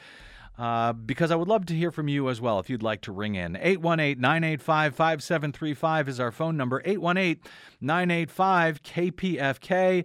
Uh, 0.59 0.91
because 0.91 1.31
I 1.31 1.37
would 1.37 1.47
love 1.47 1.65
to 1.67 1.73
hear 1.73 1.89
from 1.89 2.09
you 2.09 2.29
as 2.29 2.41
well 2.41 2.59
if 2.59 2.69
you'd 2.69 2.83
like 2.83 2.99
to 3.01 3.13
ring 3.13 3.35
in. 3.35 3.55
818 3.55 4.19
985 4.19 4.93
5735 4.93 6.09
is 6.09 6.19
our 6.19 6.31
phone 6.31 6.57
number. 6.57 6.81
818 6.83 7.41
985 7.79 8.83
KPFK. 8.83 10.03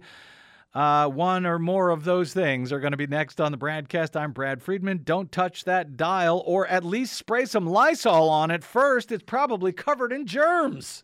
Uh, 0.73 1.09
one 1.09 1.45
or 1.45 1.59
more 1.59 1.89
of 1.89 2.05
those 2.05 2.33
things 2.33 2.71
are 2.71 2.79
going 2.79 2.91
to 2.91 2.97
be 2.97 3.07
next 3.07 3.41
on 3.41 3.51
the 3.51 3.57
broadcast. 3.57 4.15
I'm 4.15 4.31
Brad 4.31 4.61
Friedman. 4.61 5.01
Don't 5.03 5.29
touch 5.29 5.65
that 5.65 5.97
dial, 5.97 6.41
or 6.45 6.65
at 6.67 6.85
least 6.85 7.13
spray 7.13 7.45
some 7.45 7.65
Lysol 7.65 8.29
on 8.29 8.49
it 8.49 8.63
first. 8.63 9.11
It's 9.11 9.23
probably 9.23 9.73
covered 9.73 10.13
in 10.13 10.25
germs. 10.25 11.03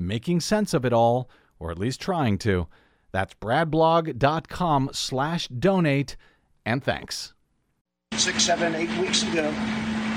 making 0.00 0.40
sense 0.40 0.74
of 0.74 0.84
it 0.84 0.92
all, 0.92 1.28
or 1.58 1.70
at 1.70 1.78
least 1.78 2.00
trying 2.00 2.38
to. 2.38 2.66
That's 3.12 3.34
bradblog.com 3.34 4.90
slash 4.92 5.48
donate, 5.48 6.16
and 6.64 6.82
thanks. 6.82 7.34
Six, 8.14 8.42
seven, 8.44 8.74
eight 8.74 8.90
weeks 8.98 9.22
ago, 9.22 9.52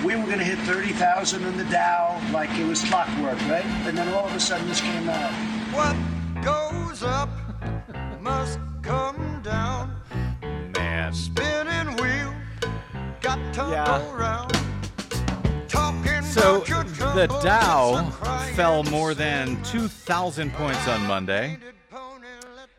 we 0.06 0.16
were 0.16 0.26
going 0.26 0.40
to 0.40 0.44
hit 0.44 0.58
30,000 0.60 1.44
in 1.44 1.58
the 1.58 1.64
Dow 1.66 2.20
like 2.32 2.50
it 2.52 2.68
was 2.68 2.84
clockwork, 2.84 3.40
right? 3.48 3.66
And 3.86 3.98
then 3.98 4.08
all 4.14 4.26
of 4.26 4.36
a 4.36 4.40
sudden 4.40 4.68
this 4.68 4.82
came 4.82 5.08
out. 5.10 5.34
What 5.74 5.96
goes 6.44 7.04
up 7.04 7.30
must 8.22 8.60
come 8.82 9.42
down. 9.44 9.96
Man. 10.76 11.14
Spinning 11.14 11.96
wheel 11.98 12.34
got 13.22 13.38
to 13.54 13.62
Yeah. 13.72 13.86
go 13.86 14.14
round. 14.16 14.63
So 16.34 16.62
the 16.62 17.28
Dow 17.44 18.10
fell 18.56 18.84
more 18.86 19.14
than 19.14 19.62
2,000 19.66 20.52
points 20.54 20.88
on 20.88 21.06
Monday. 21.06 21.60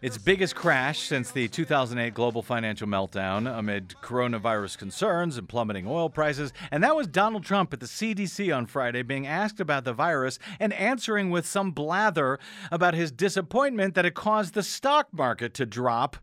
Its 0.03 0.19
biggest 0.19 0.57
crash 0.57 0.99
since 1.03 1.31
the 1.31 1.47
2008 1.47 2.13
global 2.15 2.43
financial 2.43 2.89
meltdown 2.89 3.47
amid 3.57 3.95
coronavirus 4.03 4.77
concerns 4.77 5.39
and 5.39 5.49
plummeting 5.49 5.87
oil 5.87 6.11
prices. 6.11 6.53
And 6.73 6.83
that 6.83 6.97
was 6.97 7.07
Donald 7.07 7.45
Trump 7.45 7.73
at 7.73 7.79
the 7.79 7.87
CDC 7.87 8.55
on 8.55 8.67
Friday 8.67 9.03
being 9.03 9.25
asked 9.25 9.61
about 9.61 9.85
the 9.85 9.93
virus 9.93 10.41
and 10.59 10.73
answering 10.73 11.31
with 11.31 11.47
some 11.47 11.71
blather 11.71 12.41
about 12.73 12.95
his 12.95 13.13
disappointment 13.13 13.95
that 13.95 14.05
it 14.05 14.15
caused 14.15 14.55
the 14.55 14.65
stock 14.65 15.07
market 15.13 15.55
to 15.55 15.65
drop 15.65 16.17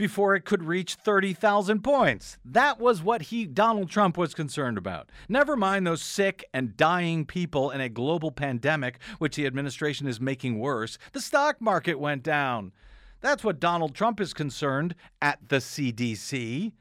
before 0.00 0.34
it 0.34 0.46
could 0.46 0.64
reach 0.64 0.94
30,000 0.94 1.84
points. 1.84 2.38
That 2.42 2.80
was 2.80 3.02
what 3.02 3.20
he 3.20 3.44
Donald 3.44 3.90
Trump 3.90 4.16
was 4.16 4.32
concerned 4.32 4.78
about. 4.78 5.10
Never 5.28 5.58
mind 5.58 5.86
those 5.86 6.00
sick 6.00 6.42
and 6.54 6.74
dying 6.74 7.26
people 7.26 7.70
in 7.70 7.82
a 7.82 7.90
global 7.90 8.30
pandemic 8.30 8.98
which 9.18 9.36
the 9.36 9.44
administration 9.44 10.06
is 10.06 10.18
making 10.18 10.58
worse. 10.58 10.96
The 11.12 11.20
stock 11.20 11.60
market 11.60 12.00
went 12.00 12.22
down. 12.22 12.72
That's 13.20 13.44
what 13.44 13.60
Donald 13.60 13.94
Trump 13.94 14.22
is 14.22 14.32
concerned 14.32 14.94
at 15.20 15.50
the 15.50 15.56
CDC. 15.56 16.72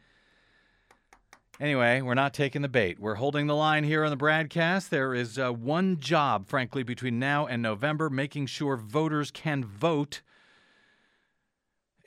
Anyway, 1.60 2.00
we're 2.00 2.14
not 2.14 2.34
taking 2.34 2.62
the 2.62 2.70
bait. 2.70 3.02
We're 3.02 3.16
holding 3.16 3.48
the 3.48 3.56
line 3.56 3.84
here 3.84 4.06
on 4.06 4.12
the 4.12 4.16
broadcast. 4.16 4.92
There 4.92 5.14
is 5.14 5.38
uh, 5.38 5.52
one 5.52 6.00
job, 6.00 6.48
frankly, 6.48 6.84
between 6.84 7.20
now 7.20 7.48
and 7.48 7.62
November 7.62 8.10
making 8.10 8.46
sure 8.46 8.78
voters 8.78 9.30
can 9.30 9.66
vote 9.66 10.22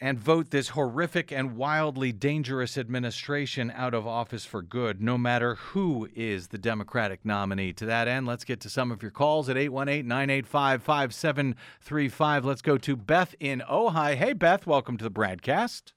and 0.03 0.19
vote 0.19 0.51
this 0.51 0.71
horrific 0.71 1.31
and 1.31 1.57
wildly 1.57 2.11
dangerous 2.11 2.77
administration 2.77 3.73
out 3.77 3.95
of 3.95 4.05
office 4.05 4.45
for 4.45 4.61
good, 4.61 5.01
no 5.01 5.17
matter 5.17 5.55
who 5.55 6.09
is 6.17 6.49
the 6.49 6.59
Democratic 6.59 7.25
nominee. 7.25 7.73
To 7.75 7.87
that 7.87 8.09
end, 8.09 8.27
let's 8.27 8.43
get 8.43 8.59
to 8.63 8.69
some 8.69 8.91
of 8.91 9.01
your 9.01 9.13
calls 9.13 9.49
at 9.49 9.57
818 9.57 10.09
985 10.09 10.83
5735. 10.83 12.45
Let's 12.45 12.63
go 12.63 12.77
to 12.79 12.97
Beth 12.97 13.37
in 13.39 13.63
Ojai. 13.71 14.17
Hey, 14.17 14.33
Beth, 14.33 14.67
welcome 14.67 14.97
to 14.97 15.05
the 15.05 15.09
broadcast. 15.11 15.93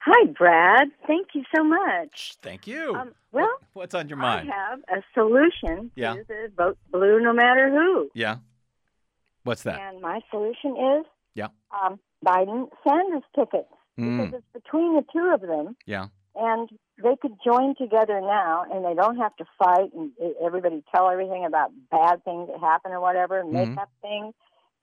Hi, 0.00 0.26
Brad. 0.26 0.88
Thank 1.06 1.28
you 1.32 1.44
so 1.56 1.64
much. 1.64 2.34
Thank 2.42 2.66
you. 2.66 2.94
Um, 2.94 3.14
well, 3.32 3.46
What- 3.46 3.60
what's 3.72 3.94
on 3.94 4.10
your 4.10 4.18
mind? 4.18 4.52
I 4.52 4.54
have 4.54 4.80
a 4.90 5.02
solution 5.14 5.90
Yeah. 5.94 6.12
to 6.16 6.24
the 6.28 6.52
vote 6.54 6.76
blue 6.90 7.20
no 7.20 7.32
matter 7.32 7.70
who. 7.70 8.10
Yeah. 8.12 8.36
What's 9.44 9.62
that? 9.62 9.80
And 9.80 10.02
my 10.02 10.20
solution 10.30 10.76
is 10.76 11.06
Yeah. 11.34 11.48
um, 11.70 11.98
Biden 12.24 12.68
Sanders 12.86 13.22
tickets 13.34 13.68
because 13.96 14.28
Mm, 14.28 14.34
it's 14.34 14.46
between 14.54 14.94
the 14.96 15.04
two 15.12 15.32
of 15.34 15.40
them, 15.42 15.76
yeah. 15.86 16.06
and 16.34 16.68
they 17.02 17.14
could 17.20 17.34
join 17.44 17.74
together 17.76 18.20
now, 18.20 18.64
and 18.72 18.84
they 18.84 18.94
don't 18.94 19.16
have 19.18 19.34
to 19.36 19.44
fight 19.58 19.92
and 19.92 20.12
everybody 20.40 20.82
tell 20.94 21.10
everything 21.10 21.44
about 21.44 21.70
bad 21.90 22.24
things 22.24 22.48
that 22.48 22.58
happen 22.60 22.92
or 22.92 23.00
whatever, 23.00 23.38
and 23.40 23.52
make 23.52 23.68
Mhm. 23.68 23.78
up 23.78 23.90
things, 24.00 24.34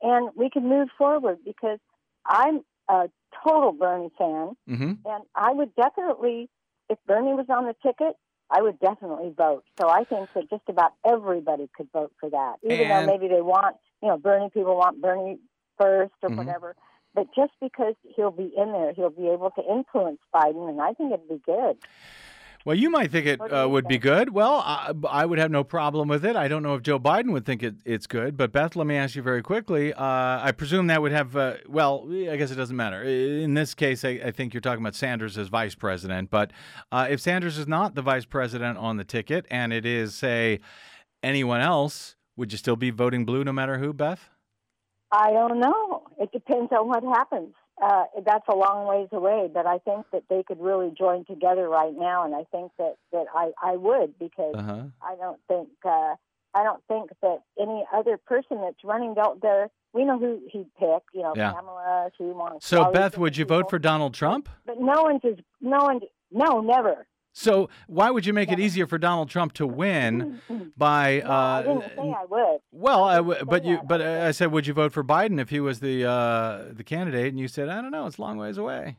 and 0.02 0.30
we 0.36 0.50
can 0.50 0.68
move 0.68 0.90
forward 0.98 1.40
because 1.44 1.80
I'm 2.26 2.64
a 2.88 3.10
total 3.44 3.72
Bernie 3.72 4.10
fan. 4.18 4.56
hmm 4.68 4.94
And 5.06 5.24
I 5.36 5.52
would 5.52 5.74
definitely, 5.76 6.50
if 6.90 6.98
Bernie 7.06 7.34
was 7.34 7.50
on 7.50 7.66
the 7.66 7.74
ticket, 7.82 8.16
I 8.52 8.62
would 8.62 8.80
definitely 8.80 9.30
vote. 9.32 9.64
So 9.80 9.90
I 9.90 10.04
think 10.06 10.32
that 10.34 10.50
just 10.50 10.68
about 10.70 10.94
everybody 11.06 11.68
could 11.76 11.92
vote 11.92 12.12
for 12.20 12.30
that, 12.30 12.58
even 12.64 12.82
And- 12.82 12.90
though 12.92 13.06
maybe 13.12 13.28
they 13.28 13.42
want, 13.42 13.78
you 14.02 14.08
know, 14.10 14.18
Bernie 14.18 14.50
people 14.50 14.76
want 14.76 15.02
Bernie 15.02 15.40
first 15.78 16.14
or 16.24 16.30
Mhm. 16.30 16.38
whatever. 16.38 16.76
But 17.20 17.36
just 17.36 17.51
because 17.61 17.95
he'll 18.15 18.32
be 18.32 18.53
in 18.55 18.72
there, 18.72 18.93
he'll 18.93 19.09
be 19.09 19.28
able 19.28 19.51
to 19.51 19.61
influence 19.70 20.20
Biden, 20.34 20.70
and 20.70 20.80
I 20.80 20.93
think 20.93 21.11
it'd 21.11 21.28
be 21.28 21.41
good. 21.45 21.76
Well, 22.63 22.78
you 22.78 22.89
might 22.89 23.11
think 23.11 23.26
it 23.26 23.41
uh, 23.41 23.67
would 23.67 23.89
be 23.89 23.97
good. 23.97 24.34
Well, 24.34 24.63
I, 24.65 24.93
I 25.09 25.26
would 25.26 25.38
have 25.38 25.51
no 25.51 25.65
problem 25.65 26.07
with 26.07 26.24
it. 26.24 26.38
I 26.38 26.47
don't 26.47 26.63
know 26.63 26.76
if 26.76 26.82
Joe 26.82 26.97
Biden 26.97 27.34
would 27.34 27.45
think 27.45 27.61
it, 27.61 27.76
it's 27.84 28.07
good. 28.07 28.38
But 28.38 28.53
Beth, 28.53 28.78
let 28.78 28.88
me 28.88 28.95
ask 28.95 29.17
you 29.17 29.22
very 29.22 29.41
quickly. 29.41 29.93
Uh, 29.93 30.01
I 30.01 30.53
presume 30.53 30.88
that 30.88 31.01
would 31.01 31.11
have. 31.11 31.36
Uh, 31.36 31.55
well, 31.67 32.07
I 32.09 32.38
guess 32.38 32.51
it 32.51 32.55
doesn't 32.55 32.76
matter. 32.76 33.03
In 33.03 33.53
this 33.53 33.74
case, 33.74 34.05
I, 34.05 34.22
I 34.24 34.32
think 34.32 34.53
you're 34.53 34.61
talking 34.61 34.82
about 34.82 34.95
Sanders 34.95 35.38
as 35.38 35.49
vice 35.49 35.76
president. 35.76 36.30
But 36.30 36.51
uh, 36.89 37.07
if 37.09 37.20
Sanders 37.20 37.57
is 37.57 37.67
not 37.67 37.95
the 37.95 38.01
vice 38.01 38.26
president 38.26 38.78
on 38.78 38.95
the 38.95 39.03
ticket, 39.03 39.45
and 39.51 39.74
it 39.74 39.86
is 39.86 40.15
say 40.15 40.61
anyone 41.22 41.59
else, 41.59 42.15
would 42.38 42.53
you 42.53 42.57
still 42.57 42.78
be 42.78 42.91
voting 42.91 43.26
blue 43.26 43.43
no 43.43 43.51
matter 43.51 43.78
who, 43.78 43.91
Beth? 43.91 44.30
I 45.11 45.32
don't 45.32 45.59
know. 45.59 45.99
It 46.20 46.32
depends 46.32 46.72
on 46.72 46.88
what 46.88 47.03
happens. 47.03 47.53
Uh, 47.82 48.03
that's 48.26 48.45
a 48.49 48.55
long 48.55 48.88
ways 48.88 49.07
away, 49.13 49.49
but 49.53 49.65
I 49.65 49.78
think 49.80 50.05
that 50.11 50.24
they 50.30 50.43
could 50.43 50.59
really 50.59 50.91
join 50.95 51.24
together 51.24 51.70
right 51.70 51.93
now, 51.97 52.26
and 52.26 52.36
I 52.36 52.43
think 52.51 52.74
that, 52.78 52.95
that 53.13 53.26
I, 53.34 53.51
I 53.63 53.78
would 53.78 54.20
because 54.20 54.53
Uh 54.55 54.61
huh. 54.61 54.84
I 55.01 55.15
don't 55.15 55.39
think 55.47 55.70
uh, 55.86 56.15
I 56.53 56.63
don't 56.63 56.84
think 56.89 57.11
that 57.22 57.39
any 57.57 57.86
other 57.93 58.17
person 58.17 58.59
that's 58.61 58.84
running 58.84 59.13
don't 59.13 59.41
there. 59.41 59.70
We 59.93 60.03
know 60.03 60.20
who 60.20 60.41
he'd 60.51 60.70
pick. 60.78 61.03
You 61.13 61.22
know, 61.22 61.34
Yeah. 61.36 61.53
Kamala. 61.53 62.11
She 62.17 62.24
wants. 62.24 62.67
So, 62.67 62.91
Beth, 62.91 63.17
would 63.17 63.38
you 63.38 63.45
vote 63.45 63.70
for 63.70 63.80
Donald 63.80 64.13
Trump? 64.13 64.49
But 64.65 64.80
no 64.80 65.03
one's 65.03 65.22
is 65.24 65.39
no 65.61 65.78
one. 65.78 66.01
No, 66.32 66.61
never. 66.61 67.07
So, 67.40 67.70
why 67.88 68.12
would 68.12 68.26
you 68.26 68.34
make 68.34 68.52
it 68.52 68.60
easier 68.60 68.86
for 68.86 68.98
Donald 68.98 69.30
Trump 69.30 69.54
to 69.54 69.66
win 69.66 70.42
by? 70.78 71.22
No, 71.24 71.30
I 71.30 71.34
Uh, 71.34 71.62
didn't 71.62 71.82
say 71.96 72.14
I 72.22 72.26
would. 72.30 72.60
Well, 72.74 73.04
I 73.06 73.14
I 73.14 73.16
w- 73.18 73.46
but 73.46 73.64
you, 73.64 73.80
but 73.88 74.02
I 74.02 74.26
uh, 74.26 74.28
I 74.28 74.32
said, 74.32 74.52
would 74.52 74.68
you 74.68 74.74
vote 74.74 74.92
for 74.92 75.06
Biden 75.06 75.40
if 75.40 75.50
he 75.50 75.62
was 75.62 75.80
the 75.80 76.04
uh, 76.06 76.66
the 76.74 76.84
candidate? 76.84 77.28
And 77.28 77.40
you 77.40 77.48
said, 77.48 77.70
I 77.70 77.82
don't 77.82 77.92
know, 77.92 78.06
it's 78.08 78.18
a 78.18 78.22
long 78.22 78.38
ways 78.38 78.58
away. 78.58 78.98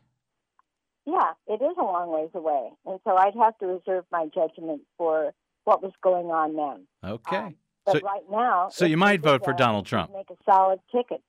Yeah, 1.05 1.31
it 1.45 1.61
is 1.61 1.75
a 1.79 1.83
long 1.83 2.09
ways 2.11 2.31
away, 2.33 2.69
and 2.87 2.99
so 3.03 3.15
I'd 3.15 3.35
have 3.35 3.55
to 3.59 3.67
reserve 3.67 4.05
my 4.11 4.25
judgment 4.33 4.81
for 4.97 5.33
what 5.65 5.83
was 5.83 5.93
going 6.01 6.27
on 6.27 6.55
then. 6.55 6.87
Okay, 7.11 7.37
Um, 7.37 7.55
But 7.85 7.93
So- 7.97 7.99
right 8.01 8.27
now, 8.31 8.69
so 8.69 8.85
you 8.85 8.97
might 8.97 9.21
vote 9.21 9.43
for 9.43 9.53
uh, 9.53 9.57
Donald 9.57 9.85
Trump. 9.85 10.11
Make 10.13 10.31
a 10.31 10.37
solid 10.51 10.79
ticket. 10.91 11.21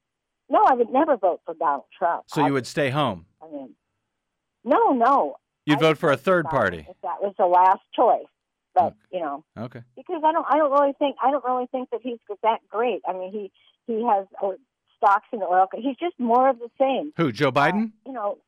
No, 0.49 0.63
I 0.65 0.73
would 0.75 0.89
never 0.91 1.17
vote 1.19 1.41
for 1.45 1.53
Donald 1.55 1.85
Trump. 1.99 2.25
so 2.29 2.41
I 2.43 2.47
you 2.47 2.53
would 2.55 2.67
stay 2.67 2.89
home. 2.91 3.27
I 3.43 3.49
mean, 3.51 3.75
no, 4.65 4.93
no. 4.93 5.37
You'd 5.67 5.79
I 5.79 5.81
vote 5.81 5.99
for 5.99 6.11
a 6.11 6.17
third 6.17 6.47
party. 6.47 6.87
if 6.89 6.97
that 7.03 7.23
was 7.23 7.35
the 7.39 7.47
last 7.47 7.81
choice. 7.95 8.27
But 8.75 8.85
Okay. 8.85 8.97
you 9.13 9.21
know, 9.21 9.45
Okay, 9.59 9.83
because 9.97 10.23
I 10.25 10.33
don't, 10.33 10.47
I 10.49 10.57
don't 10.57 10.73
really 10.73 10.95
think, 10.99 11.17
I 11.23 11.31
don't 11.31 11.45
really 11.45 11.67
think 11.67 11.91
that 11.91 12.01
he's 12.03 12.19
that 12.43 12.61
great. 12.71 13.03
I 13.07 13.13
mean, 13.13 13.31
he 13.31 13.53
he 13.87 14.03
has 14.07 14.27
uh, 14.43 14.53
stocks 14.97 15.27
in 15.33 15.41
the 15.41 15.45
oil. 15.47 15.67
He's 15.75 15.97
just 15.99 16.19
more 16.19 16.49
of 16.49 16.59
the 16.59 16.71
same. 16.79 17.13
who? 17.17 17.33
Joe 17.33 17.53
Biden? 17.53 17.93
You 18.07 18.13
know, 18.13 18.39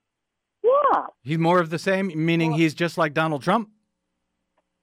yeah. 0.63 1.07
He's 1.23 1.39
more 1.39 1.59
of 1.61 1.69
the 1.71 1.79
same, 1.79 2.11
meaning 2.15 2.51
Well- 2.53 2.59
he's 2.61 2.73
just 2.75 2.97
like 2.97 3.13
Donald 3.13 3.43
Trump. 3.43 3.69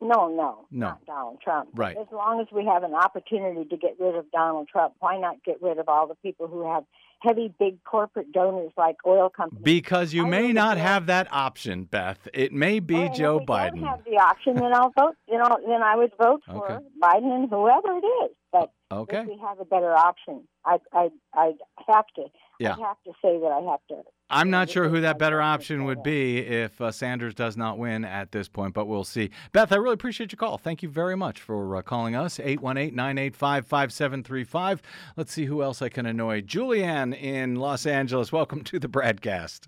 No, 0.04 0.28
no, 0.30 0.66
No. 0.72 0.88
not 0.88 1.06
Donald 1.06 1.42
Trump. 1.44 1.70
Right. 1.76 1.96
As 1.96 2.08
long 2.12 2.40
as 2.42 2.48
we 2.52 2.66
have 2.66 2.82
an 2.84 2.96
opportunity 2.96 3.66
to 3.66 3.78
get 3.78 4.00
rid 4.00 4.16
of 4.16 4.30
Donald 4.32 4.68
Trump, 4.68 4.96
why 5.00 5.20
not 5.20 5.44
get 5.44 5.62
rid 5.62 5.78
of 5.78 5.88
all 5.88 6.08
the 6.08 6.16
people 6.16 6.48
who 6.48 6.68
have 6.72 6.84
heavy, 7.22 7.54
big 7.60 7.84
corporate 7.84 8.32
donors 8.32 8.72
like 8.78 8.96
oil 9.06 9.30
companies? 9.30 9.64
Because 9.64 10.14
you 10.14 10.26
I 10.26 10.30
may 10.30 10.52
not 10.54 10.78
for- 10.78 10.84
have 10.84 11.06
that 11.08 11.28
option, 11.32 11.86
Beth. 11.86 12.28
It 12.34 12.52
may 12.52 12.80
be 12.80 12.96
Well, 12.96 13.14
Joe 13.14 13.38
if 13.40 13.46
Biden. 13.46 13.76
Don't 13.82 13.84
have 13.84 14.04
the 14.06 14.18
option, 14.18 14.56
then 14.56 14.74
I'll 14.74 14.92
vote. 14.98 15.16
You 15.28 15.38
know, 15.38 15.58
then 15.68 15.82
I 15.82 15.96
would 15.96 16.12
vote 16.22 16.42
for 16.48 16.72
Okay. 16.72 16.86
Biden 17.02 17.34
and 17.34 17.50
whoever 17.50 17.98
it 17.98 18.06
is. 18.26 18.32
But 18.52 18.72
Okay. 18.92 19.22
if 19.22 19.28
we 19.28 19.38
have 19.38 19.60
a 19.60 19.66
better 19.66 19.94
option, 19.96 20.48
I, 20.66 20.78
I, 20.94 21.10
I 21.34 21.54
have 21.88 22.06
to. 22.18 22.26
Yeah. 22.60 22.76
I 22.76 22.88
have 22.88 22.98
to 23.06 23.12
say 23.24 23.40
that 23.40 23.52
I 23.52 23.62
have 23.72 23.80
to. 23.90 24.04
I'm 24.32 24.50
not 24.50 24.70
sure 24.70 24.88
who 24.88 25.02
that 25.02 25.20
better 25.20 25.42
option 25.42 25.84
would 25.84 26.04
be 26.04 26.38
if 26.38 26.80
uh, 26.80 26.92
Sanders 26.92 27.34
does 27.34 27.58
not 27.58 27.78
win 27.78 28.06
at 28.06 28.32
this 28.32 28.48
point, 28.48 28.74
but 28.74 28.88
we'll 28.88 29.04
see. 29.04 29.30
Beth, 29.52 29.74
I 29.74 29.76
really 29.76 29.94
appreciate 29.94 30.32
your 30.32 30.38
call. 30.38 30.58
Thank 30.58 30.82
you 30.82 30.88
very 30.88 31.18
much 31.18 31.42
for 31.42 31.76
uh, 31.76 31.82
calling 31.82 32.16
us. 32.16 32.40
818 32.40 32.96
985 32.96 33.68
5735. 33.68 34.82
Let's 35.18 35.34
see 35.34 35.46
who 35.46 35.62
else 35.62 35.82
I 35.82 35.90
can 35.90 36.06
annoy. 36.06 36.42
Julianne 36.42 37.14
in 37.14 37.56
Los 37.56 37.86
Angeles, 37.86 38.32
welcome 38.32 38.64
to 38.64 38.80
the 38.80 38.88
broadcast. 38.88 39.68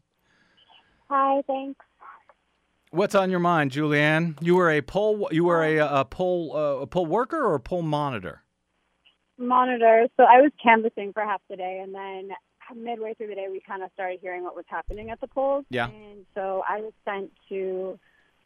Hi, 1.09 1.41
thanks. 1.45 1.80
What's 2.91 3.16
on 3.16 3.30
your 3.30 3.39
mind, 3.39 3.72
Julianne? 3.72 4.38
You 4.41 4.55
were 4.55 4.72
a 4.72 4.82
poll 4.82 5.28
you 5.32 5.43
were 5.43 5.64
a, 5.64 5.80
a 5.80 6.05
poll 6.05 6.55
uh, 6.55 6.82
a 6.82 6.88
poll 6.88 7.05
worker 7.05 7.43
or 7.43 7.55
a 7.55 7.59
poll 7.59 7.82
monitor? 7.82 8.43
monitor. 9.38 10.07
So 10.18 10.24
I 10.24 10.41
was 10.41 10.51
canvassing 10.61 11.14
for 11.14 11.24
half 11.24 11.41
the 11.49 11.57
day, 11.57 11.82
and 11.84 11.93
then 11.93 12.30
midway 12.76 13.14
through 13.14 13.28
the 13.28 13.36
day, 13.36 13.47
we 13.49 13.59
kind 13.59 13.84
of 13.84 13.91
started 13.93 14.20
hearing 14.22 14.43
what 14.43 14.55
was 14.55 14.66
happening 14.68 15.09
at 15.09 15.20
the 15.22 15.28
polls. 15.28 15.66
Yeah. 15.70 15.89
And 15.89 16.26
so 16.34 16.64
I 16.68 16.82
was 16.82 16.93
sent 17.05 17.32
to 17.49 17.99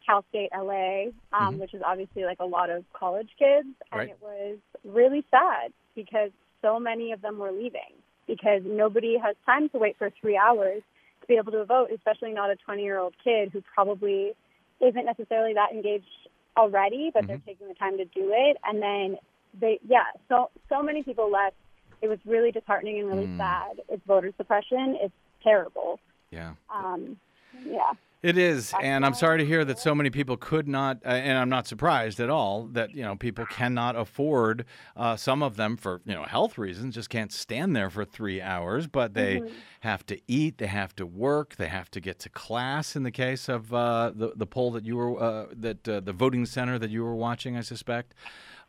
Cal 0.06 0.24
State 0.30 0.50
LA, 0.54 1.08
um, 1.34 1.56
Mhm. 1.56 1.60
which 1.60 1.74
is 1.74 1.82
obviously 1.86 2.24
like 2.26 2.40
a 2.40 2.46
lot 2.46 2.70
of 2.70 2.86
college 2.94 3.30
kids, 3.38 3.68
and 3.92 4.00
Right. 4.00 4.10
it 4.10 4.22
was 4.22 4.58
really 4.86 5.24
sad 5.30 5.74
because 5.96 6.32
so 6.62 6.80
many 6.80 7.12
of 7.12 7.22
them 7.22 7.38
were 7.38 7.52
leaving 7.52 7.94
because 8.26 8.64
nobody 8.64 9.18
has 9.18 9.36
time 9.46 9.70
to 9.70 9.78
wait 9.78 9.98
for 9.98 10.10
three 10.10 10.38
hours 10.38 10.82
to 11.22 11.28
be 11.28 11.36
able 11.36 11.52
to 11.52 11.66
vote, 11.66 11.92
especially 11.92 12.34
not 12.34 12.50
a 12.50 12.56
20 12.56 12.84
year 12.84 12.98
old 13.00 13.18
kid 13.24 13.52
who 13.52 13.62
probably 13.62 14.34
isn't 14.80 15.06
necessarily 15.06 15.54
that 15.54 15.72
engaged 15.72 16.30
already, 16.56 17.12
but 17.12 17.28
they're 17.28 17.38
taking 17.46 17.68
the 17.68 17.74
time 17.76 17.98
to 17.98 18.06
do 18.06 18.32
it. 18.34 18.58
And 18.64 18.82
then 18.82 19.18
they, 19.54 19.80
yeah, 19.88 20.06
so 20.30 20.50
so 20.70 20.82
many 20.82 21.04
people 21.04 21.30
left. 21.30 21.56
It 22.02 22.08
was 22.08 22.20
really 22.26 22.52
disheartening 22.52 23.00
and 23.00 23.08
really 23.08 23.28
Mm. 23.28 23.38
sad. 23.38 23.82
It's 23.90 24.06
voter 24.06 24.32
suppression. 24.38 24.98
It's 25.02 25.14
terrible. 25.44 26.00
Yeah. 26.32 26.54
Um, 26.74 27.18
yeah. 27.66 27.94
It 28.24 28.36
is, 28.36 28.74
and 28.82 29.06
I'm 29.06 29.14
sorry 29.14 29.38
to 29.38 29.46
hear 29.46 29.64
that 29.64 29.78
so 29.78 29.94
many 29.94 30.10
people 30.10 30.38
could 30.38 30.68
not, 30.68 30.98
uh, 31.06 31.10
and 31.10 31.38
I'm 31.38 31.50
not 31.50 31.68
surprised 31.68 32.20
at 32.20 32.32
all 32.32 32.64
that 32.74 32.90
you 32.96 33.04
know 33.04 33.16
people 33.16 33.46
cannot 33.46 33.96
afford 33.96 34.66
uh, 34.96 35.16
some 35.16 35.44
of 35.44 35.56
them 35.56 35.78
for 35.78 36.02
you 36.04 36.16
know 36.16 36.24
health 36.24 36.58
reasons, 36.58 36.96
just 36.96 37.12
can't 37.12 37.32
stand 37.32 37.76
there 37.76 37.92
for 37.92 38.04
three 38.04 38.42
hours. 38.42 38.88
But 38.88 39.14
they 39.14 39.44
have 39.82 40.04
to 40.08 40.20
eat, 40.28 40.58
they 40.58 40.66
have 40.66 40.96
to 40.96 41.06
work, 41.06 41.58
they 41.58 41.68
have 41.68 41.92
to 41.92 42.00
get 42.02 42.18
to 42.20 42.30
class. 42.30 42.96
In 42.96 43.04
the 43.04 43.12
case 43.12 43.48
of 43.48 43.72
uh, 43.72 44.12
the 44.16 44.34
the 44.36 44.48
poll 44.48 44.72
that 44.72 44.84
you 44.84 44.98
were 44.98 45.22
uh, 45.22 45.46
that 45.54 45.88
uh, 45.88 46.00
the 46.00 46.12
voting 46.14 46.48
center 46.48 46.80
that 46.80 46.90
you 46.90 47.04
were 47.04 47.16
watching, 47.16 47.56
I 47.56 47.62
suspect. 47.62 48.16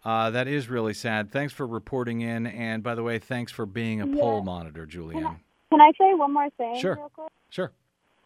Uh, 0.05 0.31
that 0.31 0.47
is 0.49 0.69
really 0.69 0.95
sad. 0.95 1.31
Thanks 1.31 1.53
for 1.53 1.67
reporting 1.67 2.21
in, 2.21 2.47
and 2.47 2.83
by 2.83 2.95
the 2.95 3.03
way, 3.03 3.19
thanks 3.19 3.51
for 3.53 3.67
being 3.67 4.01
a 4.01 4.07
poll 4.07 4.43
monitor, 4.43 4.87
Julianne. 4.87 5.37
Can 5.71 5.81
I 5.81 5.93
say 5.99 6.15
one 6.15 6.33
more 6.33 6.49
thing 6.51 6.79
Sure. 6.81 6.95
real 6.95 7.11
quick? 7.15 7.33
Sure. 7.51 7.73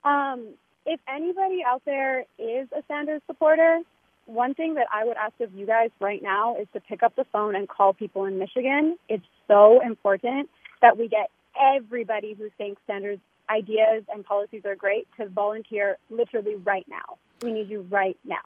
Um, 0.05 0.49
if 0.87 1.01
anybody 1.09 1.63
out 1.67 1.83
there 1.85 2.25
is 2.39 2.69
a 2.73 2.83
Sanders 2.89 3.23
supporter, 3.27 3.81
one 4.27 4.55
thing 4.55 4.75
that 4.75 4.87
I 4.93 5.05
would 5.05 5.17
ask 5.17 5.33
of 5.41 5.53
you 5.55 5.67
guys 5.67 5.91
right 6.01 6.23
now 6.23 6.57
is 6.57 6.67
to 6.75 6.81
pick 6.81 7.03
up 7.03 7.17
the 7.17 7.25
phone 7.33 7.57
and 7.57 7.69
call 7.69 7.93
people 7.93 8.25
in 8.27 8.39
Michigan. 8.39 8.97
It's 9.09 9.25
so 9.49 9.81
important 9.85 10.49
that 10.81 10.97
we 10.99 11.09
get 11.09 11.31
everybody 11.61 12.35
who 12.35 12.49
thinks 12.59 12.81
Sanders' 12.87 13.19
ideas 13.51 14.05
and 14.13 14.25
policies 14.25 14.63
are 14.65 14.77
great 14.77 15.09
to 15.19 15.29
volunteer 15.29 15.99
literally 16.11 16.55
right 16.57 16.87
now. 16.89 17.17
We 17.43 17.53
need 17.53 17.69
you 17.69 17.87
right 17.91 18.17
now. 18.25 18.41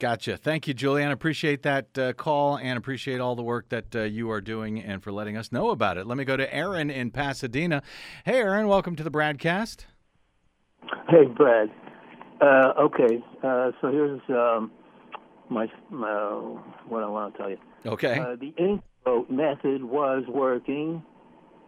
Gotcha. 0.00 0.36
Thank 0.36 0.68
you, 0.68 0.74
Julianne. 0.74 1.10
Appreciate 1.10 1.62
that 1.62 1.98
uh, 1.98 2.12
call 2.12 2.56
and 2.56 2.78
appreciate 2.78 3.20
all 3.20 3.34
the 3.34 3.42
work 3.42 3.68
that 3.70 3.96
uh, 3.96 4.02
you 4.02 4.30
are 4.30 4.40
doing 4.40 4.80
and 4.80 5.02
for 5.02 5.10
letting 5.10 5.36
us 5.36 5.50
know 5.50 5.70
about 5.70 5.98
it. 5.98 6.06
Let 6.06 6.16
me 6.16 6.24
go 6.24 6.36
to 6.36 6.54
Aaron 6.54 6.88
in 6.88 7.10
Pasadena. 7.10 7.82
Hey, 8.24 8.38
Aaron, 8.38 8.68
welcome 8.68 8.94
to 8.94 9.02
the 9.02 9.10
broadcast. 9.10 9.86
Hey, 11.08 11.24
Brad. 11.26 11.70
Uh, 12.40 12.72
okay, 12.78 13.18
uh, 13.42 13.72
so 13.80 13.90
here's 13.90 14.20
um, 14.28 14.70
my, 15.50 15.66
my 15.90 16.12
what 16.86 17.02
I 17.02 17.08
want 17.08 17.34
to 17.34 17.38
tell 17.38 17.50
you. 17.50 17.58
Okay. 17.84 18.20
Uh, 18.20 18.36
the 18.36 18.54
ink 18.56 18.80
vote 19.04 19.28
method 19.28 19.82
was 19.82 20.22
working. 20.28 21.02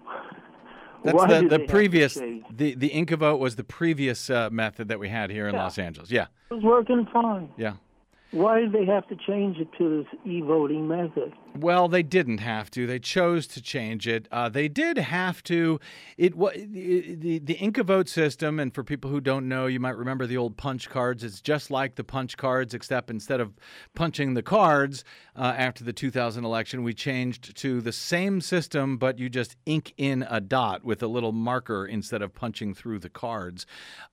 That's 1.02 1.16
Why 1.16 1.26
the, 1.26 1.34
the 1.34 1.48
they 1.48 1.54
have 1.56 1.60
to 1.62 1.72
previous, 1.72 2.14
the, 2.14 2.74
the 2.74 2.90
InkaVote 2.90 3.38
was 3.40 3.56
the 3.56 3.64
previous 3.64 4.30
uh, 4.30 4.50
method 4.52 4.88
that 4.88 5.00
we 5.00 5.08
had 5.08 5.30
here 5.30 5.48
in 5.48 5.54
Yeah. 5.54 5.62
Los 5.62 5.78
Angeles. 5.78 6.10
Yeah. 6.10 6.26
It 6.50 6.54
was 6.54 6.62
working 6.62 7.08
fine. 7.12 7.48
Yeah. 7.56 7.72
Why 8.32 8.60
did 8.60 8.72
they 8.72 8.84
have 8.86 9.08
to 9.08 9.16
change 9.16 9.58
it 9.58 9.68
to 9.78 10.02
this 10.04 10.20
e-voting 10.24 10.86
method? 10.86 11.32
Well, 11.58 11.88
they 11.88 12.02
didn't 12.02 12.38
have 12.38 12.70
to. 12.72 12.86
They 12.86 13.00
chose 13.00 13.46
to 13.48 13.60
change 13.60 14.06
it. 14.06 14.28
Uh, 14.30 14.48
they 14.48 14.68
did 14.68 14.96
have 14.98 15.42
to. 15.44 15.80
It 16.16 16.36
wa 16.36 16.50
the, 16.54 17.16
the 17.16 17.38
the 17.38 17.54
InkaVote 17.56 18.08
system, 18.08 18.60
and 18.60 18.72
for 18.72 18.84
people 18.84 19.10
who 19.10 19.20
don't 19.20 19.48
know, 19.48 19.66
you 19.66 19.80
might 19.80 19.96
remember 19.96 20.26
the 20.26 20.36
old 20.36 20.56
punch 20.56 20.88
cards. 20.88 21.24
It's 21.24 21.40
just 21.40 21.70
like 21.70 21.96
the 21.96 22.04
punch 22.04 22.36
cards, 22.36 22.72
except 22.72 23.10
instead 23.10 23.40
of 23.40 23.52
punching 23.94 24.34
the 24.34 24.42
cards 24.42 25.04
uh, 25.34 25.54
after 25.56 25.82
the 25.82 25.92
2000 25.92 26.44
election, 26.44 26.82
we 26.84 26.94
changed 26.94 27.56
to 27.56 27.80
the 27.80 27.92
same 27.92 28.40
system, 28.40 28.96
but 28.96 29.18
you 29.18 29.28
just 29.28 29.56
ink 29.66 29.92
in 29.96 30.24
a 30.30 30.40
dot 30.40 30.84
with 30.84 31.02
a 31.02 31.08
little 31.08 31.32
marker 31.32 31.84
instead 31.84 32.22
of 32.22 32.34
punching 32.34 32.74
through 32.74 33.00
the 33.00 33.10
cards. 33.10 33.66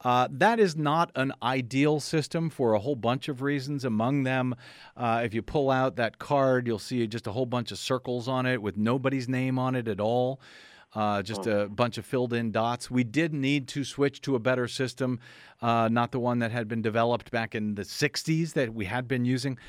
Uh, 0.04 0.28
that 0.32 0.60
is 0.60 0.76
not 0.76 1.12
an 1.16 1.34
ideal 1.44 2.00
system 2.00 2.50
for 2.50 2.74
a 2.74 2.80
whole 2.80 2.96
bunch 2.96 3.28
of 3.28 3.42
reasons. 3.42 3.86
Among 3.86 4.24
them, 4.24 4.56
uh, 4.96 5.22
if 5.24 5.34
you 5.34 5.42
pull 5.42 5.70
out 5.70 5.98
that 5.98 6.18
card, 6.18 6.66
you'll 6.66 6.80
see 6.80 7.06
just 7.06 7.27
a 7.28 7.32
whole 7.32 7.46
bunch 7.46 7.72
of 7.72 7.78
circles 7.78 8.28
on 8.28 8.46
it 8.46 8.62
with 8.62 8.78
nobody's 8.78 9.28
name 9.30 9.60
on 9.60 9.76
it 9.76 9.88
at 9.88 10.00
all. 10.00 10.40
Uh, 10.96 11.22
just 11.22 11.46
a 11.46 11.68
bunch 11.68 11.98
of 11.98 12.06
filled 12.06 12.34
in 12.34 12.52
dots. 12.52 12.90
We 12.90 13.04
did 13.04 13.34
need 13.34 13.68
to 13.70 13.84
switch 13.84 14.22
to 14.22 14.36
a 14.36 14.40
better 14.40 14.68
system, 14.68 15.20
uh, 15.62 15.90
not 15.92 16.12
the 16.12 16.20
one 16.20 16.40
that 16.40 16.52
had 16.52 16.68
been 16.68 16.82
developed 16.82 17.30
back 17.30 17.54
in 17.54 17.76
the 17.76 17.84
60s 17.84 18.54
that 18.54 18.74
we 18.74 18.86
had 18.86 19.08
been 19.08 19.26
using. 19.26 19.60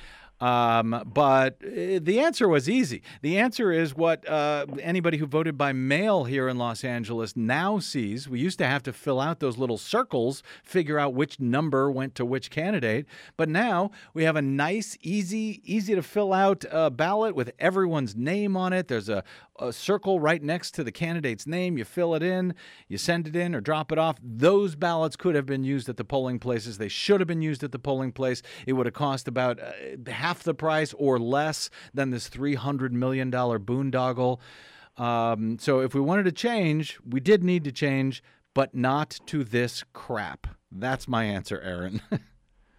Um, 0.40 1.02
but 1.12 1.56
uh, 1.64 1.98
the 2.00 2.20
answer 2.20 2.48
was 2.48 2.68
easy. 2.68 3.02
The 3.22 3.38
answer 3.38 3.72
is 3.72 3.94
what 3.94 4.28
uh, 4.28 4.66
anybody 4.80 5.18
who 5.18 5.26
voted 5.26 5.58
by 5.58 5.72
mail 5.72 6.24
here 6.24 6.48
in 6.48 6.58
Los 6.58 6.84
Angeles 6.84 7.36
now 7.36 7.78
sees. 7.78 8.28
We 8.28 8.38
used 8.38 8.58
to 8.58 8.66
have 8.66 8.82
to 8.84 8.92
fill 8.92 9.20
out 9.20 9.40
those 9.40 9.58
little 9.58 9.78
circles, 9.78 10.42
figure 10.62 10.98
out 10.98 11.14
which 11.14 11.40
number 11.40 11.90
went 11.90 12.14
to 12.16 12.24
which 12.24 12.50
candidate. 12.50 13.06
But 13.36 13.48
now 13.48 13.90
we 14.14 14.24
have 14.24 14.36
a 14.36 14.42
nice, 14.42 14.96
easy, 15.02 15.60
easy 15.64 15.94
to 15.94 16.02
fill 16.02 16.32
out 16.32 16.64
uh, 16.70 16.90
ballot 16.90 17.34
with 17.34 17.50
everyone's 17.58 18.14
name 18.14 18.56
on 18.56 18.72
it. 18.72 18.88
There's 18.88 19.08
a, 19.08 19.24
a 19.58 19.72
circle 19.72 20.20
right 20.20 20.42
next 20.42 20.72
to 20.72 20.84
the 20.84 20.92
candidate's 20.92 21.46
name. 21.46 21.78
You 21.78 21.84
fill 21.84 22.14
it 22.14 22.22
in, 22.22 22.54
you 22.88 22.98
send 22.98 23.26
it 23.26 23.36
in 23.36 23.54
or 23.54 23.60
drop 23.60 23.92
it 23.92 23.98
off. 23.98 24.18
Those 24.22 24.74
ballots 24.74 25.16
could 25.16 25.34
have 25.34 25.46
been 25.46 25.64
used 25.64 25.88
at 25.88 25.96
the 25.96 26.04
polling 26.04 26.38
places. 26.38 26.78
They 26.78 26.88
should 26.88 27.20
have 27.20 27.28
been 27.28 27.42
used 27.42 27.62
at 27.64 27.72
the 27.72 27.78
polling 27.78 28.12
place. 28.12 28.42
It 28.66 28.74
would 28.74 28.86
have 28.86 28.94
cost 28.94 29.28
about 29.28 29.58
uh, 29.60 30.10
half 30.10 30.42
the 30.42 30.54
price 30.54 30.94
or 30.94 31.18
less 31.18 31.70
than 31.94 32.10
this 32.10 32.28
$300 32.28 32.92
million 32.92 33.30
boondoggle. 33.30 34.38
Um, 34.96 35.58
so 35.58 35.80
if 35.80 35.94
we 35.94 36.00
wanted 36.00 36.24
to 36.24 36.32
change, 36.32 36.98
we 37.08 37.20
did 37.20 37.44
need 37.44 37.64
to 37.64 37.72
change, 37.72 38.22
but 38.54 38.74
not 38.74 39.20
to 39.26 39.44
this 39.44 39.84
crap. 39.92 40.46
That's 40.72 41.08
my 41.08 41.24
answer, 41.24 41.60
Aaron. 41.60 42.02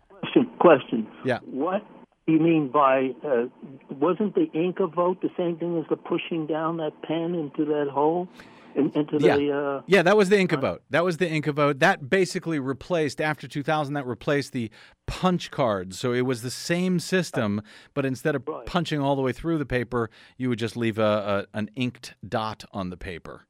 Question. 0.10 0.50
Question. 0.60 1.08
Yeah. 1.24 1.40
What 1.46 1.84
you 2.32 2.40
mean 2.40 2.70
by 2.70 3.12
uh, 3.26 3.46
wasn't 3.90 4.36
the 4.36 4.48
InkaVote 4.56 5.22
the 5.22 5.30
same 5.38 5.58
thing 5.58 5.78
as 5.78 5.86
the 5.90 5.98
pushing 5.98 6.46
down 6.48 6.78
that 6.78 7.02
pen 7.04 7.36
into 7.36 7.66
that 7.66 7.90
hole, 7.92 8.28
in, 8.76 8.92
Yeah. 9.20 9.38
the? 9.38 9.52
Uh, 9.52 9.82
Yeah, 9.88 10.02
that 10.04 10.16
was 10.16 10.30
the 10.30 10.36
InkaVote. 10.38 10.80
That 10.90 11.04
was 11.04 11.18
the 11.18 11.28
InkaVote. 11.28 11.80
That 11.80 12.10
basically 12.10 12.60
replaced 12.60 13.20
after 13.20 13.48
2000. 13.48 13.94
That 13.94 14.06
replaced 14.06 14.54
the 14.54 14.70
punch 15.08 15.50
cards. 15.52 15.98
So 16.00 16.14
it 16.14 16.22
was 16.22 16.42
the 16.42 16.52
same 16.52 17.00
system, 17.00 17.62
but 17.94 18.06
instead 18.06 18.36
of 18.36 18.44
punching 18.66 19.02
all 19.02 19.16
the 19.16 19.22
way 19.22 19.32
through 19.32 19.58
the 19.58 19.66
paper, 19.66 20.10
you 20.38 20.50
would 20.50 20.60
just 20.60 20.78
leave 20.78 20.98
a, 21.00 21.48
a 21.54 21.58
an 21.58 21.70
inked 21.76 22.14
dot 22.28 22.64
on 22.72 22.90
the 22.90 22.98
paper. 22.98 23.46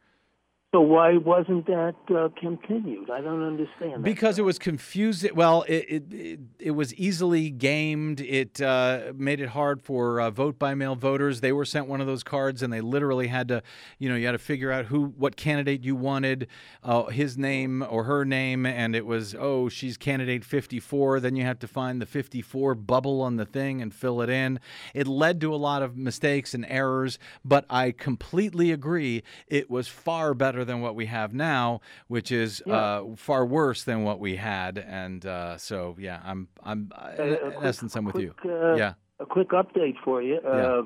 So 0.71 0.81
why 0.81 1.17
wasn't 1.17 1.65
that 1.65 1.95
uh, 2.15 2.29
continued? 2.39 3.09
I 3.09 3.21
don't 3.21 3.41
understand. 3.41 3.93
That. 3.93 4.03
Because 4.03 4.37
it 4.37 4.43
was 4.43 4.59
confusing. 4.59 5.31
Well, 5.33 5.63
it, 5.63 6.05
it 6.11 6.39
it 6.59 6.71
was 6.71 6.93
easily 6.93 7.49
gamed. 7.49 8.21
It 8.21 8.61
uh, 8.61 9.13
made 9.15 9.39
it 9.39 9.49
hard 9.49 9.81
for 9.81 10.21
uh, 10.21 10.29
vote 10.29 10.59
by 10.59 10.75
mail 10.75 10.95
voters. 10.95 11.41
They 11.41 11.51
were 11.51 11.65
sent 11.65 11.87
one 11.87 12.01
of 12.01 12.07
those 12.07 12.23
cards, 12.23 12.61
and 12.61 12.71
they 12.71 12.81
literally 12.81 13.29
had 13.29 13.47
to, 13.47 13.63
you 13.97 14.09
know, 14.09 14.15
you 14.15 14.27
had 14.27 14.33
to 14.33 14.37
figure 14.37 14.71
out 14.71 14.85
who, 14.85 15.05
what 15.17 15.35
candidate 15.35 15.83
you 15.83 15.95
wanted, 15.95 16.47
uh, 16.83 17.05
his 17.05 17.35
name 17.35 17.83
or 17.89 18.03
her 18.03 18.23
name, 18.23 18.67
and 18.67 18.95
it 18.95 19.07
was 19.07 19.33
oh 19.39 19.69
she's 19.69 19.97
candidate 19.97 20.45
54. 20.45 21.19
Then 21.19 21.35
you 21.35 21.45
have 21.45 21.57
to 21.59 21.67
find 21.67 21.99
the 21.99 22.05
54 22.05 22.75
bubble 22.75 23.23
on 23.23 23.37
the 23.37 23.45
thing 23.45 23.81
and 23.81 23.91
fill 23.91 24.21
it 24.21 24.29
in. 24.29 24.59
It 24.93 25.07
led 25.07 25.41
to 25.41 25.51
a 25.51 25.57
lot 25.57 25.81
of 25.81 25.97
mistakes 25.97 26.53
and 26.53 26.63
errors, 26.69 27.17
but 27.43 27.65
I 27.71 27.89
completely 27.91 28.71
agree. 28.71 29.23
It 29.47 29.71
was 29.71 29.87
far 29.87 30.35
better 30.35 30.58
than 30.65 30.81
what 30.81 30.95
we 30.95 31.05
have 31.07 31.33
now, 31.33 31.81
which 32.07 32.31
is 32.31 32.61
uh, 32.67 33.03
far 33.15 33.45
worse 33.45 33.83
than 33.83 34.03
what 34.03 34.19
we 34.19 34.35
had. 34.37 34.77
And 34.77 35.25
uh, 35.25 35.57
so, 35.57 35.95
yeah, 35.99 36.21
I'm, 36.23 36.47
I'm, 36.63 36.91
uh, 36.95 37.11
Uh, 37.19 37.23
in 37.23 37.37
quick- 37.37 37.55
essence, 37.63 37.95
I'm 37.95 38.05
with 38.05 38.15
you. 38.17 38.33
quick, 38.39 38.53
uh, 38.53 38.75
yeah. 38.75 38.93
A 39.19 39.25
quick 39.25 39.49
update 39.49 39.95
for 40.03 40.21
you. 40.21 40.37
Uh, 40.37 40.83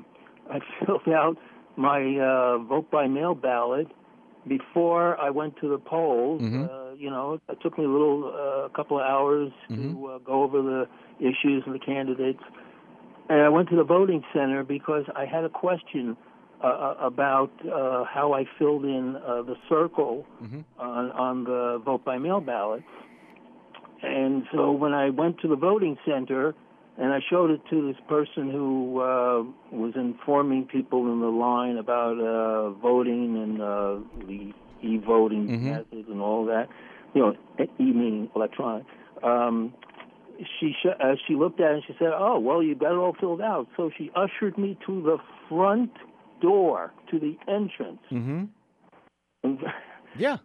I 0.50 0.58
filled 0.86 1.08
out 1.08 1.36
my 1.76 2.00
uh, 2.18 2.58
vote 2.58 2.90
by 2.90 3.06
mail 3.06 3.34
ballot 3.34 3.88
before 4.46 5.18
I 5.20 5.30
went 5.30 5.56
to 5.60 5.68
the 5.68 5.78
polls. 5.78 6.42
Mhm. 6.42 6.68
Uh, 6.68 6.94
you 6.96 7.10
know, 7.10 7.40
it 7.48 7.58
took 7.62 7.78
me 7.78 7.84
a 7.84 7.88
little, 7.88 8.28
a 8.28 8.70
couple 8.74 8.98
of 8.98 9.04
hours 9.04 9.50
Mm-hmm. 9.70 9.92
to 9.94 10.06
uh, 10.06 10.18
go 10.18 10.42
over 10.42 10.62
the 10.62 10.86
issues 11.18 11.62
and 11.66 11.74
the 11.74 11.78
candidates. 11.78 12.42
And 13.28 13.40
I 13.40 13.48
went 13.48 13.68
to 13.70 13.76
the 13.76 13.84
voting 13.84 14.22
center 14.34 14.62
because 14.64 15.04
I 15.16 15.24
had 15.24 15.44
a 15.44 15.48
question 15.48 16.16
uh, 16.64 16.66
uh, 16.66 17.06
about 17.06 17.52
uh, 17.66 18.04
how 18.04 18.32
I 18.32 18.44
filled 18.58 18.84
in 18.84 19.16
uh, 19.16 19.42
the 19.42 19.56
circle 19.68 20.24
Mhm. 20.42 20.64
on, 20.78 21.04
on 21.12 21.44
the 21.44 21.82
vote 21.84 22.02
by 22.04 22.16
mail 22.18 22.40
ballot. 22.40 22.82
And 24.02 24.46
so 24.52 24.72
when 24.72 24.92
I 24.94 25.10
went 25.10 25.38
to 25.42 25.48
the 25.48 25.56
voting 25.56 25.96
center 26.06 26.54
and 26.98 27.12
I 27.12 27.20
showed 27.30 27.50
it 27.50 27.60
to 27.70 27.86
this 27.88 28.00
person 28.08 28.50
who 28.50 29.00
uh, 29.00 29.42
was 29.72 29.92
informing 29.96 30.64
people 30.66 31.00
in 31.12 31.20
the 31.20 31.26
line 31.46 31.76
about 31.78 32.18
uh, 32.20 32.70
voting 32.70 33.36
and 33.42 33.60
uh, 33.60 33.96
the 34.26 34.52
e-voting 34.82 35.48
Mhm. 35.48 35.62
method 35.62 36.04
and 36.08 36.20
all 36.20 36.44
that, 36.46 36.68
you 37.14 37.20
know, 37.22 37.34
e 37.58 37.66
meaning 37.78 38.30
electronic. 38.36 38.84
Um, 39.22 39.72
she 40.58 40.72
sh- 40.80 40.96
uh, 41.00 41.14
she 41.26 41.34
looked 41.36 41.60
at 41.60 41.70
it 41.70 41.74
and 41.74 41.84
she 41.84 41.94
said, 41.98 42.12
"Oh, 42.14 42.38
well, 42.38 42.62
you 42.62 42.74
got 42.74 42.92
it 42.92 42.98
all 42.98 43.14
filled 43.14 43.40
out." 43.40 43.66
So 43.76 43.90
she 43.96 44.10
ushered 44.14 44.56
me 44.58 44.76
to 44.86 44.92
the 45.02 45.18
front 45.48 45.92
door 46.44 46.92
to 47.10 47.18
the 47.18 47.36
entrance. 47.48 48.00
Mm-hmm. 48.12 49.54
Yeah. 50.18 50.38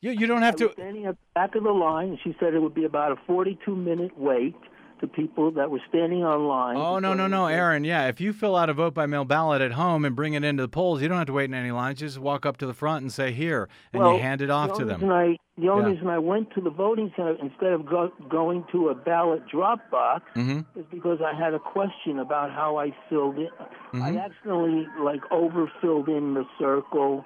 You, 0.00 0.10
you 0.12 0.26
don't 0.26 0.42
have 0.42 0.54
I 0.54 0.58
to. 0.58 0.64
was 0.66 0.74
standing 0.74 1.06
at 1.06 1.14
the 1.14 1.26
back 1.34 1.54
of 1.54 1.62
the 1.64 1.70
line, 1.70 2.08
and 2.10 2.18
she 2.22 2.34
said 2.38 2.54
it 2.54 2.60
would 2.60 2.74
be 2.74 2.84
about 2.84 3.12
a 3.12 3.16
42 3.26 3.74
minute 3.74 4.12
wait 4.18 4.56
to 5.00 5.06
people 5.06 5.50
that 5.52 5.70
were 5.70 5.80
standing 5.88 6.24
online. 6.24 6.76
Oh 6.76 6.98
no 6.98 7.14
no 7.14 7.26
no, 7.26 7.46
Aaron. 7.46 7.84
Yeah, 7.84 8.08
if 8.08 8.20
you 8.20 8.32
fill 8.32 8.56
out 8.56 8.68
a 8.68 8.74
vote 8.74 8.94
by 8.94 9.06
mail 9.06 9.24
ballot 9.24 9.60
at 9.62 9.72
home 9.72 10.04
and 10.04 10.14
bring 10.16 10.34
it 10.34 10.44
into 10.44 10.62
the 10.62 10.68
polls, 10.68 11.00
you 11.02 11.08
don't 11.08 11.18
have 11.18 11.26
to 11.28 11.32
wait 11.32 11.44
in 11.44 11.54
any 11.54 11.70
lines. 11.70 11.98
Just 12.00 12.18
walk 12.18 12.46
up 12.46 12.56
to 12.58 12.66
the 12.66 12.74
front 12.74 13.02
and 13.02 13.12
say 13.12 13.32
here, 13.32 13.68
and 13.92 14.02
well, 14.02 14.14
you 14.14 14.20
hand 14.20 14.40
it 14.40 14.50
off 14.50 14.70
the 14.72 14.78
to 14.78 14.84
them. 14.84 15.10
I, 15.10 15.36
the 15.56 15.68
only 15.68 15.84
Yeah. 15.84 15.90
reason 15.94 16.08
I 16.08 16.18
went 16.18 16.50
to 16.52 16.60
the 16.60 16.70
voting 16.70 17.12
center 17.16 17.36
instead 17.42 17.72
of 17.72 17.86
go, 17.86 18.12
going 18.28 18.64
to 18.72 18.88
a 18.90 18.94
ballot 18.94 19.46
drop 19.48 19.90
box 19.90 20.24
hmm 20.34 20.60
is 20.76 20.84
because 20.90 21.20
I 21.20 21.34
had 21.34 21.54
a 21.54 21.58
question 21.58 22.18
about 22.20 22.50
how 22.52 22.76
I 22.76 22.94
filled 23.08 23.38
it. 23.38 23.50
I 23.94 24.12
Mhm. 24.12 24.24
accidentally 24.24 24.86
like 25.00 25.20
overfilled 25.32 26.08
in 26.08 26.34
the 26.34 26.44
circle 26.58 27.24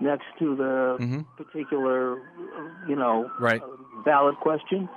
next 0.00 0.24
to 0.38 0.56
the 0.56 0.96
Mhm. 1.00 1.24
particular, 1.36 2.16
you 2.88 2.96
know, 2.96 3.30
Right. 3.38 3.62
uh, 3.62 3.66
ballot 4.04 4.36
question. 4.40 4.88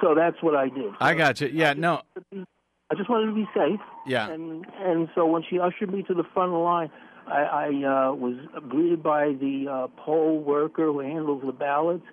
So 0.00 0.14
that's 0.14 0.42
what 0.42 0.54
I 0.54 0.68
did. 0.68 0.92
I 1.00 1.14
got 1.14 1.40
you. 1.40 1.48
Yeah, 1.52 1.72
no, 1.72 2.02
I 2.34 2.94
just 2.96 3.08
wanted 3.08 3.26
to 3.26 3.34
be 3.34 3.48
safe. 3.54 3.80
yeah. 4.06 4.28
And 4.28 4.66
and 4.80 5.08
so 5.14 5.26
when 5.26 5.42
she 5.48 5.58
ushered 5.58 5.92
me 5.92 6.02
to 6.04 6.14
the 6.14 6.24
front 6.34 6.48
of 6.48 6.54
the 6.54 6.58
line, 6.58 6.90
I, 7.26 7.42
I 7.42 7.66
uh, 7.68 8.14
was 8.14 8.36
greeted 8.68 9.02
by 9.02 9.32
the 9.40 9.66
uh, 9.70 9.86
poll 10.04 10.38
worker 10.40 10.86
who 10.86 11.00
handles 11.00 11.42
the 11.44 11.52
ballots. 11.52 12.04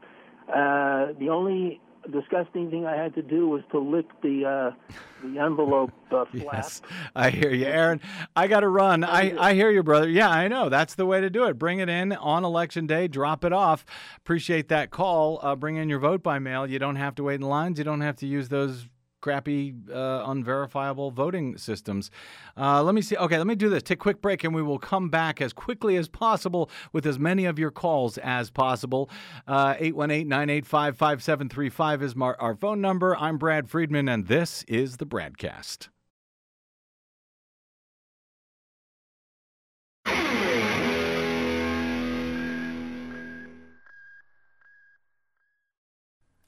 Uh, 0.47 1.13
the 1.19 1.29
only 1.29 1.79
disgusting 2.09 2.71
thing 2.71 2.85
I 2.85 2.95
had 2.95 3.13
to 3.15 3.21
do 3.21 3.47
was 3.47 3.61
to 3.71 3.79
lick 3.79 4.05
the 4.21 4.45
uh, 4.45 4.93
the 5.23 5.39
envelope 5.39 5.91
uh, 6.11 6.25
flap. 6.31 6.53
Yes, 6.53 6.81
I 7.15 7.29
hear 7.29 7.51
you, 7.53 7.65
Aaron. 7.65 8.01
I 8.35 8.47
got 8.47 8.61
to 8.61 8.67
run. 8.67 9.03
I, 9.03 9.37
I 9.37 9.53
hear 9.53 9.69
you, 9.69 9.83
brother. 9.83 10.09
Yeah, 10.09 10.29
I 10.29 10.47
know. 10.47 10.69
That's 10.69 10.95
the 10.95 11.05
way 11.05 11.21
to 11.21 11.29
do 11.29 11.45
it. 11.45 11.59
Bring 11.59 11.79
it 11.79 11.89
in 11.89 12.13
on 12.13 12.43
election 12.43 12.87
day, 12.87 13.07
drop 13.07 13.43
it 13.43 13.53
off. 13.53 13.85
Appreciate 14.17 14.69
that 14.69 14.89
call. 14.89 15.39
Uh, 15.41 15.55
bring 15.55 15.75
in 15.75 15.89
your 15.89 15.99
vote 15.99 16.23
by 16.23 16.39
mail. 16.39 16.65
You 16.65 16.79
don't 16.79 16.95
have 16.95 17.15
to 17.15 17.23
wait 17.23 17.35
in 17.35 17.41
lines. 17.41 17.77
You 17.77 17.83
don't 17.83 18.01
have 18.01 18.15
to 18.17 18.27
use 18.27 18.49
those 18.49 18.87
crappy, 19.21 19.73
uh, 19.91 20.23
unverifiable 20.25 21.11
voting 21.11 21.57
systems. 21.57 22.11
Uh, 22.57 22.83
let 22.83 22.95
me 22.95 23.01
see. 23.01 23.15
Okay, 23.15 23.37
let 23.37 23.47
me 23.47 23.55
do 23.55 23.69
this. 23.69 23.83
Take 23.83 23.99
a 23.99 24.01
quick 24.01 24.21
break, 24.21 24.43
and 24.43 24.53
we 24.53 24.61
will 24.61 24.79
come 24.79 25.09
back 25.09 25.41
as 25.41 25.53
quickly 25.53 25.95
as 25.95 26.07
possible 26.07 26.69
with 26.91 27.05
as 27.05 27.17
many 27.17 27.45
of 27.45 27.57
your 27.57 27.71
calls 27.71 28.17
as 28.17 28.49
possible. 28.49 29.09
Uh, 29.47 29.75
818 29.79 30.27
985 30.27 30.97
5735 30.97 32.03
is 32.03 32.15
our 32.17 32.55
phone 32.55 32.81
number. 32.81 33.15
I'm 33.15 33.37
Brad 33.37 33.69
Friedman, 33.69 34.09
and 34.09 34.27
this 34.27 34.63
is 34.67 34.97
the 34.97 35.05
Bradcast. 35.05 35.89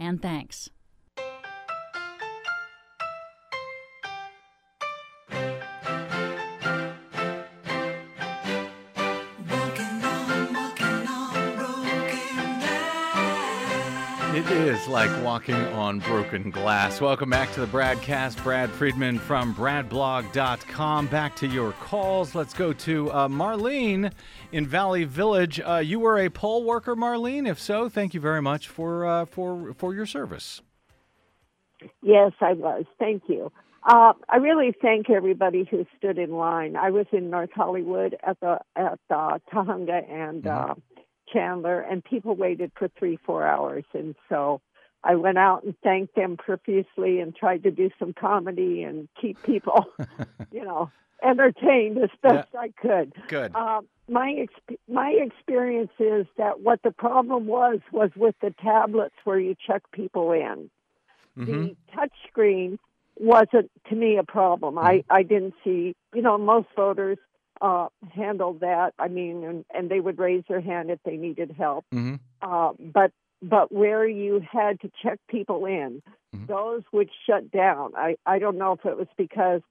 And 0.00 0.22
thanks. 0.22 0.70
Is 14.60 14.86
like 14.88 15.24
walking 15.24 15.54
on 15.54 16.00
broken 16.00 16.50
glass. 16.50 17.00
Welcome 17.00 17.30
back 17.30 17.50
to 17.54 17.60
the 17.60 17.66
broadcast. 17.66 18.42
Brad 18.44 18.68
Friedman 18.70 19.18
from 19.18 19.54
BradBlog.com. 19.54 21.06
Back 21.06 21.34
to 21.36 21.46
your 21.46 21.72
calls. 21.72 22.34
Let's 22.34 22.52
go 22.52 22.74
to 22.74 23.10
uh, 23.10 23.28
Marlene 23.28 24.12
in 24.52 24.66
Valley 24.66 25.04
Village. 25.04 25.60
Uh, 25.60 25.76
you 25.76 25.98
were 25.98 26.18
a 26.18 26.28
poll 26.28 26.62
worker, 26.64 26.94
Marlene. 26.94 27.48
If 27.48 27.58
so, 27.58 27.88
thank 27.88 28.12
you 28.12 28.20
very 28.20 28.42
much 28.42 28.68
for 28.68 29.06
uh, 29.06 29.24
for 29.24 29.72
for 29.72 29.94
your 29.94 30.04
service. 30.04 30.60
Yes, 32.02 32.32
I 32.42 32.52
was. 32.52 32.84
Thank 32.98 33.22
you. 33.28 33.50
Uh, 33.82 34.12
I 34.28 34.36
really 34.36 34.74
thank 34.82 35.08
everybody 35.08 35.66
who 35.70 35.86
stood 35.96 36.18
in 36.18 36.32
line. 36.32 36.76
I 36.76 36.90
was 36.90 37.06
in 37.12 37.30
North 37.30 37.50
Hollywood 37.54 38.14
at 38.22 38.38
the 38.40 38.58
at 38.76 39.00
uh, 39.08 39.38
Tujunga 39.50 40.06
and 40.08 40.46
uh, 40.46 40.74
Chandler, 41.32 41.80
and 41.80 42.04
people 42.04 42.34
waited 42.34 42.72
for 42.76 42.88
three, 42.98 43.18
four 43.24 43.46
hours, 43.46 43.84
and 43.92 44.14
so 44.28 44.60
I 45.02 45.14
went 45.14 45.38
out 45.38 45.64
and 45.64 45.74
thanked 45.82 46.14
them 46.14 46.36
profusely 46.36 47.20
and 47.20 47.34
tried 47.34 47.62
to 47.62 47.70
do 47.70 47.90
some 47.98 48.12
comedy 48.12 48.82
and 48.82 49.08
keep 49.20 49.42
people, 49.42 49.86
you 50.52 50.64
know, 50.64 50.90
entertained 51.22 51.98
as 51.98 52.10
best 52.22 52.48
I 52.58 52.68
could. 52.80 53.12
Good. 53.28 53.52
Uh, 53.54 53.80
my 54.08 54.32
ex- 54.32 54.78
my 54.88 55.10
experience 55.10 55.92
is 55.98 56.26
that 56.36 56.60
what 56.60 56.82
the 56.82 56.90
problem 56.90 57.46
was 57.46 57.78
was 57.92 58.10
with 58.16 58.34
the 58.42 58.54
tablets 58.62 59.14
where 59.24 59.38
you 59.38 59.54
check 59.66 59.82
people 59.92 60.32
in 60.32 60.70
the 61.36 61.76
touch 61.94 62.12
screen 62.28 62.78
wasn't 63.18 63.70
to 63.88 63.94
me 63.94 64.16
a 64.16 64.24
problem. 64.24 64.78
I 64.78 65.04
I 65.10 65.22
didn't 65.22 65.54
see, 65.64 65.94
you 66.14 66.22
know, 66.22 66.38
most 66.38 66.68
voters 66.76 67.18
uh 67.60 67.88
handled 68.14 68.60
that. 68.60 68.94
I 68.98 69.08
mean, 69.08 69.44
and, 69.44 69.64
and 69.74 69.90
they 69.90 70.00
would 70.00 70.18
raise 70.18 70.44
their 70.48 70.60
hand 70.60 70.90
if 70.90 70.98
they 71.04 71.16
needed 71.16 71.54
help. 71.56 71.84
Mm-hmm. 71.92 72.16
Uh, 72.42 72.72
but 72.78 73.12
but 73.42 73.72
where 73.72 74.06
you 74.06 74.42
had 74.50 74.80
to 74.80 74.90
check 75.02 75.18
people 75.28 75.64
in, 75.64 76.02
those 76.32 76.82
would 76.92 77.10
shut 77.26 77.50
down. 77.50 77.92
I 77.96 78.16
I 78.26 78.38
don't 78.38 78.58
know 78.58 78.72
if 78.72 78.84
it 78.84 78.96
was 78.96 79.08
because 79.16 79.62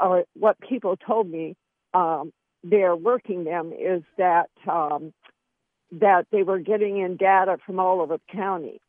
or 0.00 0.24
what 0.34 0.56
people 0.60 0.96
told 0.96 1.28
me 1.28 1.56
um, 1.94 2.32
they're 2.62 2.96
working 2.96 3.44
them 3.44 3.72
is 3.72 4.02
that 4.16 4.50
um, 4.66 5.12
that 5.92 6.26
they 6.30 6.42
were 6.42 6.58
getting 6.58 6.98
in 6.98 7.16
data 7.16 7.56
from 7.64 7.80
all 7.80 8.00
over 8.00 8.16
the 8.16 8.36
county. 8.36 8.80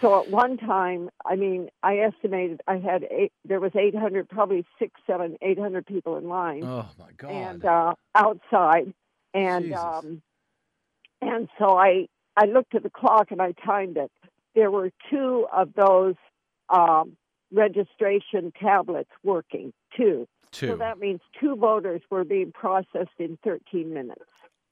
So 0.00 0.20
at 0.20 0.28
one 0.28 0.56
time, 0.56 1.10
I 1.24 1.36
mean, 1.36 1.68
I 1.82 1.98
estimated 1.98 2.60
I 2.66 2.76
had 2.78 3.04
eight, 3.10 3.32
there 3.44 3.60
was 3.60 3.72
800, 3.74 4.28
probably 4.28 4.64
six, 4.78 4.92
seven, 5.06 5.36
800 5.42 5.86
people 5.86 6.16
in 6.16 6.28
line 6.28 6.62
Oh 6.64 6.88
my 6.98 7.10
God. 7.16 7.30
and 7.30 7.64
uh, 7.64 7.94
outside, 8.14 8.92
and 9.32 9.64
Jesus. 9.66 9.78
um, 9.78 10.22
and 11.22 11.48
so 11.58 11.76
I 11.76 12.06
I 12.36 12.46
looked 12.46 12.74
at 12.74 12.82
the 12.82 12.90
clock 12.90 13.30
and 13.30 13.40
I 13.40 13.52
timed 13.64 13.96
it. 13.96 14.10
There 14.54 14.70
were 14.70 14.90
two 15.10 15.46
of 15.52 15.72
those 15.74 16.14
um, 16.68 17.16
registration 17.52 18.52
tablets 18.60 19.10
working. 19.22 19.72
Two. 19.96 20.26
Two. 20.52 20.68
So 20.68 20.76
that 20.76 20.98
means 20.98 21.20
two 21.40 21.56
voters 21.56 22.00
were 22.10 22.24
being 22.24 22.52
processed 22.52 23.18
in 23.18 23.38
13 23.44 23.92
minutes. 23.92 24.20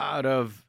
Out 0.01 0.27
of 0.27 0.65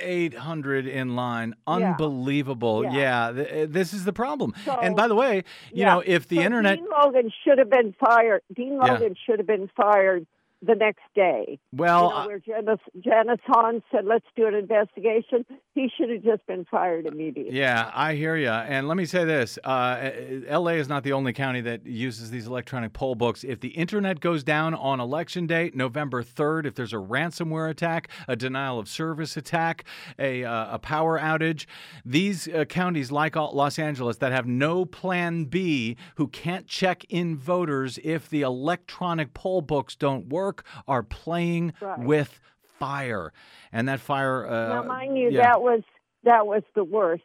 800 0.00 0.86
in 0.86 1.16
line. 1.16 1.54
Unbelievable. 1.66 2.84
Yeah. 2.84 2.92
Yeah, 2.92 3.32
th- 3.32 3.68
uh, 3.68 3.72
this 3.72 3.92
is 3.92 4.04
the 4.04 4.12
problem. 4.12 4.54
So- 4.64 4.78
and 4.80 4.96
by 4.96 5.08
the 5.08 5.14
way, 5.14 5.36
you 5.72 5.82
Yeah. 5.82 5.94
know, 5.94 6.02
if 6.04 6.28
the 6.28 6.36
So 6.36 6.42
internet. 6.42 6.78
Dean 6.78 6.88
Logan 6.90 7.30
should 7.44 7.58
have 7.58 7.70
been 7.70 7.94
fired. 7.98 8.42
Dean 8.54 8.74
Yeah. 8.74 8.92
Logan 8.92 9.16
should 9.26 9.38
have 9.38 9.46
been 9.46 9.68
fired 9.76 10.26
the 10.62 10.74
next 10.74 11.02
day. 11.14 11.58
Well, 11.72 12.08
you 12.08 12.14
know, 12.14 12.26
where 12.26 12.38
Janice, 12.38 12.80
Janice 13.00 13.40
Hahn 13.46 13.82
said, 13.90 14.04
"Let's 14.04 14.26
do 14.36 14.46
an 14.46 14.54
investigation." 14.54 15.44
He 15.74 15.90
should 15.96 16.08
have 16.10 16.22
just 16.22 16.46
been 16.46 16.64
fired 16.70 17.06
immediately. 17.06 17.58
Yeah, 17.58 17.90
I 17.92 18.14
hear 18.14 18.36
you. 18.36 18.48
And 18.48 18.86
let 18.86 18.96
me 18.96 19.04
say 19.04 19.24
this 19.24 19.58
uh, 19.64 20.10
LA 20.48 20.72
is 20.72 20.88
not 20.88 21.02
the 21.02 21.12
only 21.12 21.32
county 21.32 21.60
that 21.62 21.84
uses 21.84 22.30
these 22.30 22.46
electronic 22.46 22.92
poll 22.92 23.16
books. 23.16 23.42
If 23.42 23.60
the 23.60 23.70
internet 23.70 24.20
goes 24.20 24.44
down 24.44 24.74
on 24.74 25.00
election 25.00 25.46
day, 25.46 25.72
November 25.74 26.22
3rd, 26.22 26.66
if 26.66 26.74
there's 26.74 26.92
a 26.92 26.98
ransomware 26.98 27.68
attack, 27.68 28.08
a 28.28 28.36
denial 28.36 28.78
of 28.78 28.88
service 28.88 29.36
attack, 29.36 29.84
a, 30.18 30.44
uh, 30.44 30.74
a 30.74 30.78
power 30.78 31.18
outage, 31.18 31.66
these 32.04 32.46
uh, 32.48 32.64
counties 32.66 33.10
like 33.10 33.34
Los 33.34 33.78
Angeles 33.78 34.18
that 34.18 34.30
have 34.30 34.46
no 34.46 34.84
plan 34.84 35.44
B, 35.44 35.96
who 36.16 36.28
can't 36.28 36.66
check 36.66 37.04
in 37.08 37.36
voters 37.36 37.98
if 38.04 38.28
the 38.28 38.42
electronic 38.42 39.34
poll 39.34 39.60
books 39.60 39.96
don't 39.96 40.28
work, 40.28 40.53
are 40.86 41.02
playing 41.02 41.72
Right. 41.80 41.98
with 41.98 42.40
fire. 42.78 43.32
And 43.72 43.88
that 43.88 44.00
fire. 44.00 44.46
Uh, 44.46 44.68
now, 44.68 44.82
mind 44.84 45.16
you, 45.18 45.30
yeah. 45.30 45.42
that 45.42 45.62
was 45.62 45.82
that 46.24 46.46
was 46.46 46.62
the 46.74 46.84
worst. 46.84 47.22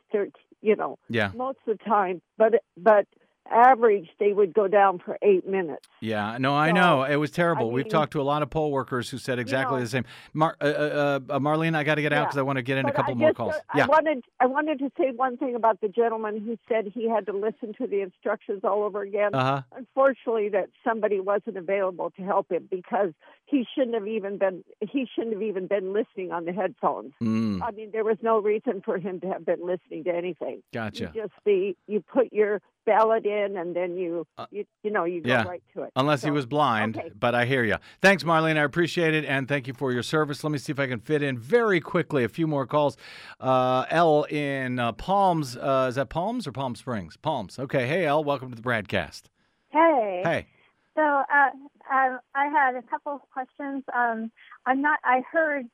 You 0.61 0.75
know, 0.75 0.97
Yeah. 1.09 1.31
most 1.35 1.59
of 1.67 1.77
the 1.77 1.83
time. 1.83 2.21
But 2.37 2.63
but 2.77 3.07
average 3.51 4.09
they 4.19 4.31
would 4.31 4.53
go 4.53 4.67
down 4.67 4.99
for 4.99 5.17
eight 5.21 5.47
minutes. 5.47 5.87
Yeah, 6.01 6.37
no, 6.39 6.55
I 6.55 6.69
So, 6.69 6.73
know 6.75 7.03
it 7.03 7.15
was 7.15 7.31
terrible. 7.31 7.69
I 7.69 7.73
We've 7.73 7.89
talked 7.89 8.13
to 8.13 8.21
a 8.21 8.23
lot 8.23 8.41
of 8.43 8.49
poll 8.49 8.71
workers 8.71 9.09
who 9.09 9.17
said 9.17 9.39
exactly 9.39 9.77
know- 9.77 9.83
the 9.83 9.89
same. 9.89 10.05
Mar- 10.33 10.55
uh, 10.61 10.65
uh, 10.65 11.19
uh, 11.29 11.39
Marlene, 11.39 11.75
I 11.75 11.83
got 11.83 11.95
to 11.95 12.01
get 12.01 12.13
out 12.13 12.17
Yeah. 12.17 12.23
because 12.25 12.37
I 12.37 12.41
want 12.43 12.57
to 12.57 12.61
get 12.61 12.77
in 12.77 12.85
a 12.87 12.91
couple 12.91 13.15
more 13.15 13.33
calls. 13.33 13.55
uh, 13.55 13.59
yeah, 13.75 13.85
I 13.85 13.87
wanted 13.87 14.23
I 14.39 14.45
wanted 14.45 14.79
to 14.79 14.91
say 14.97 15.11
one 15.11 15.37
thing 15.37 15.55
about 15.55 15.81
the 15.81 15.89
gentleman 15.89 16.39
who 16.41 16.57
said 16.67 16.91
he 16.93 17.09
had 17.09 17.25
to 17.25 17.33
listen 17.33 17.73
to 17.79 17.87
the 17.87 18.01
instructions 18.01 18.61
all 18.63 18.83
over 18.83 19.01
again. 19.01 19.33
Uh-huh. 19.33 19.61
Unfortunately, 19.75 20.49
that 20.49 20.69
somebody 20.83 21.19
wasn't 21.19 21.57
available 21.57 22.11
to 22.17 22.21
help 22.23 22.51
him 22.51 22.67
because 22.69 23.13
he 23.49 23.65
shouldn't 23.73 23.95
have 23.95 24.07
even 24.07 24.37
been 24.37 24.63
he 24.79 25.07
shouldn't 25.13 25.33
have 25.33 25.41
even 25.41 25.67
been 25.67 25.91
listening 25.93 26.31
on 26.31 26.45
the 26.45 26.51
headphones. 26.53 27.13
Mm. 27.21 27.61
I 27.61 27.71
mean, 27.71 27.89
there 27.91 28.03
was 28.03 28.17
no 28.21 28.39
reason 28.39 28.81
for 28.83 28.97
him 28.97 29.19
to 29.21 29.27
have 29.27 29.45
been 29.45 29.65
listening 29.65 30.03
to 30.05 30.11
anything. 30.15 30.61
Gotcha. 30.73 31.11
You 31.13 31.21
just 31.23 31.33
the 31.45 31.75
you 31.87 32.01
put 32.01 32.31
your 32.31 32.61
ballot 32.85 33.25
in 33.25 33.57
and 33.57 33.75
then 33.75 33.97
you 33.97 34.25
you, 34.51 34.65
you 34.83 34.91
know 34.91 35.03
you 35.03 35.21
go 35.21 35.29
Uh, 35.31 35.33
yeah. 35.33 35.43
right 35.47 35.63
to 35.73 35.83
it. 35.83 35.91
Unless 35.95 36.23
he 36.23 36.31
was 36.31 36.45
blind, 36.45 36.97
okay. 36.97 37.09
but 37.19 37.33
I 37.35 37.45
hear 37.45 37.63
you. 37.63 37.77
Thanks, 38.01 38.23
Marlene. 38.23 38.57
I 38.57 38.63
appreciate 38.63 39.13
it, 39.13 39.25
and 39.25 39.47
thank 39.47 39.67
you 39.67 39.73
for 39.73 39.91
your 39.91 40.03
service. 40.03 40.43
Let 40.43 40.51
me 40.51 40.57
see 40.57 40.71
if 40.71 40.79
I 40.79 40.87
can 40.87 40.99
fit 40.99 41.21
in 41.23 41.37
very 41.37 41.79
quickly 41.79 42.23
a 42.23 42.29
few 42.29 42.47
more 42.47 42.65
calls. 42.67 42.97
Uh, 43.39 43.85
L 43.89 44.23
in 44.23 44.79
uh, 44.79 44.91
Palms. 44.93 45.57
Uh, 45.57 45.87
is 45.89 45.95
that 45.95 46.09
Palms 46.09 46.47
or 46.47 46.51
Palm 46.51 46.75
Springs? 46.75 47.17
Palms. 47.17 47.57
Okay. 47.59 47.87
Hey, 47.87 48.05
L. 48.05 48.23
Welcome 48.23 48.49
to 48.49 48.55
the 48.55 48.61
broadcast. 48.61 49.29
Hey. 49.69 50.21
Hey. 50.23 50.47
So 50.95 51.01
uh, 51.03 51.49
uh, 51.91 52.17
I 52.35 52.45
had 52.47 52.75
a 52.75 52.81
couple 52.83 53.13
of 53.13 53.21
questions. 53.31 53.83
Um, 53.93 54.31
I'm 54.65 54.81
not. 54.81 54.99
I 55.03 55.23
heard 55.31 55.65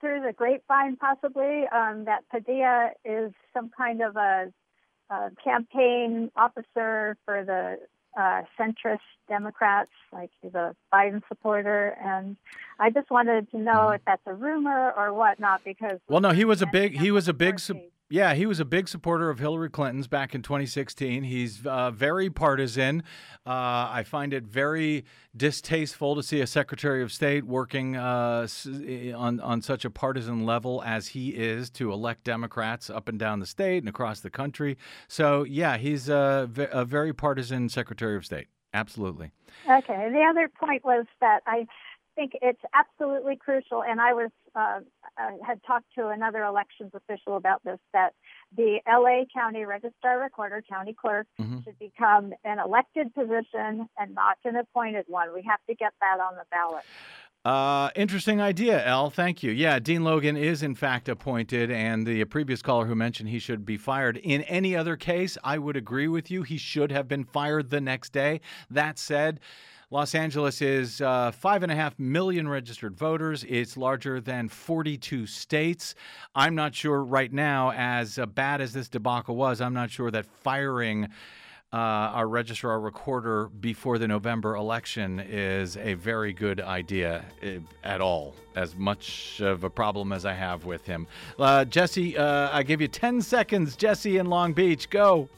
through 0.00 0.20
the 0.20 0.32
grapevine 0.32 0.96
possibly 0.96 1.64
um, 1.72 2.04
that 2.04 2.24
Padilla 2.30 2.90
is 3.04 3.32
some 3.54 3.70
kind 3.76 4.02
of 4.02 4.16
a, 4.16 4.52
a 5.10 5.30
campaign 5.42 6.30
officer 6.36 7.16
for 7.24 7.44
the 7.44 7.78
uh, 8.20 8.42
centrist 8.58 8.98
Democrats, 9.28 9.90
like 10.12 10.30
he's 10.42 10.54
a 10.54 10.76
Biden 10.92 11.22
supporter, 11.28 11.96
and 12.02 12.36
I 12.78 12.90
just 12.90 13.10
wanted 13.10 13.50
to 13.52 13.58
know 13.58 13.90
if 13.90 14.02
that's 14.06 14.22
a 14.26 14.34
rumor 14.34 14.92
or 14.92 15.12
whatnot 15.12 15.62
because 15.64 15.98
Well, 16.08 16.20
no, 16.20 16.30
he 16.30 16.44
was 16.44 16.62
a 16.62 16.66
big 16.66 16.98
he 16.98 17.10
was 17.10 17.26
a 17.28 17.32
big 17.32 17.58
sup- 17.58 17.78
yeah 18.14 18.32
he 18.34 18.46
was 18.46 18.60
a 18.60 18.64
big 18.64 18.88
supporter 18.88 19.28
of 19.28 19.40
Hillary 19.40 19.68
Clinton's 19.68 20.06
back 20.06 20.36
in 20.36 20.42
2016. 20.42 21.24
He's 21.24 21.66
uh, 21.66 21.90
very 21.90 22.30
partisan. 22.30 23.02
Uh, 23.44 23.90
I 23.90 24.04
find 24.06 24.32
it 24.32 24.44
very 24.44 25.04
distasteful 25.36 26.14
to 26.14 26.22
see 26.22 26.40
a 26.40 26.46
Secretary 26.46 27.02
of 27.02 27.10
State 27.10 27.44
working 27.44 27.96
uh, 27.96 28.46
on 29.16 29.40
on 29.40 29.62
such 29.62 29.84
a 29.84 29.90
partisan 29.90 30.46
level 30.46 30.80
as 30.86 31.08
he 31.08 31.30
is 31.30 31.70
to 31.70 31.92
elect 31.92 32.22
Democrats 32.22 32.88
up 32.88 33.08
and 33.08 33.18
down 33.18 33.40
the 33.40 33.46
state 33.46 33.78
and 33.78 33.88
across 33.88 34.20
the 34.20 34.30
country. 34.30 34.78
So 35.08 35.42
yeah, 35.42 35.76
he's 35.76 36.08
a, 36.08 36.48
a 36.70 36.84
very 36.84 37.12
partisan 37.12 37.68
Secretary 37.68 38.16
of 38.16 38.24
State. 38.24 38.46
Absolutely. 38.72 39.30
Okay. 39.68 40.10
The 40.12 40.22
other 40.28 40.48
point 40.48 40.84
was 40.84 41.06
that 41.20 41.40
I 41.46 41.66
think 42.14 42.32
it's 42.42 42.60
absolutely 42.74 43.36
crucial, 43.36 43.82
and 43.82 44.00
I 44.00 44.12
was 44.12 44.30
uh, 44.54 44.80
uh, 45.20 45.30
had 45.46 45.60
talked 45.66 45.86
to 45.96 46.08
another 46.08 46.44
elections 46.44 46.92
official 46.94 47.36
about 47.36 47.62
this 47.64 47.78
that 47.92 48.14
the 48.56 48.78
LA 48.88 49.24
County 49.34 49.64
Registrar 49.64 50.20
Recorder, 50.20 50.62
County 50.68 50.94
Clerk, 50.98 51.26
should 51.38 51.78
become 51.78 52.32
an 52.44 52.58
elected 52.58 53.14
position 53.14 53.88
and 53.98 54.14
not 54.14 54.38
an 54.44 54.56
appointed 54.56 55.04
one. 55.08 55.34
We 55.34 55.42
have 55.48 55.60
to 55.68 55.74
get 55.74 55.92
that 56.00 56.20
on 56.20 56.34
the 56.36 56.44
ballot. 56.50 56.84
Uh, 57.44 57.90
interesting 57.94 58.40
idea, 58.40 58.82
Al. 58.86 59.10
Thank 59.10 59.42
you. 59.42 59.52
Yeah, 59.52 59.78
Dean 59.78 60.02
Logan 60.02 60.34
is 60.34 60.62
in 60.62 60.74
fact 60.74 61.10
appointed, 61.10 61.70
and 61.70 62.06
the 62.06 62.24
previous 62.24 62.62
caller 62.62 62.86
who 62.86 62.94
mentioned 62.94 63.28
he 63.28 63.38
should 63.38 63.66
be 63.66 63.76
fired. 63.76 64.16
In 64.16 64.42
any 64.42 64.74
other 64.74 64.96
case, 64.96 65.36
I 65.44 65.58
would 65.58 65.76
agree 65.76 66.08
with 66.08 66.30
you. 66.30 66.42
He 66.42 66.56
should 66.56 66.90
have 66.90 67.06
been 67.06 67.24
fired 67.24 67.68
the 67.68 67.82
next 67.82 68.14
day. 68.14 68.40
That 68.70 68.98
said, 68.98 69.40
Los 69.94 70.16
Angeles 70.16 70.60
is 70.60 71.00
uh, 71.00 71.30
five 71.30 71.62
and 71.62 71.70
a 71.70 71.74
half 71.76 71.96
million 72.00 72.48
registered 72.48 72.96
voters. 72.96 73.44
It's 73.48 73.76
larger 73.76 74.20
than 74.20 74.48
42 74.48 75.28
states. 75.28 75.94
I'm 76.34 76.56
not 76.56 76.74
sure 76.74 77.04
right 77.04 77.32
now, 77.32 77.70
as 77.70 78.18
uh, 78.18 78.26
bad 78.26 78.60
as 78.60 78.72
this 78.72 78.88
debacle 78.88 79.36
was, 79.36 79.60
I'm 79.60 79.72
not 79.72 79.92
sure 79.92 80.10
that 80.10 80.26
firing 80.26 81.04
uh, 81.72 81.76
our 81.76 82.26
registrar 82.26 82.80
recorder 82.80 83.46
before 83.60 83.98
the 83.98 84.08
November 84.08 84.56
election 84.56 85.20
is 85.20 85.76
a 85.76 85.94
very 85.94 86.32
good 86.32 86.60
idea 86.60 87.24
eh, 87.40 87.60
at 87.84 88.00
all, 88.00 88.34
as 88.56 88.74
much 88.74 89.40
of 89.40 89.62
a 89.62 89.70
problem 89.70 90.12
as 90.12 90.26
I 90.26 90.32
have 90.32 90.64
with 90.64 90.84
him. 90.84 91.06
Uh, 91.38 91.64
Jesse, 91.66 92.18
uh, 92.18 92.48
I 92.50 92.64
give 92.64 92.80
you 92.80 92.88
10 92.88 93.22
seconds. 93.22 93.76
Jesse 93.76 94.18
in 94.18 94.26
Long 94.26 94.54
Beach, 94.54 94.90
go. 94.90 95.28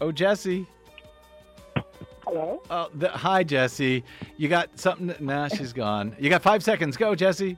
Oh, 0.00 0.10
Jesse. 0.10 0.66
Hello? 2.24 2.62
Oh, 2.70 2.88
the, 2.94 3.08
hi, 3.08 3.42
Jesse. 3.42 4.04
You 4.36 4.48
got 4.48 4.78
something? 4.78 5.14
Nah, 5.20 5.48
she's 5.48 5.72
gone. 5.72 6.14
You 6.18 6.30
got 6.30 6.42
five 6.42 6.62
seconds. 6.62 6.96
Go, 6.96 7.14
Jesse. 7.14 7.56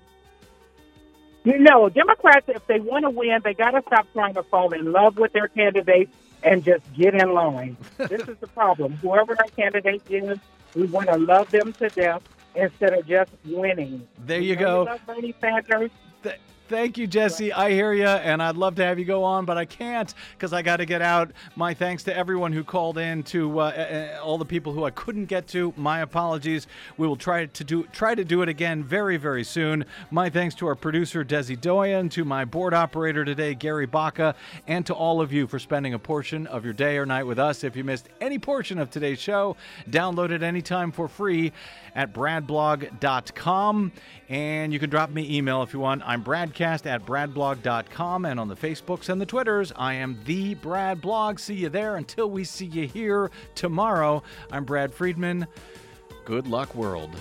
You 1.44 1.58
know, 1.58 1.88
Democrats, 1.88 2.46
if 2.48 2.64
they 2.68 2.78
want 2.78 3.04
to 3.04 3.10
win, 3.10 3.40
they 3.42 3.54
got 3.54 3.72
to 3.72 3.82
stop 3.86 4.06
trying 4.12 4.34
to 4.34 4.42
fall 4.44 4.72
in 4.72 4.92
love 4.92 5.16
with 5.18 5.32
their 5.32 5.48
candidates 5.48 6.14
and 6.44 6.64
just 6.64 6.84
get 6.94 7.14
in 7.14 7.32
line. 7.34 7.76
this 7.98 8.28
is 8.28 8.36
the 8.38 8.46
problem. 8.46 8.92
Whoever 8.94 9.32
our 9.32 9.48
candidate 9.56 10.02
is, 10.08 10.38
we 10.74 10.84
want 10.86 11.08
to 11.08 11.18
love 11.18 11.50
them 11.50 11.72
to 11.74 11.88
death 11.88 12.22
instead 12.54 12.92
of 12.94 13.06
just 13.06 13.32
winning. 13.44 14.06
There 14.24 14.40
you 14.40 14.50
We 14.50 14.56
go. 14.56 14.84
love 14.84 15.00
Bernie 15.06 15.34
Sanders. 15.40 15.90
Thank 16.72 16.96
you, 16.96 17.06
Jesse. 17.06 17.52
I 17.52 17.70
hear 17.72 17.92
you, 17.92 18.06
and 18.06 18.42
I'd 18.42 18.56
love 18.56 18.76
to 18.76 18.84
have 18.86 18.98
you 18.98 19.04
go 19.04 19.24
on, 19.24 19.44
but 19.44 19.58
I 19.58 19.66
can't 19.66 20.14
because 20.32 20.54
I 20.54 20.62
got 20.62 20.78
to 20.78 20.86
get 20.86 21.02
out. 21.02 21.30
My 21.54 21.74
thanks 21.74 22.02
to 22.04 22.16
everyone 22.16 22.50
who 22.50 22.64
called 22.64 22.96
in, 22.96 23.24
to 23.24 23.60
uh, 23.60 23.64
uh, 23.64 24.20
all 24.22 24.38
the 24.38 24.46
people 24.46 24.72
who 24.72 24.84
I 24.84 24.90
couldn't 24.90 25.26
get 25.26 25.46
to. 25.48 25.74
My 25.76 26.00
apologies. 26.00 26.66
We 26.96 27.06
will 27.06 27.16
try 27.16 27.44
to 27.44 27.64
do 27.64 27.82
try 27.92 28.14
to 28.14 28.24
do 28.24 28.40
it 28.40 28.48
again 28.48 28.82
very, 28.82 29.18
very 29.18 29.44
soon. 29.44 29.84
My 30.10 30.30
thanks 30.30 30.54
to 30.56 30.66
our 30.66 30.74
producer 30.74 31.22
Desi 31.22 31.60
Doyen, 31.60 32.08
to 32.08 32.24
my 32.24 32.46
board 32.46 32.72
operator 32.72 33.22
today, 33.22 33.54
Gary 33.54 33.84
Baca, 33.84 34.34
and 34.66 34.86
to 34.86 34.94
all 34.94 35.20
of 35.20 35.30
you 35.30 35.46
for 35.46 35.58
spending 35.58 35.92
a 35.92 35.98
portion 35.98 36.46
of 36.46 36.64
your 36.64 36.72
day 36.72 36.96
or 36.96 37.04
night 37.04 37.24
with 37.24 37.38
us. 37.38 37.64
If 37.64 37.76
you 37.76 37.84
missed 37.84 38.08
any 38.22 38.38
portion 38.38 38.78
of 38.78 38.88
today's 38.88 39.18
show, 39.18 39.58
download 39.90 40.30
it 40.30 40.42
anytime 40.42 40.90
for 40.90 41.06
free 41.06 41.52
at 41.94 42.14
bradblog.com. 42.14 43.92
And 44.32 44.72
you 44.72 44.78
can 44.78 44.88
drop 44.88 45.10
me 45.10 45.36
email 45.36 45.62
if 45.62 45.74
you 45.74 45.80
want. 45.80 46.02
I'm 46.06 46.24
bradcast 46.24 46.86
at 46.86 47.04
bradblog.com 47.04 48.24
and 48.24 48.40
on 48.40 48.48
the 48.48 48.56
Facebooks 48.56 49.10
and 49.10 49.20
the 49.20 49.26
Twitters, 49.26 49.74
I 49.76 49.92
am 49.92 50.18
the 50.24 50.54
Brad 50.54 51.02
Blog. 51.02 51.38
See 51.38 51.52
you 51.52 51.68
there 51.68 51.96
until 51.96 52.30
we 52.30 52.44
see 52.44 52.64
you 52.64 52.88
here 52.88 53.30
tomorrow. 53.54 54.22
I'm 54.50 54.64
Brad 54.64 54.94
Friedman. 54.94 55.46
Good 56.24 56.46
luck, 56.46 56.74
world. 56.74 57.14